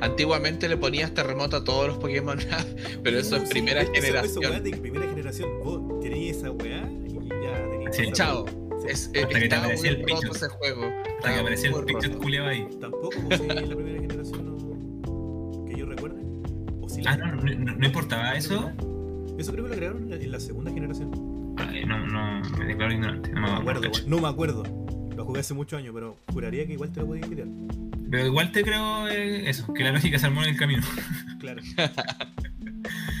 Antiguamente 0.00 0.68
le 0.68 0.76
ponías 0.76 1.12
terremoto 1.14 1.56
a 1.58 1.64
todos 1.64 1.88
los 1.88 1.98
Pokémon, 1.98 2.38
pero 3.04 3.18
eso 3.18 3.36
es 3.36 3.44
sí, 3.44 3.50
primera 3.50 3.82
eso- 3.82 3.92
Eso, 3.92 4.02
generación. 4.02 4.44
weá 4.50 4.60
de 4.60 4.76
primera 4.76 5.06
generación. 5.08 5.48
Vos 5.62 6.00
tenías 6.00 6.36
esa 6.38 6.50
weá 6.50 6.90
y 7.06 7.28
ya 7.28 7.70
tenías. 7.70 7.96
Sí. 7.96 8.04
Chao. 8.12 8.46
Es, 8.88 9.10
Hasta 9.14 9.38
que 9.38 9.48
te 9.48 9.54
aparecía 9.54 9.90
el 9.90 10.02
picho. 10.02 10.32
ese 10.34 10.48
juego. 10.48 10.90
Hasta 11.18 11.34
que 11.34 11.40
aparecía 11.40 11.68
el 11.68 11.74
roto. 11.74 12.18
culeado 12.18 12.48
ahí. 12.48 12.66
Tampoco, 12.80 13.10
pues, 13.28 13.40
si 13.40 13.46
en 13.46 13.54
la 13.70 13.76
primera 13.76 14.00
generación 14.00 14.46
no. 14.46 15.64
que 15.66 15.76
yo 15.78 15.86
recuerde. 15.86 16.22
O 16.80 16.88
si 16.88 17.02
la- 17.02 17.12
Ah, 17.12 17.16
no, 17.18 17.26
no, 17.36 17.42
no, 17.42 17.74
no 17.76 17.86
importaba 17.86 18.32
eso. 18.34 18.72
Eso 19.40 19.52
creo 19.52 19.64
que 19.64 19.68
lo 19.70 19.74
agregaron 19.74 20.12
en 20.12 20.30
la, 20.30 20.38
segunda 20.38 20.70
generación. 20.70 21.10
No, 21.86 22.06
no, 22.06 22.42
me 22.58 22.64
declaro 22.66 22.92
ignorante. 22.92 23.32
No 23.32 23.40
No 23.40 23.52
me 23.54 23.58
acuerdo, 23.58 23.90
no 24.06 24.18
me 24.18 24.28
acuerdo. 24.28 24.62
Lo 25.16 25.24
jugué 25.24 25.40
hace 25.40 25.54
muchos 25.54 25.78
años, 25.78 25.92
pero 25.94 26.18
juraría 26.30 26.66
que 26.66 26.74
igual 26.74 26.92
te 26.92 27.00
lo 27.00 27.06
podía 27.06 27.22
quitar. 27.26 27.46
Pero 28.10 28.26
igual 28.26 28.52
te 28.52 28.62
creo 28.62 29.08
eh, 29.08 29.48
eso, 29.48 29.72
que 29.72 29.82
la 29.82 29.92
lógica 29.92 30.18
se 30.18 30.26
armó 30.26 30.42
en 30.42 30.50
el 30.50 30.56
camino. 30.56 30.82
Claro. 31.40 31.62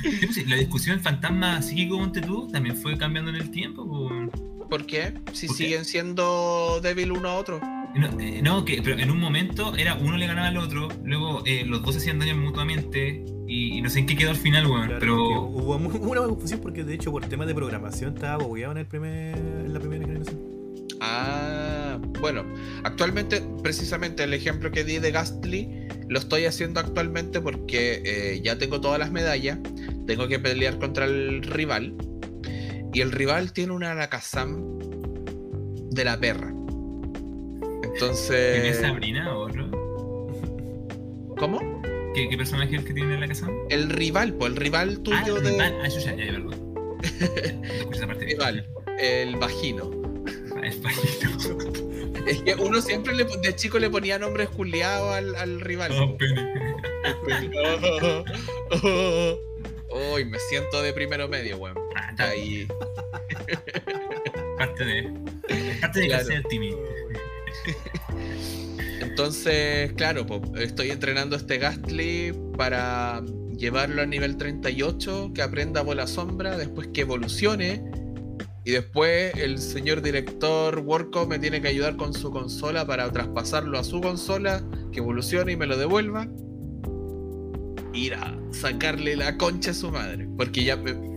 Pues 0.02 0.46
La 0.48 0.56
discusión 0.56 1.00
fantasma 1.00 1.62
psíquico 1.62 1.96
ponte 1.96 2.20
tú 2.20 2.48
también 2.48 2.76
fue 2.76 2.98
cambiando 2.98 3.30
en 3.30 3.36
el 3.36 3.50
tiempo. 3.50 3.86
pues. 3.86 4.68
¿Por 4.68 4.86
qué? 4.86 5.14
Si 5.32 5.46
¿Por 5.46 5.56
qué? 5.56 5.64
siguen 5.64 5.84
siendo 5.86 6.80
débil 6.82 7.12
uno 7.12 7.28
a 7.30 7.34
otro. 7.36 7.60
No, 7.94 8.20
eh, 8.20 8.40
no, 8.42 8.64
que 8.64 8.80
pero 8.82 8.98
en 8.98 9.10
un 9.10 9.18
momento 9.18 9.74
era 9.76 9.94
uno 9.94 10.16
le 10.16 10.26
ganaba 10.26 10.48
al 10.48 10.56
otro, 10.58 10.88
luego 11.04 11.42
eh, 11.44 11.64
los 11.66 11.82
dos 11.82 11.94
se 11.94 12.00
hacían 12.00 12.18
daño 12.18 12.36
mutuamente 12.36 13.24
y, 13.48 13.78
y 13.78 13.82
no 13.82 13.90
sé 13.90 14.00
en 14.00 14.06
qué 14.06 14.16
quedó 14.16 14.30
al 14.30 14.36
final, 14.36 14.66
weón. 14.66 14.86
Claro, 14.86 15.00
pero 15.00 15.42
hubo 15.42 15.76
una 16.10 16.22
confusión 16.22 16.60
porque 16.60 16.84
de 16.84 16.94
hecho 16.94 17.10
por 17.10 17.26
temas 17.26 17.46
de 17.48 17.54
programación 17.54 18.14
estaba 18.14 18.44
bogueado 18.44 18.72
en, 18.72 18.78
el 18.78 18.86
primer, 18.86 19.36
en 19.36 19.72
la 19.72 19.80
primera 19.80 20.04
generación. 20.04 20.60
Ah, 21.00 21.98
bueno, 22.20 22.44
actualmente, 22.84 23.42
precisamente 23.62 24.22
el 24.22 24.34
ejemplo 24.34 24.70
que 24.70 24.84
di 24.84 24.98
de 24.98 25.10
Gastly 25.10 25.88
lo 26.08 26.18
estoy 26.18 26.44
haciendo 26.44 26.80
actualmente 26.80 27.40
porque 27.40 28.02
eh, 28.04 28.40
ya 28.42 28.58
tengo 28.58 28.80
todas 28.80 28.98
las 28.98 29.10
medallas, 29.10 29.58
tengo 30.06 30.28
que 30.28 30.38
pelear 30.38 30.78
contra 30.78 31.06
el 31.06 31.42
rival 31.42 31.94
y 32.92 33.00
el 33.00 33.12
rival 33.12 33.52
tiene 33.52 33.72
una 33.72 33.92
Alakazam 33.92 34.78
de 35.90 36.04
la 36.04 36.18
perra. 36.20 36.52
Entonces, 37.94 38.56
¿tenés 38.62 38.80
Sabrina 38.80 39.34
o 39.36 39.40
otro? 39.46 39.68
¿cómo? 41.38 41.82
¿Qué, 42.14 42.28
qué 42.28 42.36
personaje 42.36 42.74
es 42.74 42.80
el 42.82 42.86
que 42.86 42.94
tiene 42.94 43.14
en 43.14 43.20
la 43.20 43.28
casa? 43.28 43.48
El 43.70 43.88
rival, 43.88 44.34
pues 44.34 44.50
el 44.52 44.56
rival 44.56 44.96
Ah, 44.98 45.02
tuyo 45.24 45.36
el 45.38 45.44
de 45.44 45.50
rival. 45.50 45.78
Ah, 45.82 45.88
yo 45.88 46.00
ya, 46.00 46.14
ya, 46.14 46.26
perdón. 46.26 46.74
Parte. 48.06 48.24
rival, 48.26 48.66
el 48.98 49.36
vagino. 49.36 49.90
Ah, 50.56 50.66
es 50.66 50.82
bajito. 50.82 51.28
Es 52.26 52.42
que 52.42 52.54
uno 52.54 52.80
siempre 52.82 53.14
le, 53.14 53.24
de 53.24 53.56
chico 53.56 53.78
le 53.78 53.88
ponía 53.88 54.18
nombres 54.18 54.48
culiados 54.50 55.14
al, 55.14 55.34
al 55.36 55.60
rival. 55.60 55.90
Oh, 55.92 56.16
pene. 56.18 56.52
Uy, 60.14 60.24
me 60.24 60.38
siento 60.38 60.82
de 60.82 60.92
primero 60.92 61.28
medio, 61.28 61.56
weón. 61.58 61.76
Ah, 61.96 62.14
Ahí. 62.18 62.66
parte 64.58 64.84
de. 64.84 64.98
es 65.48 65.78
Parte 65.80 66.00
de 66.00 66.06
Claro. 66.08 66.24
clase 66.24 66.34
de 66.34 66.42
Timmy. 66.48 66.76
Entonces, 69.00 69.92
claro, 69.94 70.26
estoy 70.58 70.90
entrenando 70.90 71.36
a 71.36 71.38
este 71.38 71.58
Gastly 71.58 72.32
para 72.56 73.22
llevarlo 73.56 74.02
a 74.02 74.06
nivel 74.06 74.36
38, 74.36 75.32
que 75.34 75.42
aprenda 75.42 75.82
bola 75.82 76.06
sombra, 76.06 76.56
después 76.56 76.88
que 76.88 77.02
evolucione. 77.02 77.82
Y 78.64 78.72
después 78.72 79.34
el 79.36 79.58
señor 79.58 80.02
director 80.02 80.78
Worko 80.80 81.26
me 81.26 81.38
tiene 81.38 81.62
que 81.62 81.68
ayudar 81.68 81.96
con 81.96 82.12
su 82.12 82.30
consola 82.30 82.86
para 82.86 83.10
traspasarlo 83.10 83.78
a 83.78 83.84
su 83.84 84.00
consola, 84.00 84.62
que 84.92 84.98
evolucione 84.98 85.52
y 85.52 85.56
me 85.56 85.66
lo 85.66 85.76
devuelva. 85.78 86.28
Ir 87.94 88.14
a 88.14 88.38
sacarle 88.52 89.16
la 89.16 89.36
concha 89.38 89.70
a 89.70 89.74
su 89.74 89.90
madre. 89.90 90.28
Porque 90.36 90.62
ya 90.64 90.76
me- 90.76 91.10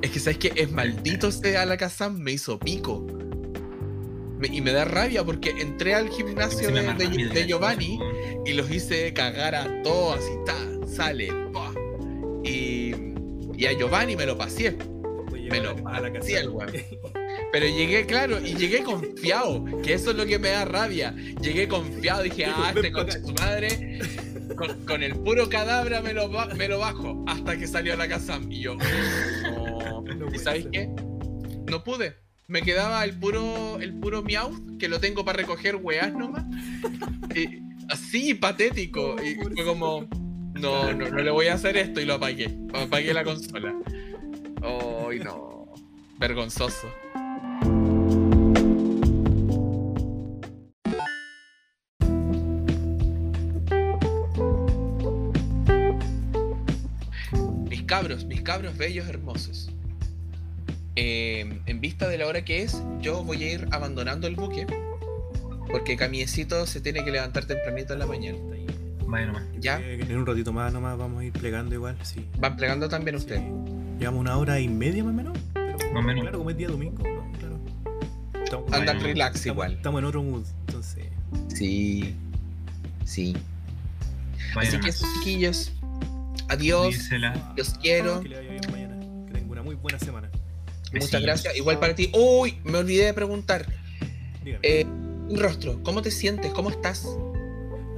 Es 0.00 0.10
que 0.10 0.18
sabes 0.18 0.38
que 0.38 0.52
es 0.56 0.72
maldito 0.72 1.28
este 1.28 1.56
Alakazam, 1.58 2.18
me 2.18 2.32
hizo 2.32 2.58
pico. 2.58 3.06
Me- 4.38 4.48
y 4.48 4.60
me 4.60 4.72
da 4.72 4.84
rabia 4.84 5.24
porque 5.24 5.50
entré 5.50 5.94
al 5.94 6.08
gimnasio 6.10 6.70
de, 6.70 6.82
de- 6.94 7.28
de 7.28 7.46
Giovanni 7.46 7.98
y 8.46 8.52
los 8.52 8.70
hice 8.70 9.12
cagar 9.12 9.54
a 9.54 9.82
todos 9.82 10.20
y 10.20 10.44
ta, 10.44 10.56
sale. 10.86 11.28
pa. 11.52 11.72
Y, 12.44 12.92
y 13.56 13.66
a 13.66 13.72
Giovanni 13.72 14.16
me 14.16 14.26
lo 14.26 14.36
pasé. 14.38 14.68
A 14.68 15.50
Me 15.50 15.60
lo 15.60 15.70
a 15.88 16.12
casa. 16.12 16.40
el 16.40 16.50
weón. 16.50 16.70
Pero 17.50 17.66
llegué, 17.66 18.04
claro, 18.04 18.38
y 18.38 18.54
llegué 18.54 18.82
confiado, 18.82 19.64
que 19.82 19.94
eso 19.94 20.10
es 20.10 20.16
lo 20.16 20.26
que 20.26 20.38
me 20.38 20.50
da 20.50 20.64
rabia. 20.66 21.14
Llegué 21.40 21.66
confiado, 21.66 22.22
dije, 22.22 22.44
ah, 22.44 22.72
"Ven 22.74 22.84
este 22.84 22.90
pa' 22.90 22.98
concha 22.98 23.18
acá". 23.18 23.20
de 23.20 23.26
su 23.26 23.34
madre, 23.34 23.98
con, 24.54 24.84
con 24.84 25.02
el 25.02 25.14
puro 25.16 25.48
cadáver 25.48 26.02
me 26.02 26.12
lo, 26.12 26.28
me 26.28 26.68
lo 26.68 26.78
bajo, 26.80 27.24
hasta 27.26 27.56
que 27.56 27.66
salió 27.66 27.96
la 27.96 28.06
casa. 28.06 28.38
Y 28.50 28.60
yo, 28.60 28.74
no. 28.76 30.02
No 30.02 30.26
¿Y 30.34 30.38
sabéis 30.38 30.66
qué? 30.70 30.88
No 31.66 31.82
pude. 31.82 32.16
Me 32.50 32.62
quedaba 32.62 33.04
el 33.04 33.12
puro, 33.12 33.78
el 33.78 33.92
puro 34.00 34.22
Meowth, 34.22 34.78
que 34.78 34.88
lo 34.88 34.98
tengo 35.00 35.22
para 35.22 35.36
recoger 35.36 35.76
weas 35.76 36.14
nomás. 36.14 36.46
Y 37.34 37.60
así, 37.90 38.32
patético. 38.32 39.16
Y 39.22 39.34
fue 39.34 39.66
como, 39.66 40.08
no, 40.54 40.94
no, 40.94 41.10
no 41.10 41.22
le 41.22 41.30
voy 41.30 41.48
a 41.48 41.54
hacer 41.54 41.76
esto 41.76 42.00
y 42.00 42.06
lo 42.06 42.14
apagué. 42.14 42.58
Apagué 42.72 43.12
la 43.12 43.22
consola. 43.22 43.74
Ay, 44.62 45.18
no. 45.18 45.74
Vergonzoso. 46.18 46.88
Mis 57.68 57.82
cabros, 57.82 58.24
mis 58.24 58.40
cabros 58.40 58.74
bellos 58.78 59.06
hermosos. 59.06 59.68
Eh, 61.00 61.60
en 61.66 61.80
vista 61.80 62.08
de 62.08 62.18
la 62.18 62.26
hora 62.26 62.44
que 62.44 62.62
es, 62.62 62.82
yo 63.00 63.22
voy 63.22 63.44
a 63.44 63.52
ir 63.52 63.68
abandonando 63.70 64.26
el 64.26 64.34
buque. 64.34 64.66
Porque 65.70 65.96
Camiecito 65.96 66.66
se 66.66 66.80
tiene 66.80 67.04
que 67.04 67.10
levantar 67.12 67.44
tempranito 67.44 67.92
en 67.92 67.98
la 68.00 68.06
mañana. 68.06 68.38
Vaya 69.06 69.26
nomás. 69.26 69.44
¿Ya? 69.60 69.78
Eh, 69.80 70.00
En 70.08 70.16
un 70.16 70.26
ratito 70.26 70.52
más 70.52 70.72
nomás 70.72 70.98
vamos 70.98 71.20
a 71.20 71.24
ir 71.24 71.32
plegando 71.32 71.74
igual, 71.74 71.96
sí. 72.02 72.26
¿Van 72.38 72.56
plegando 72.56 72.88
también 72.88 73.16
Sí. 73.16 73.24
ustedes? 73.24 73.42
Llevamos 73.98 74.20
una 74.20 74.36
hora 74.38 74.58
y 74.60 74.66
media 74.68 75.04
más 75.04 75.12
o 75.12 75.16
menos. 75.16 75.38
Pero, 75.54 75.76
Más 75.92 76.02
o 76.02 76.06
menos. 76.06 76.22
Claro, 76.22 76.38
como 76.38 76.50
es 76.50 76.56
día 76.56 76.68
domingo, 76.68 77.02
¿no? 77.04 77.32
Claro. 77.38 77.58
Estamos, 78.44 78.72
Andan 78.72 78.96
Bueno, 78.96 79.02
relax 79.12 79.36
estamos- 79.36 79.54
igual. 79.54 79.72
Estamos 79.74 79.98
en 80.00 80.04
otro 80.04 80.22
mood, 80.24 80.44
entonces. 80.66 81.04
Sí. 81.54 82.14
Sí. 83.04 83.36
Vaya 84.54 84.68
Así 84.68 84.80
que, 84.80 84.92
chiquillos, 84.92 85.72
adiós. 86.48 86.88
Dísela. 86.94 87.52
Los 87.56 87.70
quiero. 87.74 88.20
Que 88.20 88.28
le 88.30 88.36
vaya 88.36 88.50
bien 88.50 88.62
mañana. 88.72 89.26
Que 89.26 89.32
tenga 89.34 89.52
una 89.52 89.62
muy 89.62 89.74
buena 89.76 89.98
semana. 89.98 90.28
Muchas 90.92 91.22
gracias. 91.22 91.56
Igual 91.56 91.78
para 91.78 91.94
ti. 91.94 92.10
Uy, 92.14 92.58
me 92.64 92.78
olvidé 92.78 93.06
de 93.06 93.14
preguntar. 93.14 93.66
Eh, 94.62 94.86
rostro, 95.30 95.82
¿cómo 95.82 96.00
te 96.02 96.10
sientes? 96.10 96.52
¿Cómo 96.52 96.70
estás? 96.70 97.06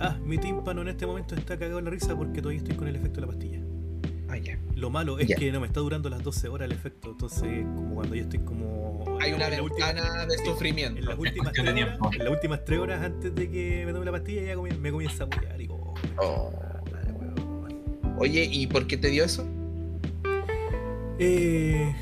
Ah, 0.00 0.18
mi 0.24 0.38
tímpano 0.38 0.82
en 0.82 0.88
este 0.88 1.06
momento 1.06 1.34
está 1.34 1.56
cagado 1.58 1.78
en 1.78 1.84
la 1.84 1.90
risa 1.90 2.16
porque 2.16 2.40
todavía 2.40 2.58
estoy 2.62 2.74
con 2.76 2.88
el 2.88 2.96
efecto 2.96 3.20
de 3.20 3.26
la 3.26 3.26
pastilla. 3.32 3.60
Ah, 4.28 4.36
ya. 4.38 4.58
Lo 4.74 4.90
malo 4.90 5.18
es 5.18 5.28
que 5.36 5.52
no 5.52 5.60
me 5.60 5.66
está 5.66 5.80
durando 5.80 6.08
las 6.08 6.22
12 6.22 6.48
horas 6.48 6.66
el 6.66 6.72
efecto, 6.72 7.10
entonces 7.10 7.64
como 7.74 7.96
cuando 7.96 8.14
yo 8.14 8.22
estoy 8.22 8.38
como... 8.40 9.18
Hay 9.20 9.32
una 9.32 9.48
en 9.48 9.56
la 9.56 9.62
última- 9.62 9.86
ventana 9.92 10.26
de 10.26 10.34
en 10.34 10.44
sufrimiento. 10.46 11.00
las 11.02 11.18
últimas 11.18 11.52
tres 11.52 11.68
horas, 11.68 11.98
en 12.12 12.18
las 12.24 12.30
últimas 12.32 12.64
tres 12.64 12.78
horas 12.78 13.02
antes 13.04 13.34
de 13.34 13.50
que 13.50 13.82
me 13.86 13.92
tome 13.92 14.04
la 14.06 14.12
pastilla 14.12 14.42
ya 14.42 14.54
comien- 14.54 14.78
me 14.78 14.90
comienza 14.90 15.24
a 15.24 15.26
apoyar 15.26 15.54
y 15.56 15.58
digo, 15.58 15.94
Oh. 16.18 16.50
madre, 16.90 17.12
weón. 17.12 18.14
Oye, 18.18 18.48
¿y 18.50 18.66
por 18.68 18.86
qué 18.86 18.96
te 18.96 19.08
dio 19.08 19.24
eso? 19.24 19.46
Eh, 21.18 21.94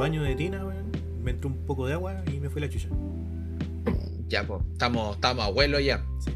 baño 0.00 0.22
de 0.22 0.34
tina, 0.34 0.64
weón. 0.66 0.90
me 1.22 1.30
entró 1.32 1.48
un 1.50 1.64
poco 1.66 1.86
de 1.86 1.92
agua 1.94 2.22
y 2.32 2.40
me 2.40 2.50
fue 2.50 2.60
la 2.60 2.68
chucha. 2.68 2.88
Ya, 4.28 4.46
pues, 4.46 4.62
estamos, 4.72 5.16
estamos 5.16 5.44
abuelos 5.44 5.84
ya. 5.84 6.04
Sí. 6.24 6.32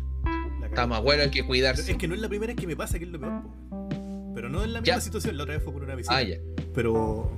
Estamos 0.64 0.98
abuelos, 0.98 1.26
hay 1.26 1.30
que 1.30 1.44
cuidarse. 1.44 1.90
Es 1.92 1.96
que 1.98 2.08
no 2.08 2.14
es 2.14 2.20
la 2.20 2.28
primera 2.28 2.52
vez 2.52 2.60
que 2.60 2.66
me 2.66 2.74
pasa, 2.76 2.98
que 2.98 3.04
es 3.04 3.10
lo 3.10 3.20
peor. 3.20 3.42
po. 3.42 4.32
Pero 4.34 4.48
no 4.48 4.62
es 4.64 4.68
la 4.70 4.80
Ya. 4.82 4.94
misma 4.94 5.00
situación, 5.00 5.36
la 5.36 5.44
otra 5.44 5.54
vez 5.54 5.62
fue 5.64 5.72
por 5.72 5.84
una 5.84 5.94
visita. 5.94 6.16
Ah, 6.16 6.22
ya. 6.22 6.36
Pero 6.74 7.36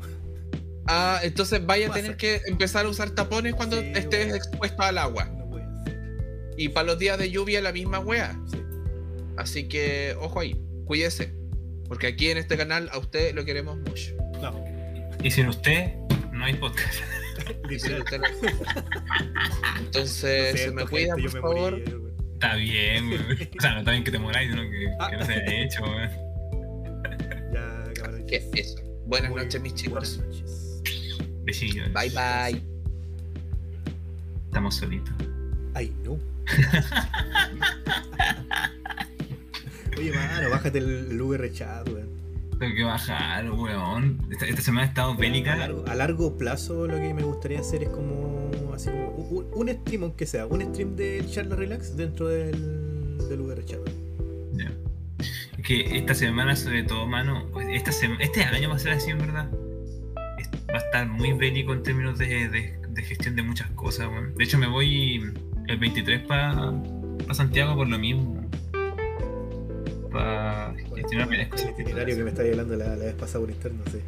Ah, 0.89 1.19
entonces 1.25 1.65
vaya 1.67 1.89
a 1.89 1.93
tener 1.93 2.17
que 2.17 2.41
empezar 2.47 2.87
a 2.87 2.89
usar 2.89 3.11
tapones 3.11 3.55
cuando 3.55 3.79
Sí, 3.81 3.91
estés 3.95 4.27
weón. 4.27 4.37
expuesto 4.37 4.83
al 4.83 4.99
agua. 4.99 5.25
no 5.37 5.51
puede 5.51 5.65
ser. 5.85 6.55
Y 6.57 6.69
para 6.71 6.87
los 6.87 6.99
días 6.99 7.19
de 7.19 7.31
lluvia 7.31 7.61
la 7.61 7.73
misma 7.73 7.99
wea. 7.99 8.39
Sí. 8.51 8.59
Así 9.37 9.69
que, 9.69 10.17
ojo 10.21 10.41
ahí, 10.41 10.59
cuídese. 10.87 11.35
Porque 11.89 12.07
aquí 12.07 12.29
en 12.31 12.39
este 12.39 12.57
canal 12.57 12.89
a 12.93 12.99
usted 12.99 13.35
lo 13.35 13.45
queremos 13.45 13.77
mucho. 13.79 14.15
No, 14.41 14.65
Y 15.23 15.31
sin 15.31 15.49
usted, 15.49 15.93
hay 16.47 16.55
podcast. 16.55 16.95
No- 17.37 17.45
Entonces, 19.79 20.53
Lo 20.53 20.59
se 20.59 20.71
me 20.73 20.85
cuida, 20.87 21.15
gente, 21.17 21.23
por 21.23 21.23
yo 21.23 21.33
me 21.35 21.41
favor. 21.41 21.83
Está 22.35 22.55
bien, 22.57 23.09
weón. 23.09 23.27
O 23.59 23.61
sea, 23.61 23.73
no 23.75 23.79
está 23.81 23.91
bien 23.93 24.05
que 24.05 24.11
te 24.11 24.19
moráis, 24.19 24.51
sino 24.51 24.63
que, 24.63 24.89
que 25.11 25.17
no 25.17 25.25
se 25.27 25.33
haya 25.35 25.63
hecho, 25.63 25.83
weón. 25.83 26.11
Ya, 27.53 27.85
cabrón. 27.95 28.27
Que 28.27 28.37
eso. 28.55 28.79
Buenas 29.07 29.31
Muy 29.31 29.43
noches, 29.43 29.61
mis 29.61 29.75
chicos. 29.75 30.17
Buenas 30.19 30.41
noches. 30.43 30.83
Besillos. 31.45 31.93
Bye 31.93 32.11
bye. 32.11 32.63
Estamos 34.47 34.75
solitos. 34.77 35.15
Ay, 35.75 35.93
no. 36.05 36.19
Oye, 39.99 40.13
mano, 40.13 40.51
bájate 40.51 40.79
el, 40.79 41.09
el 41.11 41.21
VR 41.23 41.51
chat, 41.53 41.89
weón. 41.89 42.16
Tengo 42.59 42.75
que 42.75 42.85
bajar, 42.85 43.51
weón. 43.51 44.19
Esta, 44.31 44.47
esta 44.47 44.63
semana 44.63 44.85
ha 44.87 44.89
estado 44.89 45.13
A 45.13 45.17
bélica. 45.17 45.57
largo, 45.57 45.85
a 45.87 45.95
largo 45.95 46.37
plazo 46.39 46.87
lo 46.87 46.95
que 46.99 47.13
me 47.13 47.23
gustaría 47.23 47.61
hacer 47.61 47.83
es 47.83 47.89
como 47.91 48.51
así 48.75 48.91
como 48.91 49.09
un, 49.11 49.47
un 49.55 49.69
stream, 49.69 50.05
aunque 50.05 50.27
sea, 50.27 50.47
un 50.47 50.63
stream 50.63 50.97
del 50.97 51.31
charla 51.31 51.57
relax 51.57 51.97
dentro 51.97 52.29
del, 52.29 53.19
del 53.29 53.41
VRChat. 53.41 53.81
Ya. 54.55 54.71
Es 55.59 55.65
que 55.67 55.97
esta 55.99 56.15
semana, 56.15 56.57
sobre 56.57 56.83
todo, 56.85 57.07
mano, 57.07 57.47
pues 57.53 57.67
esta 57.71 57.93
sema- 57.93 58.17
este 58.21 58.43
año 58.45 58.69
va 58.71 58.77
a 58.77 58.79
ser 58.79 58.93
así, 58.93 59.11
en 59.11 59.19
verdad. 59.19 59.51
Va 60.71 60.75
a 60.75 60.79
estar 60.79 61.07
muy 61.09 61.33
bélico 61.33 61.73
en 61.75 61.83
términos 61.83 62.19
de, 62.19 62.49
de- 62.49 62.79
de 62.89 63.03
gestión 63.03 63.37
de 63.37 63.43
muchas 63.43 63.71
cosas, 63.73 64.09
weón. 64.09 64.35
De 64.35 64.45
hecho, 64.45 64.57
me 64.59 64.67
voy 64.67 65.23
el 65.69 65.77
23 65.79 66.23
para 66.27 66.73
Santiago 67.33 67.75
por 67.77 67.89
lo 67.89 67.99
mismo. 67.99 68.46
Para 70.17 70.75
gestionar 70.95 71.29
El 71.33 71.71
itinerario 71.81 72.17
que 72.17 72.25
me 72.25 72.31
estáis 72.31 72.51
hablando 72.53 72.77
la, 72.77 72.89
la 72.97 73.05
vez 73.05 73.15
pasada 73.15 73.41
por 73.41 73.51
interno, 73.51 73.83
sí. 73.91 73.99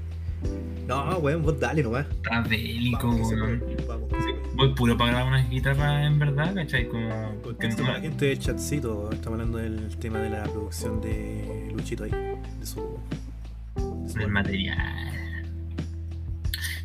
No, 0.86 1.18
weón, 1.18 1.42
vos 1.42 1.58
dale 1.58 1.82
nomás. 1.82 2.06
Está 2.10 2.40
bélico, 2.42 3.10
weón. 3.10 3.62
Voy 4.54 4.74
puro 4.74 4.96
para 4.96 5.10
grabar 5.10 5.28
unas 5.28 5.50
guitarras, 5.50 6.06
en 6.06 6.18
verdad, 6.18 6.54
¿cachai? 6.54 6.88
Como. 6.88 7.08
que 7.08 7.40
Contexto 7.42 7.82
no- 7.82 7.92
la 7.92 8.00
gente 8.00 8.26
del 8.26 8.38
chatcito, 8.38 9.10
estamos 9.12 9.38
hablando 9.38 9.58
del 9.58 9.96
tema 9.98 10.18
de 10.20 10.30
la 10.30 10.44
producción 10.44 11.00
de 11.00 11.70
Luchito 11.74 12.04
ahí, 12.04 12.10
de 12.10 12.66
su. 12.66 12.98
de 13.76 14.08
su- 14.08 14.18
del 14.18 14.28
material. 14.28 15.14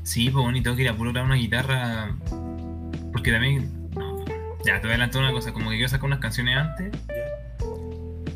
Sí, 0.04 0.30
pues 0.30 0.46
tengo 0.64 0.76
que 0.76 0.82
ir 0.84 0.90
a 0.90 0.96
puro 0.96 1.12
grabar 1.12 1.28
una 1.32 1.40
guitarra. 1.40 2.16
Porque 3.12 3.32
también. 3.32 3.90
No, 3.96 4.26
ya, 4.66 4.76
te 4.76 4.82
voy 4.82 4.92
a 4.92 4.96
adelantar 4.96 5.22
una 5.22 5.32
cosa, 5.32 5.54
como 5.54 5.70
que 5.70 5.78
quiero 5.78 5.90
sacar 5.90 6.06
unas 6.06 6.20
canciones 6.20 6.58
antes. 6.58 6.92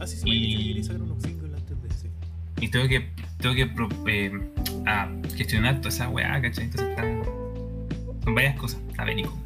Ah, 0.08 0.10
sí, 0.10 0.18
sí, 0.18 0.30
me 0.30 0.36
Y- 0.36 0.74
que 0.76 0.84
sacar 0.84 1.02
unos 1.02 1.22
singles 1.22 1.54
antes 1.54 1.82
de 1.84 1.90
sí. 1.90 2.08
y 2.62 2.68
tengo 2.70 2.88
que. 2.88 3.10
Tengo 3.40 3.56
que 3.56 3.66
pro- 3.68 3.90
eh, 4.08 4.32
a 4.86 5.10
gestionar 5.36 5.78
toda 5.78 5.90
esa 5.90 6.10
weá, 6.10 6.42
¿cachai? 6.42 6.66
Entonces 6.66 6.90
está. 6.90 7.04
Son 8.24 8.36
varias 8.36 8.58
cosas, 8.60 8.80
está 8.90 9.04
bélico. 9.06 9.38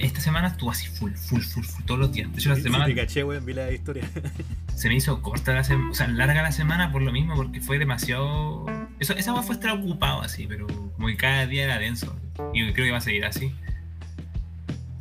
Esta 0.00 0.20
semana 0.20 0.48
estuvo 0.48 0.70
así 0.70 0.86
full, 0.88 1.12
full, 1.12 1.40
full, 1.40 1.62
full, 1.64 1.84
todos 1.84 2.00
los 2.00 2.12
días. 2.12 2.30
De 2.32 2.38
hecho, 2.38 2.50
la 2.50 2.56
Sí, 2.56 2.62
semana 2.62 2.84
te 2.86 2.94
caché, 2.94 3.24
weón, 3.24 3.44
vi 3.46 3.54
la 3.54 3.70
historia. 3.72 4.04
se 4.74 4.88
me 4.88 4.96
hizo 4.96 5.22
corta 5.22 5.54
la 5.54 5.64
semana, 5.64 5.90
o 5.90 5.94
sea, 5.94 6.08
larga 6.08 6.42
la 6.42 6.52
semana 6.52 6.90
por 6.92 7.00
lo 7.02 7.12
mismo, 7.12 7.34
porque 7.36 7.60
fue 7.60 7.78
demasiado. 7.78 8.66
Eso, 8.98 9.14
esa 9.14 9.32
weá 9.32 9.42
fue 9.42 9.54
estar 9.54 9.70
ocupado 9.70 10.20
así, 10.22 10.46
pero 10.46 10.66
como 10.66 11.06
que 11.08 11.16
cada 11.16 11.46
día 11.46 11.64
era 11.64 11.78
denso. 11.78 12.14
Y 12.52 12.70
creo 12.72 12.86
que 12.86 12.90
va 12.90 12.98
a 12.98 13.02
seguir 13.02 13.24
así. 13.24 13.54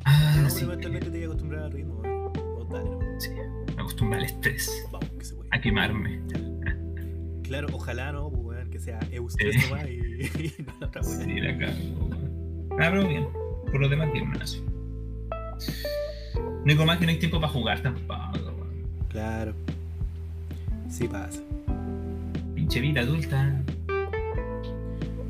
Ah, 0.05 0.37
No, 0.41 0.49
sí. 0.49 0.63
eventualmente 0.63 1.07
te 1.09 1.17
voy 1.17 1.23
a 1.23 1.25
acostumbrar 1.27 1.63
al 1.63 1.71
ritmo, 1.71 2.00
acostumbré 4.01 4.19
al 4.19 4.25
estrés, 4.25 4.87
Vamos, 4.91 5.09
que 5.17 5.25
se 5.25 5.35
puede. 5.35 5.49
a 5.51 5.61
quemarme. 5.61 6.19
Claro, 7.43 7.67
ojalá 7.73 8.11
no, 8.11 8.29
pues, 8.29 8.43
weón, 8.57 8.69
que 8.69 8.79
sea 8.79 8.99
Eustrés 9.11 9.55
Sí. 9.61 9.69
nomás 9.69 9.85
y, 9.87 9.91
y 10.59 10.63
no 10.65 10.73
la 10.79 10.87
otra. 10.87 11.03
Sí, 11.03 11.39
la 11.39 11.57
cago. 11.57 12.09
Ah, 12.79 12.87
pero 12.89 13.07
bien. 13.07 13.27
Por 13.71 13.81
lo 13.81 13.89
demás, 13.89 14.11
bien, 14.13 14.29
menos. 14.29 14.63
Único 16.63 16.85
más 16.85 16.97
que 16.99 17.05
no 17.05 17.11
hay 17.11 17.19
tiempo 17.19 17.39
para 17.39 17.51
jugar 17.51 17.81
tampoco. 17.81 18.67
Claro. 19.09 19.53
Sí 20.89 21.07
pasa. 21.07 21.41
Pinche 22.55 22.79
vida 22.79 23.01
adulta. 23.01 23.61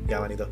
Ya, 0.08 0.20
manito. 0.20 0.48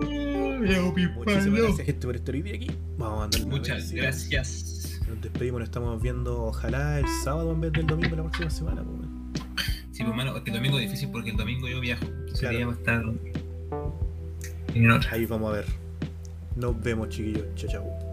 Muchísimas 0.00 1.60
gracias, 1.60 1.86
gente, 1.86 2.06
por 2.06 2.16
estar 2.16 2.34
hoy 2.34 2.50
aquí. 2.52 2.70
Vamos 2.96 3.36
a 3.36 3.38
una 3.42 3.56
Muchas 3.56 3.92
gracias 3.92 4.77
nos 5.08 5.20
despedimos, 5.20 5.60
nos 5.60 5.68
estamos 5.68 6.00
viendo 6.00 6.44
ojalá 6.44 6.98
el 6.98 7.06
sábado 7.24 7.52
en 7.52 7.60
vez 7.60 7.72
del 7.72 7.86
domingo 7.86 8.16
la 8.16 8.22
próxima 8.22 8.50
semana. 8.50 8.82
Pues, 8.82 8.96
bueno. 8.98 9.32
Sí, 9.90 10.04
pues 10.04 10.08
hermano, 10.10 10.36
el 10.36 10.52
domingo 10.52 10.78
es 10.78 10.84
difícil 10.86 11.10
porque 11.10 11.30
el 11.30 11.36
domingo 11.36 11.68
yo 11.68 11.80
viajo. 11.80 12.04
Claro. 12.38 12.72
estar 12.72 13.02
en. 14.74 15.00
Ahí 15.10 15.26
vamos 15.26 15.50
a 15.50 15.56
ver. 15.56 15.66
Nos 16.56 16.80
vemos, 16.80 17.08
chiquillos. 17.08 17.46
Chao, 17.56 17.70
chao. 17.70 18.08